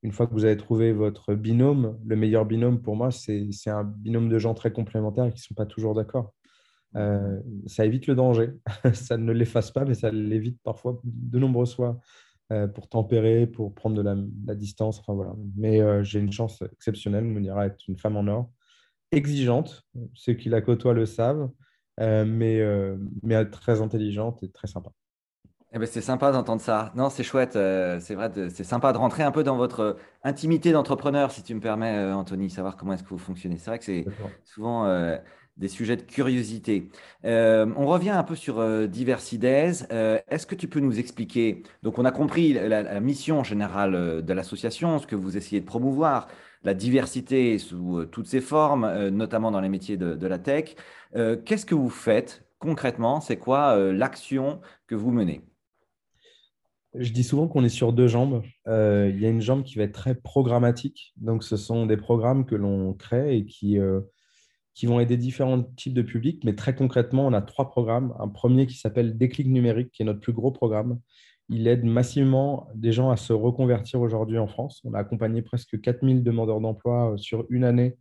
une 0.07 0.13
fois 0.13 0.25
que 0.25 0.31
vous 0.31 0.45
avez 0.45 0.55
trouvé 0.55 0.93
votre 0.93 1.35
binôme, 1.35 1.99
le 2.05 2.15
meilleur 2.15 2.45
binôme 2.45 2.81
pour 2.81 2.95
moi, 2.95 3.11
c'est 3.11 3.49
un 3.67 3.83
binôme 3.83 4.29
de 4.29 4.39
gens 4.39 4.53
très 4.53 4.71
complémentaires 4.71 5.25
qui 5.25 5.39
ne 5.39 5.39
sont 5.39 5.53
pas 5.53 5.65
toujours 5.65 5.93
d'accord. 5.95 6.33
Euh, 6.95 7.41
ça 7.65 7.85
évite 7.85 8.07
le 8.07 8.15
danger. 8.15 8.51
ça 8.93 9.17
ne 9.17 9.33
l'efface 9.33 9.69
pas, 9.69 9.83
mais 9.83 9.95
ça 9.95 10.09
l'évite 10.09 10.61
parfois 10.63 11.01
de 11.03 11.39
nombreuses 11.39 11.75
fois 11.75 11.99
euh, 12.53 12.69
pour 12.69 12.87
tempérer, 12.87 13.47
pour 13.47 13.75
prendre 13.75 14.01
de 14.01 14.01
la, 14.01 14.55
distance. 14.55 15.01
Enfin, 15.01 15.13
voilà. 15.13 15.35
Mais 15.57 15.81
euh, 15.81 16.05
j'ai 16.05 16.19
une 16.19 16.31
chance 16.31 16.63
exceptionnelle. 16.71 17.25
Mounira 17.25 17.65
est 17.65 17.87
une 17.89 17.97
femme 17.97 18.15
en 18.15 18.27
or, 18.27 18.49
exigeante. 19.11 19.83
Ceux 20.13 20.35
qui 20.35 20.47
la 20.47 20.61
côtoient 20.61 20.93
le 20.93 21.05
savent, 21.05 21.51
mais, 21.99 22.61
mais 23.23 23.45
très 23.49 23.81
intelligente 23.81 24.41
et 24.41 24.51
très 24.51 24.67
sympa. 24.67 24.93
Eh 25.77 25.79
ben, 25.79 25.85
c'est 25.85 26.01
sympa 26.01 26.31
d'entendre 26.31 26.59
ça. 26.59 26.91
Non, 26.95 27.11
c'est 27.11 27.21
chouette. 27.21 27.55
Euh, 27.55 27.99
c'est 27.99 28.15
vrai, 28.15 28.31
c'est 28.49 28.63
sympa 28.63 28.93
de 28.93 28.97
rentrer 28.97 29.21
un 29.21 29.29
peu 29.29 29.43
dans 29.43 29.57
votre 29.57 29.79
euh, 29.81 29.93
intimité 30.23 30.71
d'entrepreneur, 30.71 31.29
si 31.31 31.43
tu 31.43 31.53
me 31.53 31.59
permets, 31.59 31.95
euh, 31.95 32.15
Anthony, 32.15 32.49
savoir 32.49 32.77
comment 32.77 32.93
est-ce 32.93 33.03
que 33.03 33.09
vous 33.09 33.19
fonctionnez. 33.19 33.57
C'est 33.59 33.69
vrai 33.69 33.77
que 33.77 33.85
c'est 33.85 34.05
souvent 34.43 34.87
des 35.57 35.67
sujets 35.67 35.95
de 35.95 36.01
curiosité. 36.01 36.89
on 37.23 37.85
revient 37.85 38.09
un 38.09 38.23
peu 38.23 38.35
sur 38.35 38.87
Diversides. 38.87 39.45
est-ce 39.45 40.47
que 40.47 40.55
tu 40.55 40.67
peux 40.67 40.79
nous 40.79 40.97
expliquer? 40.97 41.61
Donc, 41.83 41.99
on 41.99 42.05
a 42.05 42.11
compris 42.11 42.53
la, 42.53 42.99
mission 42.99 43.43
générale 43.43 44.23
de 44.23 44.33
l'association, 44.33 44.97
ce 44.97 45.05
que 45.05 45.15
vous 45.15 45.37
essayez 45.37 45.61
de 45.61 45.65
promouvoir, 45.65 46.27
la 46.63 46.73
diversité 46.73 47.59
sous 47.59 48.03
toutes 48.05 48.27
ses 48.27 48.41
formes, 48.41 49.09
notamment 49.09 49.51
dans 49.51 49.61
les 49.61 49.69
métiers 49.69 49.97
de, 49.97 50.15
de 50.15 50.27
la 50.27 50.39
tech. 50.39 50.75
Qu'est-ce 51.13 51.67
que 51.67 51.75
vous 51.75 51.91
faites 51.91 52.43
concrètement? 52.57 53.21
C'est 53.21 53.37
quoi 53.37 53.77
l'action 53.91 54.59
que 54.87 54.95
vous 54.95 55.11
menez? 55.11 55.43
Je 56.99 57.11
dis 57.11 57.23
souvent 57.23 57.47
qu'on 57.47 57.63
est 57.63 57.69
sur 57.69 57.93
deux 57.93 58.07
jambes. 58.07 58.43
Euh, 58.67 59.11
il 59.13 59.21
y 59.21 59.25
a 59.25 59.29
une 59.29 59.41
jambe 59.41 59.63
qui 59.63 59.77
va 59.77 59.83
être 59.83 59.93
très 59.93 60.15
programmatique. 60.15 61.13
Donc, 61.17 61.43
ce 61.43 61.57
sont 61.57 61.85
des 61.85 61.97
programmes 61.97 62.45
que 62.45 62.55
l'on 62.55 62.93
crée 62.93 63.37
et 63.37 63.45
qui, 63.45 63.79
euh, 63.79 64.01
qui 64.73 64.85
vont 64.85 64.99
aider 64.99 65.17
différents 65.17 65.63
types 65.63 65.93
de 65.93 66.01
publics. 66.01 66.43
Mais 66.43 66.55
très 66.55 66.75
concrètement, 66.75 67.27
on 67.27 67.33
a 67.33 67.41
trois 67.41 67.69
programmes. 67.69 68.13
Un 68.19 68.27
premier 68.27 68.67
qui 68.67 68.75
s'appelle 68.75 69.17
Déclic 69.17 69.47
numérique, 69.47 69.91
qui 69.91 70.03
est 70.03 70.05
notre 70.05 70.19
plus 70.19 70.33
gros 70.33 70.51
programme. 70.51 70.99
Il 71.49 71.67
aide 71.67 71.85
massivement 71.85 72.67
des 72.75 72.91
gens 72.91 73.09
à 73.09 73.17
se 73.17 73.33
reconvertir 73.33 74.01
aujourd'hui 74.01 74.37
en 74.37 74.47
France. 74.47 74.81
On 74.83 74.93
a 74.93 74.99
accompagné 74.99 75.41
presque 75.41 75.79
4000 75.79 76.23
demandeurs 76.23 76.61
d'emploi 76.61 77.13
euh, 77.13 77.17
sur 77.17 77.45
une 77.49 77.63
année 77.63 77.97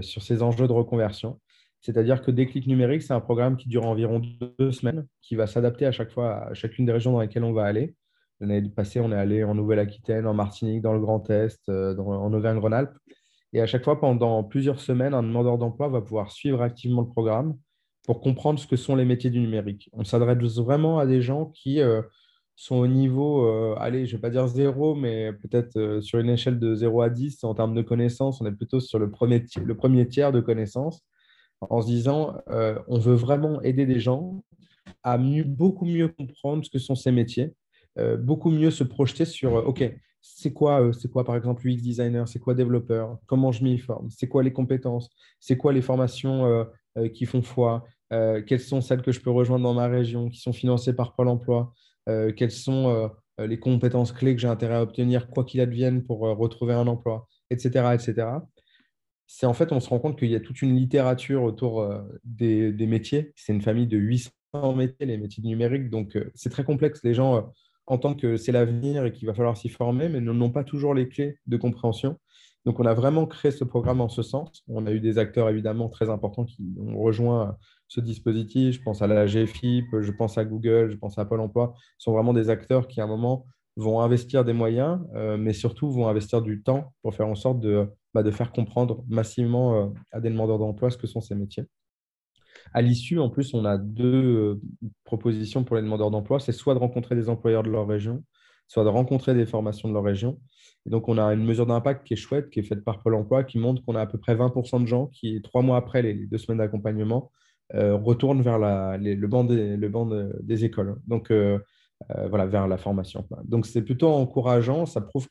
sur 0.00 0.22
ces 0.22 0.42
enjeux 0.42 0.66
de 0.66 0.72
reconversion. 0.72 1.38
C'est-à-dire 1.82 2.22
que 2.22 2.30
Déclic 2.30 2.68
numérique, 2.68 3.02
c'est 3.02 3.12
un 3.12 3.20
programme 3.20 3.56
qui 3.56 3.68
dure 3.68 3.84
environ 3.84 4.22
deux 4.58 4.70
semaines, 4.70 5.06
qui 5.20 5.34
va 5.34 5.48
s'adapter 5.48 5.84
à 5.84 5.92
chaque 5.92 6.12
fois 6.12 6.46
à 6.46 6.54
chacune 6.54 6.86
des 6.86 6.92
régions 6.92 7.12
dans 7.12 7.20
lesquelles 7.20 7.42
on 7.42 7.52
va 7.52 7.64
aller. 7.64 7.96
L'année 8.38 8.62
passée, 8.68 9.00
on 9.00 9.10
est 9.10 9.16
allé 9.16 9.42
en 9.42 9.56
Nouvelle-Aquitaine, 9.56 10.26
en 10.26 10.34
Martinique, 10.34 10.80
dans 10.80 10.92
le 10.92 11.00
Grand 11.00 11.28
Est, 11.28 11.68
euh, 11.68 11.96
en 11.98 12.32
Auvergne-Rhône-Alpes. 12.32 12.96
Et 13.52 13.60
à 13.60 13.66
chaque 13.66 13.82
fois, 13.84 14.00
pendant 14.00 14.44
plusieurs 14.44 14.78
semaines, 14.80 15.12
un 15.12 15.24
demandeur 15.24 15.58
d'emploi 15.58 15.88
va 15.88 16.00
pouvoir 16.00 16.30
suivre 16.30 16.62
activement 16.62 17.02
le 17.02 17.08
programme 17.08 17.56
pour 18.04 18.20
comprendre 18.20 18.60
ce 18.60 18.66
que 18.66 18.76
sont 18.76 18.94
les 18.94 19.04
métiers 19.04 19.30
du 19.30 19.40
numérique. 19.40 19.90
On 19.92 20.04
s'adresse 20.04 20.58
vraiment 20.58 21.00
à 21.00 21.06
des 21.06 21.20
gens 21.20 21.46
qui 21.46 21.80
euh, 21.80 22.00
sont 22.54 22.76
au 22.76 22.86
niveau, 22.86 23.44
euh, 23.46 23.74
allez, 23.78 24.06
je 24.06 24.12
ne 24.12 24.18
vais 24.18 24.22
pas 24.22 24.30
dire 24.30 24.46
zéro, 24.46 24.94
mais 24.94 25.32
peut-être 25.32 26.00
sur 26.00 26.20
une 26.20 26.30
échelle 26.30 26.60
de 26.60 26.74
0 26.76 27.02
à 27.02 27.10
10 27.10 27.42
en 27.42 27.54
termes 27.54 27.74
de 27.74 27.82
connaissances, 27.82 28.40
on 28.40 28.46
est 28.46 28.52
plutôt 28.52 28.78
sur 28.78 29.00
le 29.00 29.10
premier, 29.10 29.44
le 29.64 29.76
premier 29.76 30.06
tiers 30.08 30.30
de 30.30 30.40
connaissances 30.40 31.04
en 31.70 31.80
se 31.82 31.86
disant 31.86 32.36
euh, 32.50 32.78
on 32.88 32.98
veut 32.98 33.14
vraiment 33.14 33.60
aider 33.62 33.86
des 33.86 34.00
gens 34.00 34.42
à 35.02 35.18
mieux, 35.18 35.44
beaucoup 35.44 35.84
mieux 35.84 36.08
comprendre 36.08 36.64
ce 36.64 36.70
que 36.70 36.78
sont 36.78 36.94
ces 36.94 37.12
métiers, 37.12 37.54
euh, 37.98 38.16
beaucoup 38.16 38.50
mieux 38.50 38.70
se 38.70 38.84
projeter 38.84 39.24
sur 39.24 39.56
euh, 39.56 39.62
OK, 39.62 39.84
c'est 40.20 40.52
quoi, 40.52 40.92
c'est 40.92 41.10
quoi 41.10 41.24
par 41.24 41.36
exemple 41.36 41.66
UX 41.66 41.76
designer, 41.82 42.28
c'est 42.28 42.38
quoi 42.38 42.54
développeur, 42.54 43.18
comment 43.26 43.52
je 43.52 43.64
m'y 43.64 43.78
forme, 43.78 44.08
c'est 44.10 44.28
quoi 44.28 44.42
les 44.42 44.52
compétences, 44.52 45.10
c'est 45.40 45.56
quoi 45.56 45.72
les 45.72 45.82
formations 45.82 46.64
qui 47.12 47.24
font 47.24 47.42
foi, 47.42 47.84
quelles 48.08 48.60
sont 48.60 48.80
celles 48.80 49.02
que 49.02 49.10
je 49.10 49.20
peux 49.20 49.32
rejoindre 49.32 49.64
dans 49.64 49.74
ma 49.74 49.88
région, 49.88 50.28
qui 50.30 50.38
sont 50.38 50.52
financées 50.52 50.94
par 50.94 51.16
Pôle 51.16 51.26
emploi, 51.26 51.72
quelles 52.06 52.52
sont 52.52 53.10
les 53.36 53.58
compétences 53.58 54.12
clés 54.12 54.36
que 54.36 54.40
j'ai 54.40 54.46
intérêt 54.46 54.76
à 54.76 54.82
obtenir, 54.82 55.28
quoi 55.28 55.42
qu'il 55.42 55.60
advienne, 55.60 56.04
pour 56.04 56.20
retrouver 56.20 56.74
un 56.74 56.86
emploi, 56.86 57.26
etc. 57.50 57.92
etc 57.92 58.26
c'est 59.34 59.46
en 59.46 59.54
fait, 59.54 59.72
on 59.72 59.80
se 59.80 59.88
rend 59.88 59.98
compte 59.98 60.18
qu'il 60.18 60.30
y 60.30 60.36
a 60.36 60.40
toute 60.40 60.60
une 60.60 60.76
littérature 60.76 61.42
autour 61.42 61.80
euh, 61.80 62.02
des, 62.22 62.86
métiers. 62.86 63.32
C'est 63.34 63.54
une 63.54 63.62
famille 63.62 63.86
de 63.86 63.96
800 63.96 64.30
métiers, 64.76 65.06
les 65.06 65.16
métiers 65.16 65.42
numériques. 65.42 65.88
Donc, 65.88 66.16
euh, 66.16 66.30
c'est 66.34 66.50
très 66.50 66.64
complexe. 66.64 67.02
Les 67.02 67.14
gens 67.14 67.36
euh, 67.36 67.40
entendent 67.86 68.20
que 68.20 68.36
c'est 68.36 68.52
l'avenir 68.52 69.06
et 69.06 69.12
qu'il 69.12 69.26
va 69.26 69.32
falloir 69.32 69.56
s'y 69.56 69.70
former, 69.70 70.10
mais 70.10 70.20
n'ont 70.20 70.50
pas 70.50 70.64
toujours 70.64 70.92
les 70.92 71.08
clés 71.08 71.38
de 71.46 71.56
compréhension. 71.56 72.18
Donc, 72.66 72.78
on 72.78 72.84
a 72.84 72.92
vraiment 72.92 73.24
créé 73.24 73.52
ce 73.52 73.64
programme 73.64 74.02
en 74.02 74.10
ce 74.10 74.20
sens. 74.20 74.64
On 74.68 74.86
a 74.86 74.92
eu 74.92 75.00
des 75.00 75.16
acteurs 75.16 75.48
évidemment 75.48 75.88
très 75.88 76.10
importants 76.10 76.44
qui 76.44 76.62
ont 76.78 76.98
rejoint 76.98 77.56
ce 77.88 78.02
dispositif. 78.02 78.74
Je 78.74 78.82
pense 78.82 79.00
à 79.00 79.06
la 79.06 79.24
GFIP, 79.24 79.86
je 79.98 80.12
pense 80.12 80.36
à 80.36 80.44
Google, 80.44 80.90
je 80.90 80.96
pense 80.98 81.16
à 81.16 81.24
Pôle 81.24 81.40
emploi. 81.40 81.72
Ce 81.96 82.04
sont 82.04 82.12
vraiment 82.12 82.34
des 82.34 82.50
acteurs 82.50 82.86
qui, 82.86 83.00
à 83.00 83.04
un 83.04 83.08
moment, 83.08 83.46
vont 83.76 84.02
investir 84.02 84.44
des 84.44 84.52
moyens, 84.52 85.00
mais 85.38 85.54
surtout 85.54 85.90
vont 85.90 86.06
investir 86.06 86.42
du 86.42 86.62
temps 86.62 86.92
pour 87.00 87.14
faire 87.14 87.26
en 87.26 87.34
sorte 87.34 87.58
de, 87.58 87.88
bah, 88.14 88.22
de 88.22 88.30
faire 88.30 88.52
comprendre 88.52 89.04
massivement 89.08 89.92
à 90.10 90.20
des 90.20 90.30
demandeurs 90.30 90.58
d'emploi 90.58 90.90
ce 90.90 90.96
que 90.96 91.06
sont 91.06 91.20
ces 91.20 91.34
métiers. 91.34 91.64
À 92.74 92.82
l'issue, 92.82 93.18
en 93.18 93.28
plus, 93.28 93.54
on 93.54 93.64
a 93.64 93.78
deux 93.78 94.60
propositions 95.04 95.64
pour 95.64 95.76
les 95.76 95.82
demandeurs 95.82 96.10
d'emploi. 96.10 96.40
C'est 96.40 96.52
soit 96.52 96.74
de 96.74 96.78
rencontrer 96.78 97.14
des 97.14 97.28
employeurs 97.28 97.62
de 97.62 97.70
leur 97.70 97.86
région, 97.86 98.24
soit 98.68 98.84
de 98.84 98.88
rencontrer 98.88 99.34
des 99.34 99.46
formations 99.46 99.88
de 99.88 99.94
leur 99.94 100.04
région. 100.04 100.38
Et 100.86 100.90
donc, 100.90 101.08
on 101.08 101.18
a 101.18 101.32
une 101.32 101.44
mesure 101.44 101.66
d'impact 101.66 102.06
qui 102.06 102.14
est 102.14 102.16
chouette, 102.16 102.50
qui 102.50 102.60
est 102.60 102.64
faite 102.64 102.84
par 102.84 103.02
Pôle 103.02 103.14
emploi, 103.14 103.44
qui 103.44 103.58
montre 103.58 103.84
qu'on 103.84 103.94
a 103.94 104.00
à 104.00 104.06
peu 104.06 104.18
près 104.18 104.34
20% 104.34 104.80
de 104.80 104.86
gens 104.86 105.06
qui, 105.06 105.40
trois 105.42 105.62
mois 105.62 105.76
après 105.76 106.02
les 106.02 106.14
deux 106.14 106.38
semaines 106.38 106.58
d'accompagnement, 106.58 107.30
euh, 107.74 107.96
retournent 107.96 108.42
vers 108.42 108.58
le 108.58 109.26
banc 109.26 109.44
des, 109.44 109.78
des 110.42 110.64
écoles. 110.64 110.96
Donc, 111.06 111.30
euh, 111.30 111.58
euh, 112.16 112.28
voilà, 112.28 112.46
vers 112.46 112.66
la 112.66 112.78
formation. 112.78 113.26
Donc, 113.44 113.66
c'est 113.66 113.82
plutôt 113.82 114.08
encourageant. 114.08 114.86
Ça 114.86 115.00
prouve 115.00 115.28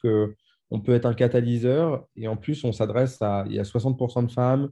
qu'on 0.72 0.80
peut 0.80 0.94
être 0.94 1.06
un 1.06 1.14
catalyseur. 1.14 2.08
Et 2.16 2.28
en 2.28 2.38
plus, 2.38 2.64
on 2.64 2.72
s'adresse 2.72 3.22
à. 3.22 3.44
Il 3.48 3.54
y 3.54 3.60
a 3.60 3.64
60% 3.64 4.26
de 4.26 4.32
femmes, 4.32 4.70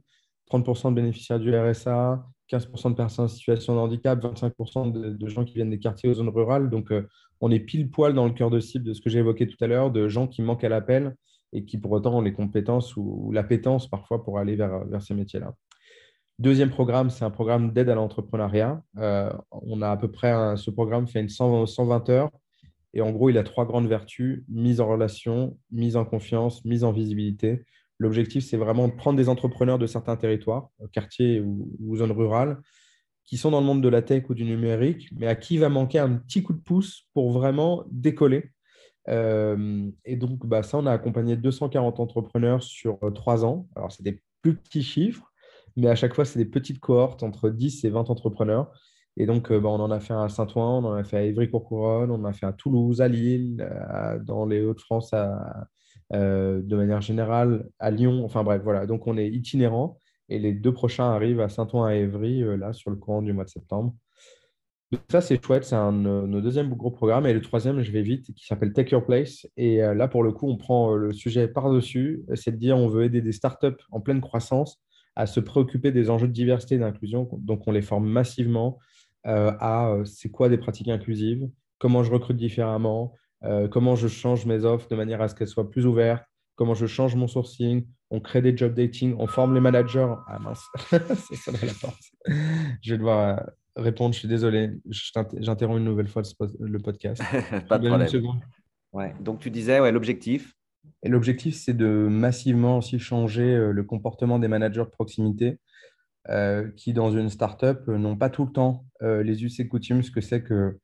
30% 0.50 0.90
de 0.90 0.94
bénéficiaires 0.94 1.38
du 1.38 1.54
RSA, 1.54 2.26
15% 2.50 2.90
de 2.90 2.94
personnes 2.94 3.26
en 3.26 3.28
situation 3.28 3.74
de 3.74 3.80
handicap, 3.80 4.18
25% 4.18 4.92
de, 4.92 5.28
gens 5.28 5.44
qui 5.44 5.54
viennent 5.54 5.70
des 5.70 5.78
quartiers 5.78 6.08
aux 6.08 6.14
zones 6.14 6.30
rurales. 6.30 6.70
Donc, 6.70 6.90
euh, 6.90 7.06
on 7.42 7.50
est 7.50 7.60
pile 7.60 7.90
poil 7.90 8.14
dans 8.14 8.26
le 8.26 8.32
cœur 8.32 8.50
de 8.50 8.60
cible 8.60 8.84
de 8.84 8.94
ce 8.94 9.02
que 9.02 9.10
j'ai 9.10 9.18
évoqué 9.18 9.46
tout 9.46 9.62
à 9.62 9.66
l'heure, 9.66 9.90
de 9.90 10.08
gens 10.08 10.26
qui 10.26 10.40
manquent 10.40 10.64
à 10.64 10.70
l'appel 10.70 11.14
et 11.52 11.64
qui 11.64 11.78
pour 11.78 11.92
autant 11.92 12.18
ont 12.18 12.22
les 12.22 12.32
compétences 12.32 12.96
ou, 12.96 13.30
l'appétence 13.32 13.88
parfois 13.88 14.24
pour 14.24 14.38
aller 14.38 14.56
vers, 14.56 14.86
vers 14.86 15.02
ces 15.02 15.14
métiers-là. 15.14 15.54
Deuxième 16.38 16.70
programme, 16.70 17.10
c'est 17.10 17.24
un 17.24 17.30
programme 17.30 17.72
d'aide 17.72 17.90
à 17.90 17.94
l'entrepreneuriat. 17.94 18.82
Euh, 18.96 19.30
on 19.50 19.82
a 19.82 19.90
à 19.90 19.96
peu 19.98 20.10
près, 20.10 20.56
ce 20.56 20.70
programme 20.70 21.06
fait 21.06 21.20
une 21.20 21.28
120 21.28 22.08
heures. 22.08 22.30
Et 22.94 23.00
en 23.00 23.10
gros, 23.10 23.30
il 23.30 23.38
a 23.38 23.44
trois 23.44 23.66
grandes 23.66 23.86
vertus, 23.86 24.42
mise 24.48 24.80
en 24.80 24.88
relation, 24.88 25.56
mise 25.70 25.96
en 25.96 26.04
confiance, 26.04 26.64
mise 26.64 26.84
en 26.84 26.92
visibilité. 26.92 27.64
L'objectif, 27.98 28.44
c'est 28.44 28.56
vraiment 28.56 28.88
de 28.88 28.94
prendre 28.94 29.16
des 29.18 29.28
entrepreneurs 29.28 29.78
de 29.78 29.86
certains 29.86 30.16
territoires, 30.16 30.70
euh, 30.80 30.86
quartiers 30.90 31.40
ou, 31.40 31.96
zones 31.96 32.12
rurales, 32.12 32.58
qui 33.24 33.36
sont 33.36 33.50
dans 33.50 33.60
le 33.60 33.66
monde 33.66 33.82
de 33.82 33.88
la 33.88 34.02
tech 34.02 34.24
ou 34.28 34.34
du 34.34 34.44
numérique, 34.44 35.08
mais 35.12 35.26
à 35.26 35.36
qui 35.36 35.58
va 35.58 35.68
manquer 35.68 35.98
un 35.98 36.16
petit 36.16 36.42
coup 36.42 36.52
de 36.52 36.58
pouce 36.60 37.06
pour 37.14 37.30
vraiment 37.30 37.84
décoller. 37.90 38.50
Euh, 39.08 39.88
et 40.04 40.16
donc, 40.16 40.46
bah, 40.46 40.62
ça, 40.62 40.78
on 40.78 40.86
a 40.86 40.92
accompagné 40.92 41.36
240 41.36 42.00
entrepreneurs 42.00 42.62
sur 42.62 42.98
euh, 43.02 43.10
trois 43.10 43.44
ans. 43.44 43.68
Alors, 43.76 43.92
c'est 43.92 44.02
des 44.02 44.22
plus 44.42 44.56
petits 44.56 44.82
chiffres, 44.82 45.30
mais 45.76 45.88
à 45.88 45.94
chaque 45.94 46.14
fois, 46.14 46.24
c'est 46.24 46.38
des 46.38 46.46
petites 46.46 46.80
cohortes 46.80 47.22
entre 47.22 47.50
10 47.50 47.84
et 47.84 47.90
20 47.90 48.10
entrepreneurs. 48.10 48.72
Et 49.20 49.26
donc, 49.26 49.52
bah, 49.52 49.68
on 49.68 49.80
en 49.80 49.90
a 49.90 50.00
fait 50.00 50.14
à 50.14 50.28
Saint-Ouen, 50.28 50.84
on 50.84 50.88
en 50.88 50.94
a 50.94 51.04
fait 51.04 51.18
à 51.18 51.22
Évry-Courcouronne, 51.22 52.10
on 52.10 52.14
en 52.14 52.24
a 52.24 52.32
fait 52.32 52.46
à 52.46 52.52
Toulouse, 52.52 53.00
à 53.00 53.08
Lille, 53.08 53.68
dans 54.24 54.46
les 54.46 54.62
Hauts-de-France, 54.62 55.12
euh, 56.12 56.60
de 56.60 56.76
manière 56.76 57.00
générale 57.00 57.68
à 57.78 57.90
Lyon. 57.92 58.24
Enfin 58.24 58.42
bref, 58.42 58.60
voilà. 58.64 58.84
Donc 58.84 59.06
on 59.06 59.16
est 59.16 59.28
itinérant 59.28 59.96
et 60.28 60.40
les 60.40 60.52
deux 60.52 60.72
prochains 60.72 61.12
arrivent 61.12 61.40
à 61.40 61.48
Saint-Ouen 61.48 61.84
à 61.84 61.94
Évry, 61.94 62.42
euh, 62.42 62.56
là, 62.56 62.72
sur 62.72 62.90
le 62.90 62.96
courant 62.96 63.22
du 63.22 63.32
mois 63.32 63.44
de 63.44 63.50
septembre. 63.50 63.94
Donc 64.90 65.02
ça, 65.08 65.20
c'est 65.20 65.40
chouette, 65.44 65.62
c'est 65.62 65.76
un 65.76 65.92
nos 65.92 66.40
deuxième 66.40 66.74
gros 66.74 66.90
programme. 66.90 67.26
Et 67.26 67.32
le 67.32 67.40
troisième, 67.40 67.80
je 67.82 67.92
vais 67.92 68.02
vite, 68.02 68.34
qui 68.34 68.44
s'appelle 68.44 68.72
Take 68.72 68.90
Your 68.90 69.06
Place. 69.06 69.46
Et 69.56 69.84
euh, 69.84 69.94
là, 69.94 70.08
pour 70.08 70.24
le 70.24 70.32
coup, 70.32 70.48
on 70.48 70.56
prend 70.56 70.96
le 70.96 71.12
sujet 71.12 71.46
par-dessus. 71.46 72.24
C'est 72.34 72.52
de 72.52 72.56
dire 72.56 72.76
on 72.76 72.88
veut 72.88 73.04
aider 73.04 73.20
des 73.20 73.32
startups 73.32 73.80
en 73.92 74.00
pleine 74.00 74.20
croissance 74.20 74.82
à 75.14 75.26
se 75.26 75.38
préoccuper 75.38 75.92
des 75.92 76.10
enjeux 76.10 76.26
de 76.26 76.32
diversité 76.32 76.74
et 76.74 76.78
d'inclusion. 76.78 77.28
Donc, 77.38 77.68
on 77.68 77.70
les 77.70 77.82
forme 77.82 78.08
massivement 78.08 78.80
à 79.24 79.96
c'est 80.04 80.30
quoi 80.30 80.48
des 80.48 80.58
pratiques 80.58 80.88
inclusives, 80.88 81.48
comment 81.78 82.02
je 82.04 82.12
recrute 82.12 82.36
différemment, 82.36 83.14
euh, 83.42 83.68
comment 83.68 83.96
je 83.96 84.06
change 84.06 84.46
mes 84.46 84.64
offres 84.64 84.88
de 84.88 84.94
manière 84.96 85.20
à 85.20 85.28
ce 85.28 85.34
qu'elles 85.34 85.48
soient 85.48 85.70
plus 85.70 85.86
ouvertes, 85.86 86.24
comment 86.56 86.74
je 86.74 86.86
change 86.86 87.16
mon 87.16 87.26
sourcing, 87.26 87.86
on 88.10 88.20
crée 88.20 88.42
des 88.42 88.56
job 88.56 88.74
dating, 88.74 89.16
on 89.18 89.26
forme 89.26 89.54
les 89.54 89.60
managers. 89.60 90.14
Ah 90.28 90.38
mince, 90.38 90.64
ça 90.90 91.52
la 91.52 91.72
porte. 91.80 92.02
Je 92.82 92.92
vais 92.92 92.98
devoir 92.98 93.38
euh, 93.38 93.42
répondre, 93.76 94.12
je 94.14 94.20
suis 94.20 94.28
désolé, 94.28 94.70
j'interromps 95.38 95.78
une 95.78 95.84
nouvelle 95.84 96.08
fois 96.08 96.22
le 96.60 96.78
podcast. 96.78 97.22
Pas 97.68 97.78
de 97.78 97.88
problème. 97.88 98.40
Ouais. 98.92 99.14
Donc 99.20 99.40
tu 99.40 99.50
disais, 99.50 99.80
ouais, 99.80 99.92
l'objectif 99.92 100.54
Et 101.02 101.08
l'objectif, 101.08 101.54
c'est 101.56 101.76
de 101.76 102.08
massivement 102.10 102.78
aussi 102.78 102.98
changer 102.98 103.54
euh, 103.54 103.72
le 103.72 103.84
comportement 103.84 104.38
des 104.38 104.48
managers 104.48 104.84
de 104.84 104.90
proximité 104.90 105.58
qui, 106.76 106.92
dans 106.92 107.10
une 107.10 107.30
startup, 107.30 107.86
n'ont 107.88 108.16
pas 108.16 108.30
tout 108.30 108.44
le 108.44 108.52
temps 108.52 108.84
les 109.00 109.44
us 109.44 109.58
et 109.60 109.68
coutumes, 109.68 110.02
ce 110.02 110.10
que 110.10 110.20
c'est 110.20 110.42
que 110.42 110.78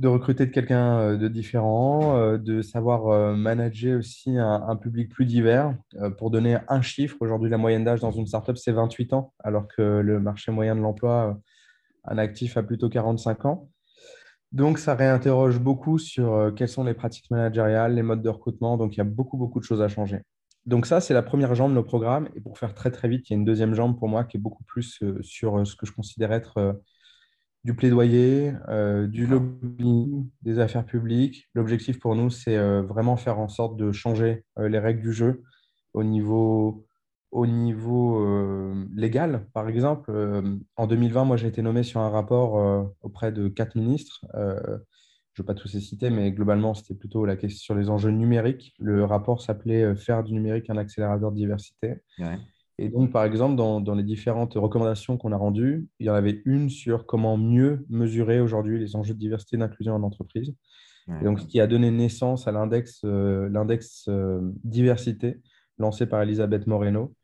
de 0.00 0.08
recruter 0.08 0.46
de 0.46 0.50
quelqu'un 0.50 0.98
euh, 0.98 1.16
de 1.18 1.28
différent, 1.28 2.16
euh, 2.16 2.38
de 2.38 2.62
savoir 2.62 3.08
euh, 3.08 3.36
manager 3.36 3.98
aussi 3.98 4.38
un, 4.38 4.76
public 4.76 5.10
plus 5.10 5.26
divers. 5.26 5.76
Pour 6.16 6.30
donner 6.30 6.56
un 6.68 6.80
chiffre, 6.80 7.16
aujourd'hui, 7.20 7.50
la 7.50 7.58
moyenne 7.58 7.84
d'âge 7.84 8.00
dans 8.00 8.10
une 8.10 8.26
startup, 8.26 8.56
c'est 8.56 8.72
28 8.72 9.12
ans, 9.12 9.34
alors 9.40 9.68
que 9.68 9.82
le 9.82 10.18
marché 10.18 10.50
moyen 10.52 10.74
de 10.74 10.80
l'emploi, 10.80 11.38
un 12.04 12.18
actif 12.18 12.56
a 12.56 12.62
plutôt 12.62 12.88
45 12.88 13.44
ans. 13.44 13.68
Donc, 14.52 14.78
ça 14.78 14.94
réinterroge 14.94 15.60
beaucoup 15.60 15.98
sur 15.98 16.52
quelles 16.56 16.68
sont 16.68 16.84
les 16.84 16.94
pratiques 16.94 17.30
managériales, 17.30 17.94
les 17.94 18.02
modes 18.02 18.22
de 18.22 18.28
recrutement. 18.30 18.78
Donc, 18.78 18.94
il 18.96 18.98
y 18.98 19.02
a 19.02 19.04
beaucoup, 19.04 19.36
beaucoup 19.36 19.60
de 19.60 19.64
choses 19.64 19.82
à 19.82 19.88
changer. 19.88 20.22
Donc, 20.70 20.86
ça, 20.86 21.00
c'est 21.00 21.14
la 21.14 21.22
première 21.22 21.54
jambe 21.54 21.70
de 21.70 21.74
nos 21.74 21.82
programmes. 21.84 22.28
Et 22.34 22.40
pour 22.40 22.56
faire 22.58 22.74
très, 22.74 22.90
très 22.90 23.08
vite, 23.08 23.28
il 23.28 23.32
y 23.32 23.36
a 23.36 23.38
une 23.38 23.44
deuxième 23.44 23.74
jambe 23.74 23.98
pour 23.98 24.08
moi 24.08 24.24
qui 24.24 24.36
est 24.36 24.40
beaucoup 24.40 24.64
plus 24.64 25.02
sur 25.20 25.66
ce 25.66 25.76
que 25.76 25.84
je 25.84 25.92
considère 25.92 26.32
être 26.32 26.80
du 27.64 27.74
plaidoyer, 27.74 28.52
euh, 28.68 29.06
du 29.06 29.26
lobbying, 29.26 30.28
des 30.42 30.58
affaires 30.58 30.86
publiques. 30.86 31.48
L'objectif 31.54 31.98
pour 31.98 32.14
nous, 32.16 32.30
c'est 32.30 32.56
euh, 32.56 32.82
vraiment 32.82 33.16
faire 33.16 33.38
en 33.38 33.48
sorte 33.48 33.76
de 33.76 33.92
changer 33.92 34.44
euh, 34.58 34.68
les 34.68 34.78
règles 34.78 35.02
du 35.02 35.12
jeu 35.12 35.42
au 35.92 36.04
niveau, 36.04 36.86
au 37.32 37.46
niveau 37.46 38.24
légal. 38.94 39.46
Par 39.52 39.68
exemple, 39.68 40.12
en 40.76 40.86
2020, 40.86 41.24
moi, 41.24 41.36
j'ai 41.36 41.48
été 41.48 41.62
nommé 41.62 41.82
sur 41.82 42.00
un 42.00 42.08
rapport 42.10 42.86
auprès 43.02 43.32
de 43.32 43.48
quatre 43.48 43.74
ministres. 43.74 44.24
Je 45.40 45.42
ne 45.42 45.46
vais 45.46 45.54
pas 45.54 45.54
tous 45.54 45.72
les 45.72 45.80
citer, 45.80 46.10
mais 46.10 46.32
globalement, 46.32 46.74
c'était 46.74 46.94
plutôt 46.94 47.24
la 47.24 47.34
question 47.34 47.64
sur 47.64 47.74
les 47.74 47.88
enjeux 47.88 48.10
numériques. 48.10 48.74
Le 48.78 49.04
rapport 49.04 49.40
s'appelait 49.40 49.94
Faire 49.96 50.22
du 50.22 50.34
numérique 50.34 50.68
un 50.68 50.76
accélérateur 50.76 51.32
de 51.32 51.36
diversité. 51.36 51.94
Et 52.76 52.90
donc, 52.90 53.10
par 53.10 53.24
exemple, 53.24 53.56
dans, 53.56 53.94
les 53.94 54.02
différentes 54.02 54.54
recommandations 54.54 55.16
qu'on 55.16 55.32
a 55.32 55.36
rendues, 55.36 55.88
il 55.98 56.06
y 56.06 56.10
en 56.10 56.14
avait 56.14 56.42
une 56.44 56.68
sur 56.68 57.06
comment 57.06 57.38
mieux 57.38 57.86
mesurer 57.88 58.40
aujourd'hui 58.40 58.78
les 58.78 58.96
enjeux 58.96 59.14
de 59.14 59.18
diversité 59.18 59.56
et 59.56 59.58
d'inclusion 59.58 59.94
en 59.94 60.02
entreprise. 60.02 60.54
et 61.08 61.24
donc, 61.24 61.40
ce 61.40 61.46
qui 61.46 61.58
a 61.58 61.66
donné 61.66 61.90
naissance 61.90 62.46
à 62.48 62.52
l'index 62.52 63.00
euh, 63.04 63.48
l'index 63.48 64.06
euh, 64.08 64.40
diversité 64.62 65.40
lancé 65.78 66.04
par 66.04 66.20
Elisabeth 66.22 66.66
Moreno. 66.66 67.14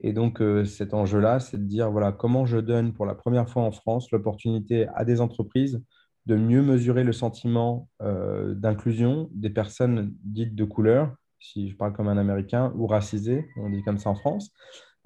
Et 0.00 0.12
donc, 0.12 0.42
euh, 0.42 0.64
cet 0.64 0.92
enjeu-là, 0.92 1.40
c'est 1.40 1.58
de 1.58 1.64
dire 1.64 1.90
voilà, 1.90 2.12
comment 2.12 2.44
je 2.44 2.58
donne 2.58 2.92
pour 2.92 3.06
la 3.06 3.14
première 3.14 3.48
fois 3.48 3.62
en 3.62 3.72
France 3.72 4.10
l'opportunité 4.10 4.88
à 4.94 5.04
des 5.04 5.20
entreprises 5.22 5.82
de 6.26 6.36
mieux 6.36 6.62
mesurer 6.62 7.04
le 7.04 7.12
sentiment 7.12 7.88
d'inclusion 8.00 9.28
des 9.32 9.50
personnes 9.50 10.14
dites 10.22 10.54
de 10.54 10.64
couleur, 10.64 11.14
si 11.40 11.68
je 11.68 11.76
parle 11.76 11.92
comme 11.92 12.08
un 12.08 12.16
Américain, 12.16 12.72
ou 12.76 12.86
racisées, 12.86 13.48
on 13.56 13.70
dit 13.70 13.82
comme 13.82 13.98
ça 13.98 14.10
en 14.10 14.14
France, 14.14 14.52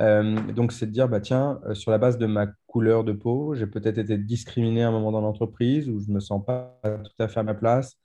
euh, 0.02 0.52
donc, 0.52 0.72
c'est 0.72 0.86
de 0.86 0.90
dire, 0.92 1.08
bah, 1.08 1.20
tiens, 1.20 1.60
euh, 1.66 1.74
sur 1.74 1.90
la 1.90 1.98
base 1.98 2.18
de 2.18 2.26
ma 2.26 2.46
couleur 2.66 3.04
de 3.04 3.12
peau, 3.12 3.54
j'ai 3.54 3.66
peut-être 3.66 3.98
été 3.98 4.18
discriminé 4.18 4.82
à 4.82 4.88
un 4.88 4.90
moment 4.90 5.12
dans 5.12 5.20
l'entreprise 5.20 5.88
où 5.88 6.00
je 6.00 6.08
ne 6.08 6.14
me 6.14 6.20
sens 6.20 6.44
pas 6.44 6.78
tout 6.84 7.22
à 7.22 7.28
fait 7.28 7.40
à 7.40 7.42
ma 7.42 7.54
place, 7.54 7.96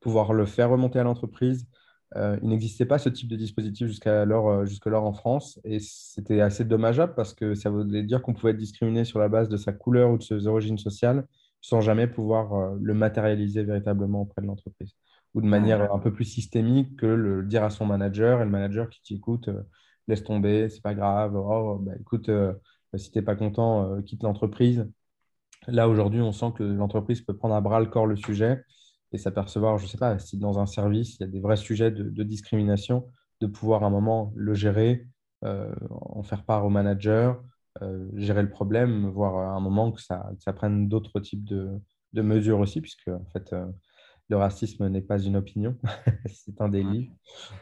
pouvoir 0.00 0.32
le 0.32 0.46
faire 0.46 0.70
remonter 0.70 0.98
à 0.98 1.04
l'entreprise. 1.04 1.66
Euh, 2.16 2.38
il 2.42 2.48
n'existait 2.48 2.86
pas 2.86 2.98
ce 2.98 3.08
type 3.10 3.28
de 3.28 3.36
dispositif 3.36 3.86
jusqu'alors 3.86 4.64
jusque 4.64 4.86
en 4.86 5.12
France 5.12 5.60
et 5.64 5.78
c'était 5.78 6.40
assez 6.40 6.64
dommageable 6.64 7.12
parce 7.14 7.34
que 7.34 7.54
ça 7.54 7.68
voulait 7.68 8.02
dire 8.02 8.22
qu'on 8.22 8.32
pouvait 8.32 8.52
être 8.52 8.58
discriminé 8.58 9.04
sur 9.04 9.18
la 9.18 9.28
base 9.28 9.50
de 9.50 9.58
sa 9.58 9.72
couleur 9.72 10.10
ou 10.10 10.16
de 10.16 10.22
ses 10.22 10.46
origines 10.46 10.78
sociales 10.78 11.26
sans 11.60 11.80
jamais 11.80 12.06
pouvoir 12.06 12.74
le 12.80 12.94
matérialiser 12.94 13.64
véritablement 13.64 14.22
auprès 14.22 14.42
de 14.42 14.46
l'entreprise 14.46 14.94
ou 15.34 15.40
de 15.40 15.46
manière 15.46 15.92
un 15.92 15.98
peu 15.98 16.12
plus 16.12 16.24
systémique 16.24 16.96
que 16.96 17.06
le 17.06 17.44
dire 17.44 17.64
à 17.64 17.70
son 17.70 17.84
manager 17.84 18.40
et 18.40 18.44
le 18.44 18.50
manager 18.50 18.88
qui 18.88 19.02
t'écoute 19.02 19.50
laisse 20.08 20.24
tomber, 20.24 20.68
c'est 20.68 20.82
pas 20.82 20.94
grave. 20.94 21.36
Oh, 21.36 21.78
bah, 21.80 21.92
écoute, 22.00 22.28
euh, 22.30 22.52
bah, 22.92 22.98
si 22.98 23.10
tu 23.10 23.18
n'es 23.18 23.24
pas 23.24 23.36
content, 23.36 23.92
euh, 23.92 24.02
quitte 24.02 24.22
l'entreprise. 24.22 24.90
Là, 25.68 25.88
aujourd'hui, 25.88 26.20
on 26.20 26.32
sent 26.32 26.52
que 26.56 26.64
l'entreprise 26.64 27.20
peut 27.22 27.36
prendre 27.36 27.54
à 27.54 27.60
bras 27.60 27.80
le 27.80 27.86
corps 27.86 28.06
le 28.06 28.16
sujet 28.16 28.64
et 29.12 29.18
s'apercevoir, 29.18 29.78
je 29.78 29.84
ne 29.84 29.88
sais 29.88 29.98
pas, 29.98 30.18
si 30.18 30.38
dans 30.38 30.58
un 30.58 30.66
service, 30.66 31.16
il 31.16 31.20
y 31.22 31.24
a 31.24 31.28
des 31.28 31.40
vrais 31.40 31.56
sujets 31.56 31.90
de, 31.90 32.22
discrimination, 32.22 33.06
de 33.40 33.46
pouvoir 33.46 33.82
à 33.84 33.86
un 33.86 33.90
moment 33.90 34.32
le 34.36 34.54
gérer, 34.54 35.06
euh, 35.44 35.74
en 35.90 36.22
faire 36.22 36.44
part 36.44 36.66
au 36.66 36.70
manager, 36.70 37.42
gérer 38.14 38.42
le 38.42 38.50
problème, 38.50 39.08
voir 39.08 39.36
à 39.36 39.56
un 39.56 39.60
moment 39.60 39.92
que 39.92 40.00
ça, 40.00 40.30
ça 40.38 40.52
prenne 40.52 40.88
d'autres 40.88 41.20
types 41.20 41.44
de, 41.44 41.70
de, 42.12 42.22
mesures 42.22 42.60
aussi, 42.60 42.80
puisque 42.80 43.08
en 43.08 43.26
fait, 43.32 43.54
le 44.28 44.36
racisme 44.36 44.88
n'est 44.88 45.02
pas 45.02 45.18
une 45.18 45.36
opinion, 45.36 45.76
c'est 46.26 46.60
un 46.60 46.68
délit. 46.68 47.10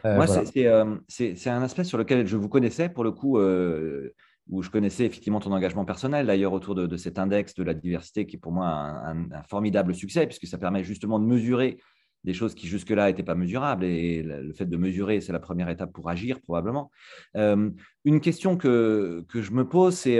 Euh, 0.05 0.15
Moi, 0.15 0.25
euh, 0.29 0.97
c'est 1.07 1.49
un 1.49 1.61
aspect 1.61 1.83
sur 1.83 1.97
lequel 1.97 2.27
je 2.27 2.35
vous 2.35 2.49
connaissais, 2.49 2.89
pour 2.89 3.03
le 3.03 3.11
coup, 3.11 3.37
euh, 3.37 4.13
où 4.49 4.61
je 4.61 4.69
connaissais 4.69 5.05
effectivement 5.05 5.39
ton 5.39 5.51
engagement 5.51 5.85
personnel, 5.85 6.27
d'ailleurs, 6.27 6.53
autour 6.53 6.75
de, 6.75 6.97
cet 6.97 7.19
index 7.19 7.53
de 7.55 7.63
la 7.63 7.73
diversité, 7.73 8.25
qui 8.25 8.35
est 8.35 8.39
pour 8.39 8.51
moi 8.51 8.67
un, 8.67 9.43
formidable 9.43 9.95
succès, 9.95 10.27
puisque 10.27 10.47
ça 10.47 10.57
permet 10.57 10.83
justement 10.83 11.19
de 11.19 11.25
mesurer 11.25 11.79
des 12.27 12.33
choses 12.33 12.53
qui 12.53 12.67
jusque-là 12.67 13.07
n'étaient 13.07 13.23
pas 13.23 13.33
mesurables. 13.33 13.83
Et 13.85 14.21
le 14.21 14.53
fait 14.53 14.67
de 14.67 14.77
mesurer, 14.77 15.19
c'est 15.21 15.33
la 15.33 15.39
première 15.39 15.69
étape 15.69 15.91
pour 15.91 16.09
agir, 16.09 16.39
probablement. 16.41 16.91
une 17.33 18.21
question 18.21 18.57
que, 18.57 19.25
que, 19.27 19.41
je 19.41 19.51
me 19.51 19.67
pose, 19.67 19.95
c'est 19.95 20.19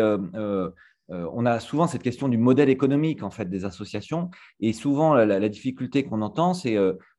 on 1.09 1.45
a 1.45 1.59
souvent 1.59 1.87
cette 1.87 2.03
question 2.03 2.27
du 2.27 2.37
modèle 2.37 2.69
économique 2.69 3.23
en 3.23 3.29
fait 3.29 3.49
des 3.49 3.63
associations, 3.63 4.29
et 4.59 4.73
souvent 4.73 5.13
la, 5.13 5.49
difficulté 5.49 6.03
qu'on 6.03 6.21
entend, 6.21 6.53
c'est 6.53 6.75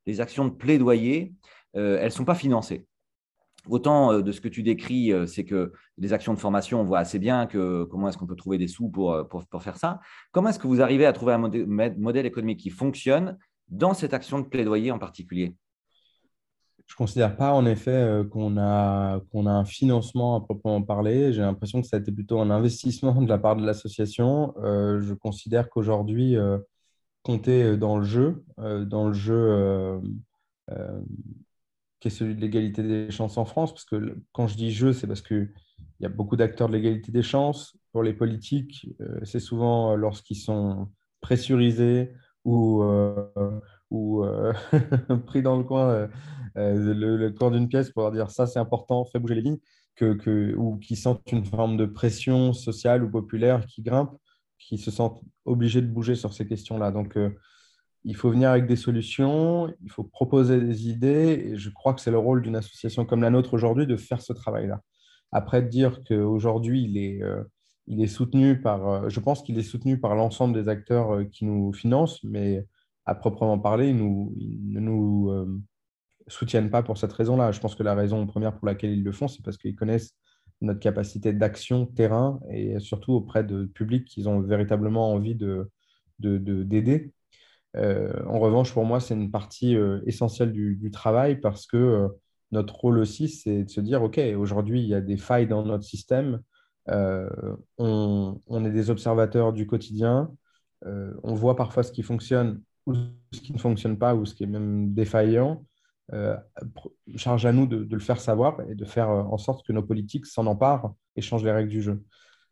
les 0.06 0.20
actions 0.20 0.46
de 0.46 0.54
plaidoyer, 0.54 1.32
elles 1.74 2.04
ne 2.04 2.08
sont 2.08 2.24
pas 2.24 2.34
financées. 2.34 2.86
Autant 3.68 4.12
euh, 4.12 4.22
de 4.22 4.32
ce 4.32 4.40
que 4.40 4.48
tu 4.48 4.62
décris, 4.62 5.12
euh, 5.12 5.26
c'est 5.26 5.44
que 5.44 5.72
les 5.98 6.12
actions 6.12 6.32
de 6.32 6.38
formation, 6.38 6.80
on 6.80 6.84
voit 6.84 6.98
assez 6.98 7.18
bien 7.18 7.46
que 7.46 7.84
comment 7.84 8.08
est-ce 8.08 8.16
qu'on 8.16 8.26
peut 8.26 8.36
trouver 8.36 8.56
des 8.56 8.68
sous 8.68 8.88
pour, 8.88 9.12
euh, 9.12 9.24
pour, 9.24 9.62
faire 9.62 9.76
ça. 9.76 10.00
Comment 10.32 10.48
est-ce 10.48 10.58
que 10.58 10.66
vous 10.66 10.80
arrivez 10.80 11.06
à 11.06 11.12
trouver 11.12 11.34
un 11.34 11.38
modèle, 11.38 12.26
économique 12.26 12.60
qui 12.60 12.70
fonctionne 12.70 13.36
dans 13.68 13.94
cette 13.94 14.14
action 14.14 14.38
de 14.38 14.46
plaidoyer 14.46 14.90
en 14.90 14.98
particulier? 14.98 15.54
Je 16.86 16.94
ne 16.94 16.96
considère 16.96 17.36
pas 17.36 17.52
en 17.52 17.66
effet 17.66 18.22
qu'on 18.30 18.56
a, 18.56 19.20
qu'on 19.30 19.46
a 19.46 19.50
un 19.50 19.66
financement 19.66 20.36
à 20.36 20.40
proprement 20.40 20.80
parler. 20.80 21.34
J'ai 21.34 21.42
l'impression 21.42 21.82
que 21.82 21.86
ça 21.86 21.96
a 21.96 22.00
été 22.00 22.10
plutôt 22.10 22.40
un 22.40 22.50
investissement 22.50 23.14
de 23.22 23.28
la 23.28 23.36
part 23.36 23.56
de 23.56 23.66
l'association. 23.66 24.54
je 24.56 25.12
considère 25.12 25.68
qu'aujourd'hui, 25.68 26.36
compter 27.22 27.76
dans 27.76 27.98
le 27.98 28.04
jeu, 28.04 28.42
dans 28.56 29.08
le 29.08 29.12
jeu 29.12 30.00
qui 32.00 32.08
est 32.08 32.10
celui 32.10 32.34
de 32.34 32.40
l'égalité 32.40 32.82
des 32.82 33.10
chances 33.10 33.38
en 33.38 33.44
France, 33.44 33.72
parce 33.72 33.84
que 33.84 34.16
quand 34.32 34.46
je 34.46 34.56
dis 34.56 34.70
jeu, 34.70 34.92
c'est 34.92 35.06
parce 35.06 35.22
qu'il 35.22 35.52
y 36.00 36.06
a 36.06 36.08
beaucoup 36.08 36.36
d'acteurs 36.36 36.68
de 36.68 36.74
l'égalité 36.74 37.12
des 37.12 37.22
chances. 37.22 37.76
Pour 37.92 38.02
les 38.02 38.12
politiques, 38.12 38.88
euh, 39.00 39.20
c'est 39.24 39.40
souvent 39.40 39.92
euh, 39.92 39.96
lorsqu'ils 39.96 40.36
sont 40.36 40.88
pressurisés 41.20 42.12
ou, 42.44 42.82
euh, 42.82 43.60
ou 43.90 44.24
pris 45.26 45.42
dans 45.42 45.56
le 45.56 45.64
coin, 45.64 46.08
le, 46.54 47.30
coin 47.30 47.50
d'une 47.50 47.68
pièce 47.68 47.90
pour 47.90 48.02
leur 48.02 48.12
dire 48.12 48.30
ça 48.30 48.46
c'est 48.46 48.58
important, 48.58 49.04
fais 49.04 49.18
bouger 49.18 49.34
les 49.34 49.42
lignes, 49.42 49.58
que, 49.96 50.14
que, 50.14 50.54
ou 50.56 50.76
qui 50.76 50.96
sentent 50.96 51.30
une 51.32 51.44
forme 51.44 51.76
de 51.76 51.86
pression 51.86 52.52
sociale 52.52 53.04
ou 53.04 53.10
populaire 53.10 53.66
qui 53.66 53.82
grimpe, 53.82 54.16
qui 54.58 54.78
se 54.78 54.90
sentent 54.90 55.20
obligés 55.44 55.82
de 55.82 55.86
bouger 55.86 56.14
sur 56.14 56.32
ces 56.32 56.46
questions-là. 56.46 56.90
Donc, 56.90 57.16
il 58.04 58.16
faut 58.16 58.30
venir 58.30 58.50
avec 58.50 58.66
des 58.66 58.76
solutions, 58.76 59.72
il 59.82 59.90
faut 59.90 60.04
proposer 60.04 60.60
des 60.60 60.88
idées, 60.88 61.50
et 61.50 61.56
je 61.56 61.70
crois 61.70 61.94
que 61.94 62.00
c'est 62.00 62.10
le 62.10 62.18
rôle 62.18 62.42
d'une 62.42 62.56
association 62.56 63.04
comme 63.04 63.22
la 63.22 63.30
nôtre 63.30 63.54
aujourd'hui 63.54 63.86
de 63.86 63.96
faire 63.96 64.22
ce 64.22 64.32
travail-là. 64.32 64.80
Après, 65.32 65.62
de 65.62 65.68
dire 65.68 66.00
qu'aujourd'hui, 66.08 66.84
il 66.84 66.96
est, 66.96 67.22
euh, 67.22 67.42
il 67.88 68.02
est 68.02 68.06
soutenu 68.06 68.60
par, 68.60 68.88
euh, 68.88 69.08
je 69.08 69.20
pense 69.20 69.42
qu'il 69.42 69.58
est 69.58 69.62
soutenu 69.62 69.98
par 69.98 70.14
l'ensemble 70.14 70.54
des 70.54 70.68
acteurs 70.68 71.14
euh, 71.14 71.24
qui 71.24 71.44
nous 71.44 71.72
financent, 71.72 72.22
mais 72.24 72.64
à 73.06 73.14
proprement 73.14 73.58
parler, 73.58 73.88
ils, 73.88 73.96
nous, 73.96 74.34
ne 74.36 74.80
nous 74.80 75.62
soutiennent 76.26 76.70
pas 76.70 76.82
pour 76.82 76.98
cette 76.98 77.12
raison-là. 77.12 77.52
Je 77.52 77.60
pense 77.60 77.74
que 77.74 77.82
la 77.82 77.94
raison 77.94 78.26
première 78.26 78.54
pour 78.54 78.66
laquelle 78.66 78.90
ils 78.90 79.02
le 79.02 79.12
font, 79.12 79.28
c'est 79.28 79.42
parce 79.42 79.56
qu'ils 79.56 79.74
connaissent 79.76 80.14
notre 80.60 80.80
capacité 80.80 81.32
d'action 81.32 81.86
terrain 81.86 82.40
et 82.50 82.78
surtout 82.80 83.12
auprès 83.12 83.44
de 83.44 83.64
publics 83.64 84.04
qu'ils 84.04 84.28
ont 84.28 84.40
véritablement 84.40 85.12
envie 85.12 85.34
de, 85.34 85.70
d'aider. 86.18 86.98
De, 86.98 87.12
euh, 87.76 88.12
en 88.26 88.38
revanche, 88.38 88.72
pour 88.72 88.84
moi, 88.84 89.00
c'est 89.00 89.14
une 89.14 89.30
partie 89.30 89.76
euh, 89.76 90.00
essentielle 90.06 90.52
du, 90.52 90.90
travail 90.90 91.40
parce 91.40 91.66
que 91.66 91.76
euh, 91.76 92.08
notre 92.50 92.74
rôle 92.76 92.98
aussi, 92.98 93.28
c'est 93.28 93.64
de 93.64 93.70
se 93.70 93.80
dire, 93.80 94.02
OK, 94.02 94.18
aujourd'hui, 94.36 94.80
il 94.82 94.88
y 94.88 94.94
a 94.94 95.00
des 95.00 95.16
failles 95.16 95.46
dans 95.46 95.64
notre 95.64 95.84
système. 95.84 96.40
On, 96.88 98.64
est 98.64 98.70
des 98.70 98.90
observateurs 98.90 99.52
du 99.52 99.66
quotidien. 99.66 100.30
on 100.84 101.34
voit 101.34 101.56
parfois 101.56 101.82
ce 101.82 101.92
qui 101.92 102.02
fonctionne 102.02 102.62
ou 102.86 102.94
ce 103.32 103.40
qui 103.40 103.52
ne 103.52 103.58
fonctionne 103.58 103.98
pas 103.98 104.14
ou 104.14 104.24
ce 104.24 104.34
qui 104.34 104.44
est 104.44 104.46
même 104.46 104.94
défaillant. 104.94 105.64
charge 107.16 107.46
à 107.46 107.52
nous 107.52 107.66
de, 107.66 107.86
le 107.90 108.00
faire 108.00 108.20
savoir 108.20 108.60
et 108.68 108.74
de 108.74 108.84
faire 108.84 109.10
en 109.10 109.38
sorte 109.38 109.66
que 109.66 109.72
nos 109.72 109.82
politiques 109.82 110.26
s'en 110.26 110.46
emparent 110.46 110.94
et 111.16 111.20
changent 111.20 111.44
les 111.44 111.52
règles 111.52 111.70
du 111.70 111.82
jeu. 111.82 112.02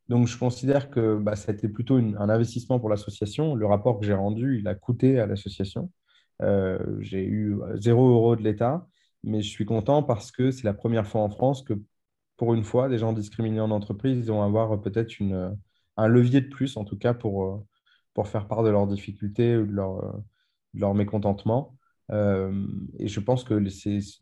Donc, 0.09 0.29
je 0.29 0.38
considère 0.38 0.90
que 0.90 1.16
bah, 1.16 1.35
ça 1.35 1.51
a 1.51 1.55
été 1.55 1.68
plutôt 1.68 1.96
un 1.96 2.29
investissement 2.29 2.79
pour 2.79 2.88
l'association. 2.88 3.55
Le 3.55 3.66
rapport 3.66 3.99
que 3.99 4.07
j'ai 4.07 4.14
rendu, 4.14 4.59
il 4.61 4.68
a 4.68 4.75
coûté 4.75 5.18
à 5.18 5.27
l'association. 5.27 5.90
Euh, 6.42 6.79
j'ai 7.01 7.25
eu 7.25 7.57
zéro 7.77 8.09
euro 8.11 8.37
de 8.37 8.42
l'État, 8.42 8.87
mais 9.25 9.42
je 9.42 9.51
suis 9.51 9.64
content 9.64 10.03
parce 10.03 10.31
que 10.31 10.51
c'est 10.51 10.64
la 10.64 10.75
première 10.75 11.07
fois 11.07 11.22
en 11.22 11.31
France 11.31 11.62
que, 11.62 11.75
pour 12.37 12.55
une 12.55 12.64
fois, 12.64 12.88
des 12.88 12.99
gens 12.99 13.12
discriminés 13.12 13.61
en 13.61 13.70
entreprise 13.70 14.27
vont 14.29 14.42
avoir 14.42 14.81
peut-être 14.81 15.14
un 15.96 16.09
levier 16.09 16.40
de 16.40 16.49
plus, 16.49 16.77
en 16.77 16.85
tout 16.85 16.99
cas, 16.99 17.14
pour, 17.14 17.64
pour 18.14 18.29
faire 18.29 18.49
part 18.49 18.62
de 18.62 18.70
leurs 18.70 18.87
difficultés 18.87 19.57
ou 19.57 19.66
de 19.66 19.72
leur, 19.72 20.20
leur 20.75 20.94
mécontentement. 20.94 21.77
Euh, 22.12 22.53
et 22.99 23.09
je 23.09 23.20
pense 23.20 23.42
que 23.44 23.61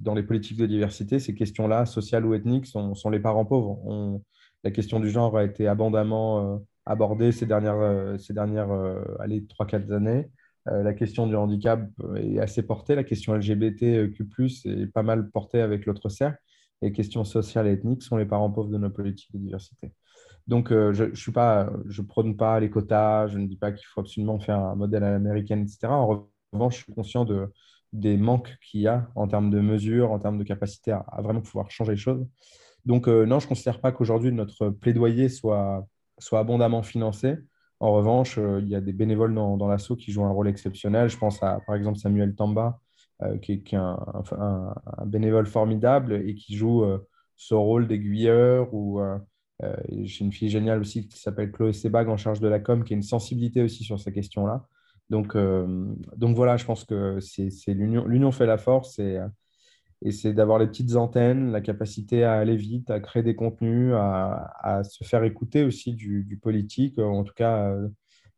dans 0.01 0.15
les 0.15 0.23
politiques 0.23 0.59
de 0.59 0.67
diversité, 0.67 1.19
ces 1.19 1.35
questions-là, 1.35 1.87
sociales 1.87 2.25
ou 2.25 2.35
ethniques, 2.35 2.67
sont, 2.67 2.95
sont 2.95 3.11
les 3.11 3.21
parents 3.21 3.45
pauvres. 3.45 4.21
La 4.65 4.71
question 4.71 4.99
du 4.99 5.11
genre 5.11 5.37
a 5.37 5.45
été 5.45 5.69
abondamment 5.69 6.55
euh, 6.55 6.59
abordée 6.87 7.33
ces 7.33 7.45
dernières, 7.45 7.81
euh, 7.81 8.17
ces 8.17 8.33
dernières 8.33 8.71
euh, 8.71 9.05
allez, 9.21 9.43
3-4 9.43 9.93
années. 9.93 10.31
la 10.67 10.95
question 10.95 11.27
du 11.27 11.37
handicap 11.37 11.87
est 12.17 12.39
assez 12.39 12.63
portée. 12.63 12.95
La 12.95 13.05
question 13.05 13.35
LGBTQ, 13.35 14.27
est 14.65 14.87
pas 14.87 15.03
mal 15.03 15.31
portée 15.31 15.61
avec 15.61 15.85
l'autre 15.85 16.09
cercle. 16.09 16.41
Les 16.85 16.93
questions 16.93 17.25
sociales 17.25 17.67
et 17.67 17.73
ethniques 17.73 18.03
sont 18.03 18.17
les 18.17 18.27
parents 18.27 18.51
pauvres 18.51 18.71
de 18.71 18.79
nos 18.79 18.91
politiques 18.91 19.33
de 19.33 19.39
diversité. 19.39 19.93
Donc, 20.47 20.69
je 20.71 21.05
ne 21.05 22.07
prône 22.07 22.37
pas 22.37 22.61
les 22.61 22.69
quotas, 22.69 23.29
je 23.29 23.39
ne 23.39 23.47
dis 23.47 23.57
pas 23.57 23.73
qu'il 23.73 23.87
faut 23.87 24.01
absolument 24.03 24.39
faire 24.39 24.59
un 24.59 24.75
modèle 24.75 25.03
à 25.03 25.11
l'américaine, 25.11 25.63
etc. 25.63 25.87
En 25.87 26.29
revanche, 26.53 26.77
je 26.77 26.83
suis 26.85 26.93
conscient 26.93 27.25
de, 27.25 27.49
des 27.95 28.17
manques 28.17 28.57
qu'il 28.61 28.81
y 28.81 28.89
a 28.89 29.09
en 29.15 29.27
termes 29.29 29.51
de 29.51 29.61
mesures, 29.61 30.11
en 30.11 30.19
termes 30.19 30.37
de 30.37 30.45
capacité 30.45 30.93
à, 30.93 31.05
vraiment 31.23 31.41
pouvoir 31.41 31.71
changer 31.71 31.93
les 31.93 31.97
choses. 31.97 32.27
Donc, 32.85 33.09
euh, 33.09 33.25
non, 33.25 33.39
je 33.39 33.47
ne 33.47 33.49
considère 33.49 33.81
pas 33.81 33.93
qu'aujourd'hui 33.93 34.33
notre 34.33 34.69
plaidoyer 34.69 35.29
soit, 35.29 35.87
soit 36.19 36.41
abondamment 36.41 36.83
financé. 36.83 37.37
En 37.81 37.93
revanche, 37.93 38.37
euh, 38.39 38.61
il 38.63 38.69
y 38.69 38.75
a 38.75 38.81
des 38.81 38.93
bénévoles 38.93 39.35
dans, 39.35 39.57
dans 39.57 39.69
l'assaut 39.69 39.97
qui 39.97 40.13
jouent 40.13 40.25
un 40.25 40.31
rôle 40.33 40.49
exceptionnel. 40.49 41.09
Je 41.09 41.17
pense 41.17 41.43
à, 41.43 41.61
par 41.67 41.77
exemple, 41.77 41.99
Samuel 41.99 42.35
Tamba, 42.35 42.81
euh, 43.25 43.39
qui, 43.39 43.53
est, 43.53 43.75
un, 43.75 44.75
bénévole 45.07 45.47
formidable 45.47 46.15
et 46.27 46.35
qui 46.35 46.57
joue 46.57 46.85
ce 47.37 47.55
rôle 47.55 47.89
d'aiguilleur. 47.89 48.73
Ou 48.73 49.01
j'ai 50.03 50.25
une 50.25 50.33
fille 50.33 50.51
géniale 50.51 50.81
aussi 50.81 51.09
qui 51.09 51.19
s'appelle 51.19 51.53
Chloé 51.53 51.73
Sebag 51.73 52.09
en 52.09 52.17
charge 52.17 52.41
de 52.41 52.49
la 52.49 52.61
com, 52.61 52.85
qui 52.85 52.95
a 52.95 52.97
une 52.97 53.03
sensibilité 53.03 53.63
aussi 53.63 53.85
sur 53.85 54.01
ces 54.01 54.13
questions-là. 54.13 54.67
Donc, 55.11 55.37
donc 55.37 56.37
voilà, 56.37 56.57
je 56.57 56.65
pense 56.65 56.85
que 56.85 57.19
c'est 57.21 57.75
l'union. 57.75 58.33
Fait 58.33 58.47
la 58.47 58.59
force 58.59 58.99
et 58.99 59.21
et 60.05 60.13
c'est 60.13 60.35
d'avoir 60.35 60.59
les 60.59 60.67
petites 60.67 60.97
antennes, 60.97 61.51
la 61.51 61.63
capacité 61.63 62.25
à 62.25 62.35
aller 62.35 62.57
vite, 62.57 62.91
à 62.91 63.01
créer 63.01 63.23
des 63.23 63.35
contenus, 63.35 63.95
à, 63.95 64.83
se 64.85 65.03
faire 65.03 65.25
écouter 65.25 65.65
aussi 65.65 65.95
du, 65.95 66.39
politique, 66.43 66.99
en 66.99 67.25
tout 67.25 67.33
cas 67.35 67.75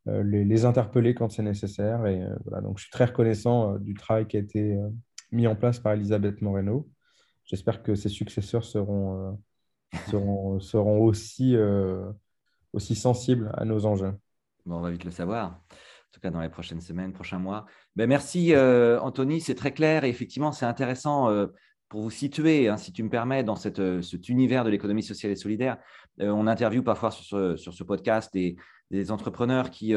euh, 0.08 0.22
euh, 0.22 0.22
les, 0.22 0.64
interpeller 0.64 1.14
quand 1.14 1.30
c'est 1.30 1.42
nécessaire. 1.42 2.06
Et 2.06 2.22
euh, 2.22 2.34
voilà, 2.44 2.62
donc 2.62 2.78
je 2.78 2.84
suis 2.84 2.90
très 2.90 3.06
reconnaissant 3.06 3.76
du 3.78 3.94
travail 3.94 4.26
qui 4.26 4.36
a 4.36 4.40
été 4.40 4.78
mis 5.32 5.46
en 5.46 5.56
place 5.56 5.78
par 5.78 5.92
Elisabeth 5.92 6.40
Moreno. 6.42 6.88
J'espère 7.44 7.82
que 7.82 7.94
ses 7.94 8.08
successeurs 8.08 8.64
seront, 8.64 9.38
seront, 10.10 10.60
seront 10.60 11.00
aussi, 11.00 11.56
aussi 12.72 12.94
sensibles 12.94 13.50
à 13.54 13.64
nos 13.64 13.86
enjeux. 13.86 14.14
Bon, 14.64 14.76
on 14.76 14.80
va 14.80 14.90
vite 14.90 15.04
le 15.04 15.10
savoir 15.10 15.60
tout 16.16 16.20
cas 16.22 16.30
dans 16.30 16.40
les 16.40 16.48
prochaines 16.48 16.80
semaines, 16.80 17.12
prochains 17.12 17.38
mois. 17.38 17.66
Ben, 17.94 18.08
merci 18.08 18.54
euh, 18.54 18.98
Anthony, 19.00 19.42
c'est 19.42 19.54
très 19.54 19.72
clair 19.72 20.04
et 20.04 20.08
effectivement 20.08 20.50
c'est 20.50 20.64
intéressant 20.64 21.28
euh, 21.30 21.48
pour 21.88 22.02
vous 22.02 22.10
situer, 22.10 22.68
hein, 22.68 22.76
si 22.76 22.92
tu 22.92 23.02
me 23.02 23.08
permets, 23.08 23.44
dans 23.44 23.56
euh, 23.78 24.02
cet 24.02 24.28
univers 24.28 24.64
de 24.64 24.70
l'économie 24.70 25.02
sociale 25.02 25.32
et 25.32 25.36
solidaire. 25.36 25.78
on 26.18 26.46
interviewe 26.46 26.82
parfois 26.82 27.10
sur 27.10 27.58
ce, 27.58 27.84
podcast 27.84 28.32
des, 28.32 28.56
des 28.90 29.10
entrepreneurs 29.10 29.70
qui 29.70 29.94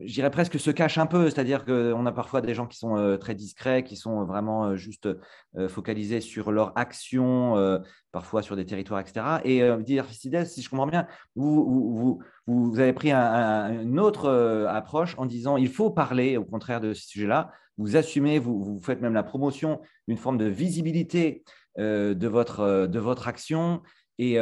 j'irais 0.00 0.30
presque 0.30 0.58
se 0.58 0.70
cache 0.70 0.98
un 0.98 1.06
peu, 1.06 1.30
c'est-à-dire 1.30 1.64
qu'on 1.64 2.06
a 2.06 2.12
parfois 2.12 2.40
des 2.40 2.54
gens 2.54 2.66
qui 2.66 2.78
sont 2.78 2.96
euh, 2.96 3.16
très 3.16 3.34
discrets, 3.34 3.84
qui 3.84 3.96
sont 3.96 4.24
vraiment 4.24 4.66
euh, 4.66 4.76
juste 4.76 5.08
euh, 5.56 5.68
focalisés 5.68 6.20
sur 6.20 6.52
leur 6.52 6.76
action, 6.76 7.54
parfois 8.12 8.42
sur 8.42 8.56
des 8.56 8.66
territoires, 8.66 9.00
etc. 9.00 9.40
Et 9.44 9.62
Diversides, 9.82 10.44
si 10.44 10.62
je 10.62 10.70
comprends 10.70 10.86
bien, 10.86 11.06
vous, 11.34 11.94
vous, 11.94 12.22
vous 12.46 12.78
avez 12.78 12.92
pris 12.92 13.12
une 13.12 13.98
autre 14.00 14.28
approche 14.68 15.14
en 15.18 15.26
disant 15.26 15.56
il 15.56 15.68
faut 15.68 15.90
parler 15.90 16.36
au 16.36 16.44
contraire 16.44 16.80
de 16.80 16.94
ce 16.94 17.06
sujet-là, 17.06 17.52
vous 17.78 17.96
assumez, 17.96 18.38
vous, 18.38 18.62
vous, 18.62 18.80
faites 18.80 19.00
même 19.00 19.14
la 19.14 19.22
promotion 19.22 19.80
d'une 20.08 20.16
forme 20.16 20.38
de 20.38 20.46
visibilité 20.46 21.44
de, 21.78 22.26
votre, 22.26 22.86
de 22.86 22.98
votre 22.98 23.28
action. 23.28 23.82
Et, 24.18 24.34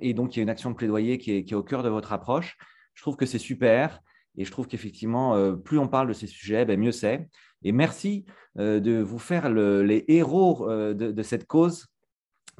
et, 0.00 0.14
donc, 0.14 0.36
il 0.36 0.38
y 0.38 0.40
a 0.40 0.42
une 0.42 0.50
action 0.50 0.70
de 0.70 0.76
plaidoyer 0.76 1.18
qui 1.18 1.32
est 1.32 1.54
au 1.54 1.62
cœur 1.62 1.82
de 1.82 1.88
votre 1.88 2.12
approche. 2.12 2.56
Je 2.94 3.02
trouve 3.02 3.16
que 3.16 3.26
c'est 3.26 3.38
super. 3.38 4.00
Et 4.38 4.44
je 4.44 4.52
trouve 4.52 4.68
qu'effectivement, 4.68 5.34
euh, 5.34 5.54
plus 5.54 5.78
on 5.78 5.88
parle 5.88 6.08
de 6.08 6.12
ces 6.12 6.28
sujets, 6.28 6.64
ben, 6.64 6.78
mieux 6.78 6.92
c'est. 6.92 7.28
Et 7.64 7.72
merci 7.72 8.24
euh, 8.58 8.78
de 8.78 9.00
vous 9.00 9.18
faire 9.18 9.50
les 9.50 10.04
héros 10.06 10.70
euh, 10.70 10.94
de, 10.94 11.22
cette 11.22 11.46
cause. 11.46 11.88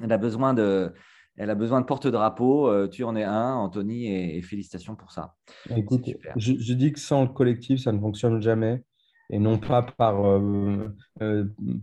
Elle 0.02 0.12
a 0.12 0.18
besoin 0.18 0.54
de, 0.54 0.92
elle 1.36 1.50
a 1.50 1.54
besoin 1.54 1.80
de 1.80 1.86
porte-drapeau. 1.86 2.88
tu 2.88 3.04
en 3.04 3.14
es 3.14 3.22
un, 3.22 3.54
Anthony, 3.54 4.12
et, 4.12 4.42
félicitations 4.42 4.96
pour 4.96 5.12
ça. 5.12 5.34
Écoute, 5.76 6.04
je, 6.36 6.72
dis 6.72 6.92
que 6.92 6.98
sans 6.98 7.22
le 7.22 7.28
collectif, 7.28 7.80
ça 7.80 7.92
ne 7.92 8.00
fonctionne 8.00 8.42
jamais. 8.42 8.82
et 9.30 9.38
non 9.38 9.58
pas 9.58 9.82
par 9.82 10.40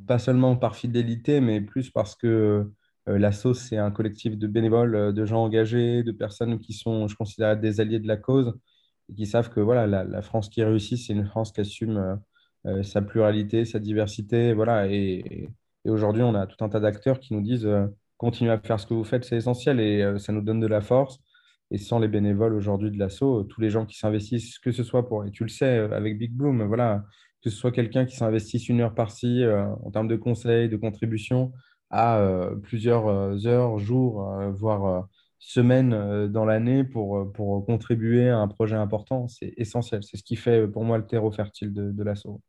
pas 0.08 0.20
seulement 0.20 0.58
par 0.58 0.76
fidélité, 0.76 1.40
mais 1.40 1.62
plus 1.62 1.90
parce 1.90 2.16
que 2.16 2.70
la 3.06 3.32
sauce 3.32 3.60
c'est 3.60 3.78
un 3.78 3.92
collectif 3.92 4.38
de 4.38 4.48
bénévoles, 4.48 5.14
de 5.14 5.26
gens 5.26 5.44
engagés, 5.44 6.04
de 6.04 6.12
personnes 6.12 6.60
qui 6.60 6.74
sont, 6.74 7.08
je 7.08 7.16
considère, 7.16 7.58
des 7.58 7.80
alliés 7.80 8.00
de 8.00 8.08
la 8.08 8.18
cause 8.18 8.54
et 9.10 9.14
qui 9.16 9.26
savent 9.26 9.50
que 9.50 9.60
voilà, 9.60 9.88
la, 9.88 10.22
France 10.22 10.50
qui 10.50 10.64
réussit, 10.64 10.98
c'est 10.98 11.14
une 11.14 11.26
France 11.26 11.52
qui 11.52 11.62
assume 11.62 12.20
sa 12.84 13.02
pluralité, 13.02 13.66
sa 13.66 13.80
diversité, 13.80 14.54
voilà. 14.54 14.88
Et, 14.88 15.50
aujourd'hui, 15.86 16.24
on 16.24 16.34
a 16.34 16.48
tout 16.48 16.64
un 16.66 16.70
tas 16.70 16.80
d'acteurs 16.80 17.20
qui 17.20 17.34
nous 17.34 17.42
disent 17.42 17.70
continuez 18.18 18.52
à 18.52 18.60
faire 18.60 18.80
ce 18.80 18.88
que 18.88 18.94
vous 18.94 19.04
faites, 19.04 19.26
c'est 19.26 19.36
essentiel 19.38 19.80
et 19.80 20.18
ça 20.20 20.32
nous 20.34 20.42
donne 20.42 20.60
de 20.60 20.68
la 20.68 20.82
force. 20.82 21.20
Et 21.72 21.78
sans 21.78 22.00
les 22.00 22.08
bénévoles 22.08 22.54
aujourd'hui 22.54 22.92
de 22.92 22.98
l'assaut, 22.98 23.44
tous 23.44 23.62
les 23.62 23.70
gens 23.70 23.86
qui 23.86 23.98
s'investissent, 23.98 24.60
que 24.60 24.72
ce 24.72 24.84
soit 24.84 25.08
pour, 25.08 25.26
et 25.26 25.32
tu 25.32 25.44
le 25.44 25.50
sais 25.50 25.78
avec 25.78 26.18
Big 26.18 26.32
Bloom, 26.32 26.64
voilà, 26.64 27.04
que 27.44 27.50
ce 27.50 27.56
soit 27.56 27.72
quelqu'un 27.72 28.06
qui 28.06 28.16
s'investisse 28.16 28.70
une 28.70 28.82
heure 28.82 28.96
par-ci 28.96 29.44
en 29.84 29.92
termes 29.92 30.08
de 30.08 30.16
conseils, 30.16 30.70
de 30.70 30.78
contributions, 30.78 31.54
à 31.90 32.20
plusieurs 32.64 33.48
heures, 33.48 33.78
jours, 33.80 34.28
voire 34.54 35.08
semaines 35.46 36.28
dans 36.28 36.46
l'année 36.46 36.84
pour, 36.84 37.32
pour 37.34 37.66
contribuer 37.66 38.30
à 38.30 38.38
un 38.38 38.48
projet 38.48 38.76
important, 38.76 39.28
c'est 39.28 39.54
essentiel. 39.58 40.04
C'est 40.04 40.18
ce 40.18 40.24
qui 40.24 40.36
fait 40.36 40.68
pour 40.68 40.84
moi 40.84 40.98
le 40.98 41.06
terreau 41.06 41.32
fertile 41.32 41.74
de, 41.74 41.92
de 41.92 42.04
l'assaut. 42.04 42.42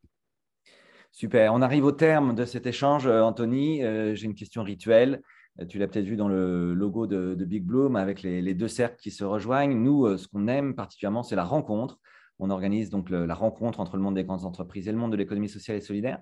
Super. 1.12 1.54
On 1.54 1.62
arrive 1.62 1.85
au 1.85 1.92
terme 1.92 2.35
de 2.35 2.44
cet 2.44 2.66
échange, 2.66 3.06
Anthony. 3.06 3.80
J'ai 4.14 4.24
une 4.24 4.35
question 4.35 4.62
rituelle. 4.62 5.22
Tu 5.68 5.78
l'as 5.78 5.88
peut-être 5.88 6.04
vu 6.04 6.16
dans 6.16 6.28
le 6.28 6.74
logo 6.74 7.06
de, 7.06 7.35
Big 7.44 7.64
Bloom 7.64 7.96
avec 7.96 8.22
les, 8.22 8.54
deux 8.54 8.68
cercles 8.68 9.00
qui 9.00 9.11
se 9.11 9.24
rejoignent. 9.24 9.74
Nous, 9.74 10.04
euh, 10.04 10.18
ce 10.18 10.28
qu'on 10.28 10.48
aime 10.48 10.74
particulièrement, 10.74 11.22
c'est 11.22 11.37
la 11.37 11.44
rencontre. 11.44 11.98
On 12.38 12.51
organise 12.51 12.90
donc 12.90 13.09
la 13.11 13.35
rencontre 13.35 13.81
entre 13.81 13.96
le 13.96 14.03
monde 14.03 14.14
des 14.14 14.25
grandes 14.25 14.44
entreprises 14.44 14.88
et 14.88 14.92
le 14.92 14.99
monde 14.99 15.12
de 15.12 15.16
l'économie 15.16 15.49
sociale 15.49 15.79
et 15.79 15.81
solidaire. 15.81 16.20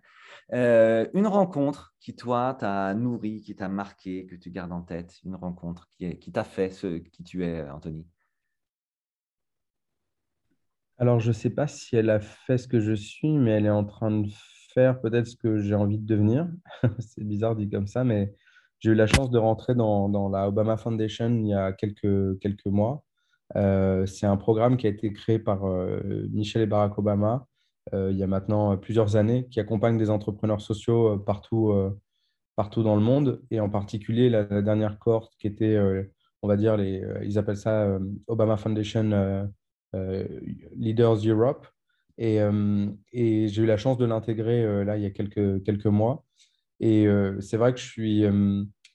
Euh, 0.53 1.09
une 1.13 1.27
rencontre 1.27 1.95
qui, 2.01 2.15
toi, 2.15 2.57
t'a 2.59 2.95
nourri, 2.95 3.41
qui 3.41 3.57
t'a 3.57 3.69
marqué, 3.69 4.27
que 4.27 4.37
tu 4.37 4.51
gardes 4.51 4.73
en 4.73 4.83
tête, 4.83 5.21
une 5.25 5.35
rencontre 5.35 5.89
qui, 5.99 6.33
t'a 6.33 6.45
fait 6.45 6.71
ce 6.71 6.99
qui 6.99 7.25
tu 7.25 7.45
es, 7.45 7.69
Anthony. 7.69 8.07
Alors, 10.99 11.19
je 11.19 11.29
ne 11.29 11.33
sais 11.33 11.51
pas 11.51 11.67
si 11.67 11.97
elle 11.97 12.11
a 12.11 12.21
fait 12.21 12.59
ce 12.59 12.69
que 12.69 12.79
je 12.79 12.93
suis, 12.93 13.37
mais 13.37 13.53
elle 13.53 13.67
est 13.67 13.71
en 13.71 13.85
train 13.85 14.13
de 14.13 14.29
faire 14.73 15.01
peut-être 15.01 15.27
ce 15.27 15.37
que 15.37 15.59
j'ai 15.59 15.75
envie 15.75 15.99
de 15.99 16.07
devenir. 16.07 16.49
c'est 17.01 17.25
bizarre 17.25 17.57
dit 17.57 17.69
comme 17.69 17.89
ça, 17.89 18.05
mais 18.05 18.33
j'ai 18.79 18.91
eu 18.91 18.95
la 18.95 19.09
chance 19.09 19.31
de 19.31 19.39
rentrer 19.39 19.75
dans, 19.75 20.29
la 20.29 20.47
Obama 20.47 20.77
Foundation 20.77 21.31
il 21.31 21.49
y 21.49 21.55
a 21.55 21.73
quelques 21.73 22.67
mois. 22.67 23.05
Euh, 23.57 24.07
c'est 24.07 24.27
un 24.27 24.37
programme 24.37 24.77
qui 24.77 24.87
a 24.87 24.91
été 24.91 25.13
créé 25.13 25.39
par 25.39 25.65
euh, 25.67 26.01
Michel 26.33 26.63
et 26.63 26.67
Barack 26.67 26.99
Obama 26.99 27.47
euh, 27.93 28.11
il 28.11 28.17
y 28.17 28.23
a 28.23 28.27
maintenant 28.27 28.77
plusieurs 28.79 29.17
années, 29.17 29.47
qui 29.51 29.61
accompagne 29.61 29.99
des 29.99 30.09
entrepreneurs 30.09 30.63
sociaux 30.63 31.19
partout, 31.19 31.75
partout 32.57 32.83
dans 32.83 32.97
le 32.97 33.03
monde, 33.03 33.43
et 33.51 33.61
en 33.61 33.69
particulier 33.69 34.31
la, 34.31 34.45
dernière 34.63 34.99
cohorte 34.99 35.35
qui 35.39 35.47
était, 35.47 35.79
on 36.41 36.49
va 36.49 36.57
dire, 36.57 36.79
les, 36.79 37.05
ils 37.25 37.37
appellent 37.37 37.59
ça 37.59 37.99
Obama 38.27 38.57
Foundation 38.57 39.51
Leaders 40.73 41.17
Europe. 41.27 41.67
Et, 42.17 42.39
et 43.13 43.49
j'ai 43.49 43.63
eu 43.63 43.67
la 43.67 43.77
chance 43.77 43.99
de 43.99 44.07
l'intégrer 44.07 44.83
là 44.87 44.97
il 44.97 45.03
y 45.03 45.07
a 45.07 45.11
quelques, 45.11 45.63
quelques 45.63 45.85
mois. 45.85 46.25
Et 46.81 47.07
c'est 47.41 47.59
vrai 47.59 47.75
que 47.75 47.81
je 47.81 47.87
suis, 47.87 48.25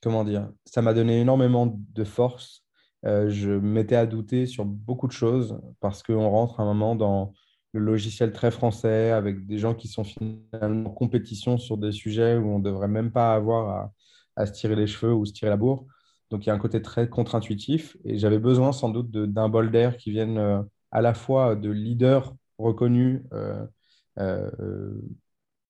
comment 0.02 0.24
dire, 0.24 0.50
ça 0.66 0.82
m'a 0.82 0.96
donné 0.96 1.22
énormément 1.22 1.78
de 1.78 2.04
force. 2.04 2.66
Euh, 3.06 3.30
je 3.30 3.52
m'étais 3.52 3.96
à 3.96 4.06
douter 4.06 4.46
sur 4.46 4.66
beaucoup 4.66 5.08
de 5.08 5.14
choses 5.14 5.60
parce 5.80 6.04
qu'on 6.04 6.30
rentre 6.30 6.60
à 6.60 6.64
un 6.64 6.66
moment 6.66 6.96
dans 6.96 7.34
le 7.74 7.80
logiciel 7.80 8.34
très 8.34 8.52
français 8.52 9.12
avec 9.12 9.46
des 9.46 9.58
gens 9.58 9.74
qui 9.74 9.88
sont 9.88 10.04
finalement 10.04 10.90
en 10.90 10.94
compétition 10.94 11.58
sur 11.58 11.78
des 11.78 11.92
sujets 11.92 12.36
où 12.36 12.48
on 12.48 12.60
ne 12.60 12.64
devrait 12.64 12.88
même 12.88 13.12
pas 13.12 13.34
avoir 13.34 13.92
à, 14.36 14.46
se 14.46 14.54
tirer 14.54 14.76
les 14.76 14.88
cheveux 14.88 15.14
ou 15.14 15.26
se 15.26 15.34
tirer 15.34 15.50
la 15.50 15.58
bourre. 15.58 15.86
Donc 16.30 16.46
il 16.46 16.50
y 16.50 16.52
a 16.52 16.56
un 16.56 16.60
côté 16.60 16.82
très 16.82 17.10
contre-intuitif 17.10 17.98
et 18.06 18.18
j'avais 18.18 18.40
besoin 18.40 18.72
sans 18.72 18.90
doute 18.90 19.12
d'un 19.12 19.50
bol 19.50 19.72
d'air 19.72 19.98
qui 19.98 20.12
vienne 20.12 20.38
euh, 20.38 20.62
à 20.92 21.02
la 21.02 21.14
fois 21.14 21.56
de 21.56 21.70
leaders 21.70 22.34
reconnus 22.58 23.22
euh, 23.34 23.66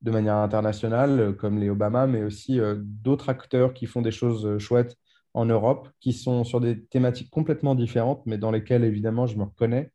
de 0.02 0.12
manière 0.12 0.38
internationale, 0.38 1.36
comme 1.38 1.60
les 1.60 1.70
Obama, 1.70 2.08
mais 2.08 2.24
aussi 2.24 2.60
d'autres 2.78 3.30
acteurs 3.30 3.74
qui 3.74 3.86
font 3.86 4.02
des 4.02 4.12
choses 4.12 4.58
chouettes 4.58 4.98
en 5.34 5.46
Europe, 5.46 5.90
qui 6.00 6.14
sont 6.14 6.44
sur 6.44 6.60
des 6.62 6.86
thématiques 6.86 7.30
complètement 7.32 7.76
différentes, 7.76 8.24
mais 8.26 8.38
dans 8.38 8.52
lesquelles, 8.52 8.84
évidemment, 8.84 9.28
je 9.28 9.38
me 9.38 9.44
reconnais. 9.44 9.92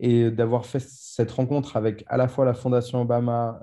Et 0.00 0.30
d'avoir 0.30 0.66
fait 0.66 0.80
cette 0.80 1.30
rencontre 1.32 1.76
avec 1.76 2.04
à 2.08 2.16
la 2.16 2.28
fois 2.28 2.44
la 2.44 2.54
Fondation 2.54 3.02
Obama, 3.02 3.60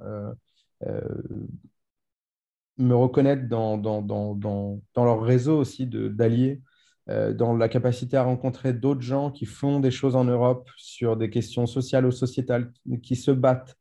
me 2.77 2.95
reconnaître 2.95 3.47
dans, 3.47 3.77
dans, 3.77 4.01
dans, 4.01 4.35
dans, 4.35 5.05
leur 5.05 5.21
réseau 5.21 5.57
aussi 5.57 5.85
d'alliés, 5.87 6.61
dans 7.07 7.55
la 7.55 7.67
capacité 7.69 8.17
à 8.17 8.23
rencontrer 8.23 8.73
d'autres 8.73 9.01
gens 9.01 9.31
qui 9.31 9.45
font 9.45 9.79
des 9.79 9.91
choses 9.91 10.15
en 10.15 10.23
Europe 10.25 10.69
sur 10.77 11.17
des 11.17 11.29
questions 11.29 11.65
sociales 11.65 12.05
ou 12.05 12.11
sociétales, 12.11 12.71
qui 13.03 13.15
se 13.15 13.31
battent 13.31 13.75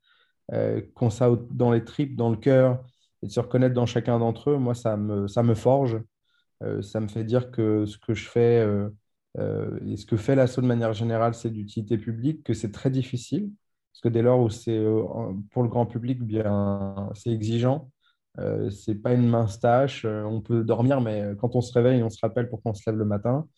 euh, 0.53 0.81
qu'on 0.95 1.11
ça 1.11 1.31
dans 1.51 1.71
les 1.71 1.85
tripes, 1.85 2.17
dans 2.17 2.31
le 2.31 2.37
cœur, 2.37 2.83
et 3.23 3.27
de 3.27 3.33
se 3.33 3.41
reconnaître 3.41 3.75
dans 3.75 3.87
chacun 3.87 4.19
d'entre 4.19 4.51
eux, 4.51 4.57
moi, 4.57 4.75
ça 4.75 4.97
me, 4.97 5.29
ça 5.29 5.43
me 5.43 5.55
forge. 5.55 6.01
Euh, 6.63 6.83
ça 6.83 7.01
me 7.01 7.09
fait 7.09 7.25
dire 7.25 7.51
que 7.51 7.87
ce 7.87 7.99
que 7.99 8.15
je 8.15 8.29
fais 8.29 8.61
euh, 9.39 9.79
et 9.87 9.97
ce 9.97 10.07
que 10.07 10.17
fait 10.17 10.35
l'assaut 10.35 10.61
de 10.61 10.67
manière 10.67 10.93
générale, 10.93 11.35
c'est 11.35 11.51
d'utilité 11.51 11.99
publique, 11.99 12.43
que 12.45 12.55
c'est 12.55 12.73
très 12.73 12.91
difficile. 12.91 13.51
Parce 13.93 14.01
que 14.03 14.09
dès 14.09 14.23
lors 14.23 14.41
où 14.41 14.51
c'est 14.51 14.81
pour 15.51 15.63
le 15.63 15.69
grand 15.69 15.87
public, 15.87 16.23
bien, 16.23 17.11
c'est 17.15 17.31
exigeant. 17.31 17.91
Euh, 18.39 18.71
c'est 18.71 18.95
pas 18.95 19.15
une 19.15 19.29
mince 19.29 19.61
tâche. 19.61 20.05
On 20.05 20.41
peut 20.41 20.65
dormir, 20.65 21.01
mais 21.01 21.25
quand 21.39 21.57
on 21.57 21.61
se 21.61 21.73
réveille, 21.73 22.03
on 22.03 22.11
se 22.11 22.19
rappelle 22.21 22.49
pourquoi 22.49 22.73
on 22.73 22.75
se 22.75 22.89
lève 22.89 22.99
le 22.99 23.05
matin. 23.05 23.49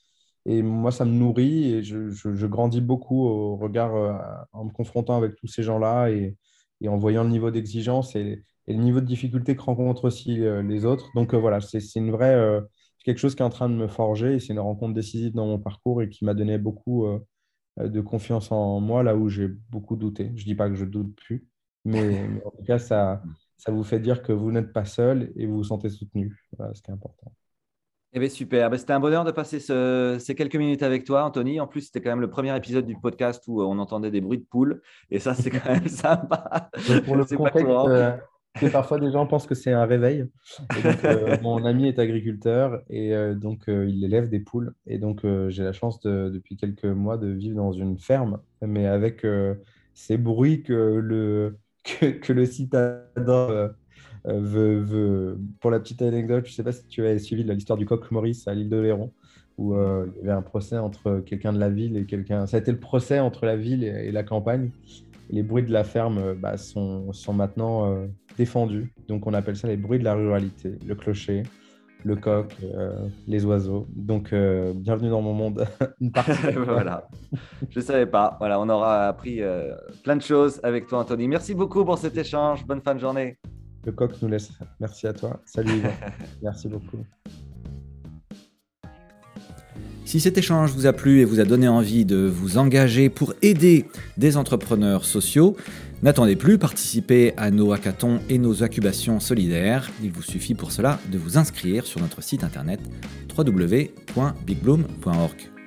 Et 0.47 0.63
moi, 0.63 0.93
ça 0.93 1.05
me 1.05 1.13
nourrit 1.13 1.75
et 1.75 1.83
je, 1.83 2.47
grandis 2.47 2.81
beaucoup 2.81 3.27
au 3.27 3.57
regard 3.57 4.47
en 4.53 4.65
me 4.65 4.71
confrontant 4.73 5.17
avec 5.17 5.37
tous 5.37 5.47
ces 5.47 5.63
gens-là 5.63 6.11
et, 6.11 6.37
et 6.81 6.89
en 6.89 6.97
voyant 6.99 7.25
le 7.25 7.31
niveau 7.31 7.51
d'exigence 7.51 8.17
et, 8.17 8.43
le 8.67 8.75
niveau 8.75 9.01
de 9.01 9.07
difficulté 9.07 9.57
que 9.57 9.63
rencontrent 9.63 10.05
aussi 10.05 10.45
euh, 10.45 10.63
les 10.63 10.85
autres. 10.85 11.11
Donc 11.17 11.35
euh, 11.35 11.39
voilà, 11.39 11.61
c'est 11.61 11.81
une 11.97 12.13
vraie, 12.13 12.61
euh, 13.01 13.05
quelque 13.05 13.19
chose 13.19 13.35
qui 13.35 13.43
est 13.43 13.47
en 13.47 13.51
train 13.51 13.69
de 13.69 13.75
me 13.75 13.89
forger 13.89 14.35
et 14.35 14.41
c'est 14.41 14.53
une 14.53 14.61
rencontre 14.61 14.95
décisive 14.95 15.33
dans 15.33 15.47
mon 15.47 15.59
parcours 15.59 16.03
et 16.03 16.09
qui 16.09 16.25
m'a 16.25 16.35
donné 16.35 16.59
beaucoup 16.59 17.07
de 17.79 18.01
confiance 18.01 18.53
en 18.53 18.81
moi 18.81 19.03
là 19.03 19.17
où 19.17 19.29
j'ai 19.29 19.49
beaucoup 19.71 19.97
douté. 19.97 20.33
Je 20.35 20.43
ne 20.43 20.47
dis 20.47 20.55
pas 20.55 20.69
que 20.69 20.75
je 20.75 20.85
doute 20.85 21.15
plus, 21.17 21.47
mais, 21.85 22.29
en 22.45 22.51
tout 22.51 22.65
cas, 22.65 22.79
ça, 22.79 23.23
ça 23.57 23.73
vous 23.73 23.85
fait 23.85 24.01
dire 24.01 24.23
que 24.23 24.33
vous 24.33 24.53
n'êtes 24.53 24.73
pas 24.73 24.85
seul 24.85 25.33
et 25.37 25.47
vous 25.47 25.57
vous 25.57 25.65
sentez 25.65 25.89
soutenu. 25.89 26.45
Voilà 26.57 26.75
ce 26.75 26.83
qui 26.83 26.91
est 26.91 26.95
important. 26.95 27.33
Eh 28.13 28.19
bien, 28.19 28.29
super. 28.29 28.71
Ben, 28.71 28.77
c'était 28.77 28.93
un 28.93 29.01
bonheur 29.01 29.25
de 29.25 29.31
passer 29.31 29.61
ces 29.61 30.35
quelques 30.35 30.57
minutes 30.57 30.83
avec 30.83 31.05
toi, 31.05 31.25
Anthony. 31.25 31.61
En 31.61 31.69
plus, 31.69 31.83
c'était 31.83 32.01
quand 32.01 32.11
même 32.11 32.21
le 32.21 32.31
premier 32.31 32.57
épisode 32.57 32.85
du 32.85 32.97
podcast 32.97 33.45
où 33.47 33.61
euh, 33.61 33.65
on 33.65 33.79
entendait 33.79 34.11
des 34.11 34.21
bruits 34.21 34.39
de 34.39 34.47
poules. 34.51 34.83
Et 35.11 35.21
ça, 35.21 35.35
c'est 35.35 35.51
quand 35.51 35.71
même 35.71 35.87
sympa. 35.89 36.71
pour 37.07 37.15
le 37.15 37.25
contexte, 37.25 37.67
euh, 38.63 38.71
parfois 38.71 38.99
des 38.99 39.11
gens 39.11 39.27
pensent 39.27 39.47
que 39.47 39.55
c'est 39.55 39.73
un 39.73 39.85
réveil. 39.85 40.27
Euh, 41.05 41.37
mon 41.43 41.65
ami 41.65 41.87
est 41.87 41.99
agriculteur 41.99 42.83
et 42.89 43.13
donc 43.35 43.65
il 43.69 44.05
élève 44.05 44.29
des 44.29 44.41
poules. 44.41 44.75
Et 44.87 44.99
donc, 44.99 45.21
j'ai 45.49 45.65
la 45.65 45.73
chance 45.73 46.01
depuis 46.01 46.57
quelques 46.57 46.85
mois 46.85 47.17
de 47.19 47.29
vivre 47.29 47.57
dans 47.57 47.73
une 47.73 47.99
ferme, 47.99 48.39
mais 48.63 48.87
avec 48.87 49.27
ces 49.95 50.17
bruits 50.17 50.63
que 50.63 50.73
le, 50.73 51.59
que, 51.85 52.07
que 52.07 52.33
le 52.33 52.47
citadin 52.47 53.71
euh, 54.27 55.37
pour 55.61 55.71
la 55.71 55.81
petite 55.81 56.03
anecdote, 56.03 56.45
je 56.47 56.51
ne 56.51 56.55
sais 56.55 56.63
pas 56.63 56.73
si 56.73 56.87
tu 56.87 57.07
as 57.07 57.19
suivi 57.19 57.45
l'histoire 57.45 57.79
du 57.79 57.87
coq 57.87 58.11
Maurice 58.11 58.47
à 58.49 58.55
l'île 58.55 58.69
de 58.69 58.79
Léron, 58.79 59.13
où 59.59 59.75
euh, 59.75 60.07
il 60.17 60.19
y 60.19 60.23
avait 60.23 60.39
un 60.39 60.43
procès 60.43 60.79
entre 60.79 61.21
quelqu'un 61.21 61.53
de 61.53 61.59
la 61.59 61.71
ville 61.71 61.97
et 61.97 62.05
quelqu'un. 62.05 62.47
Ça 62.47 62.57
a 62.57 62.61
été 62.61 62.73
le 62.73 62.81
procès 62.81 63.19
entre 63.21 63.47
la 63.47 63.57
ville 63.57 63.85
et, 63.85 64.13
la 64.13 64.23
campagne. 64.23 64.71
Les 65.31 65.43
bruits 65.43 65.63
de 65.63 65.73
la 65.73 65.85
ferme 65.85 66.19
euh, 66.19 66.35
bah, 66.35 66.57
sont, 66.57 67.13
sont, 67.13 67.33
maintenant 67.33 68.07
défendus. 68.37 68.93
Donc 69.09 69.27
on 69.27 69.35
appelle 69.35 69.57
ça 69.57 69.69
les 69.69 69.77
bruits 69.77 69.99
de 69.99 70.05
la 70.05 70.15
ruralité. 70.15 70.79
Le 70.87 70.95
clocher, 70.95 71.43
le 72.05 72.17
coq, 72.17 72.57
les 73.27 73.45
oiseaux. 73.45 73.87
Donc, 73.95 74.33
bienvenue 74.33 75.11
dans 75.11 75.21
mon 75.21 75.35
monde. 75.35 75.67
voilà, 76.65 77.09
je 77.69 77.79
ne 77.79 77.85
savais 77.85 78.07
pas. 78.07 78.37
Voilà, 78.39 78.59
on 78.61 78.69
aura 78.69 79.09
appris 79.09 79.41
plein 80.03 80.17
de 80.17 80.23
choses 80.23 80.61
avec 80.63 80.87
toi, 80.87 81.01
Anthony. 81.01 81.29
Merci 81.29 81.55
beaucoup 81.55 81.85
pour 81.85 81.99
cet 81.99 82.17
échange. 82.17 82.67
Bonne 82.67 82.81
fin 82.81 82.95
de 82.95 83.01
journée. 83.01 83.37
Le 83.85 83.93
coq 83.93 84.13
nous 84.21 84.29
laisse. 84.29 84.51
Merci 84.79 85.07
à 85.07 85.13
toi. 85.13 85.41
Salut. 85.47 85.83
Merci 86.43 86.69
beaucoup. 86.69 87.05
Si 90.05 90.19
cet 90.19 90.39
échange 90.39 90.73
vous 90.73 90.87
a 90.87 90.93
plu 90.93 91.21
et 91.21 91.25
vous 91.25 91.39
a 91.41 91.45
donné 91.45 91.69
envie 91.69 92.05
de 92.05 92.17
vous 92.17 92.59
engager 92.59 93.09
pour 93.09 93.33
aider 93.43 93.85
des 94.17 94.37
entrepreneurs 94.37 95.05
sociaux, 95.05 95.57
n'attendez 96.03 96.35
plus, 96.37 96.59
participez 96.59 97.33
à 97.37 97.51
nos 97.51 97.73
hackathons 97.73 98.21
et 98.29 98.39
nos 98.39 98.63
incubations 98.65 99.21
solidaires. 99.21 99.91
Il 100.03 100.11
vous 100.11 100.23
suffit 100.23 100.55
pour 100.55 100.73
cela 100.73 100.99
de 101.13 101.19
vous 101.19 101.39
inscrire 101.39 101.87
sur 101.87 102.01
notre 102.01 102.23
site 102.23 102.43
internet 102.43 102.81
www.bigbloom.org. 103.37 105.60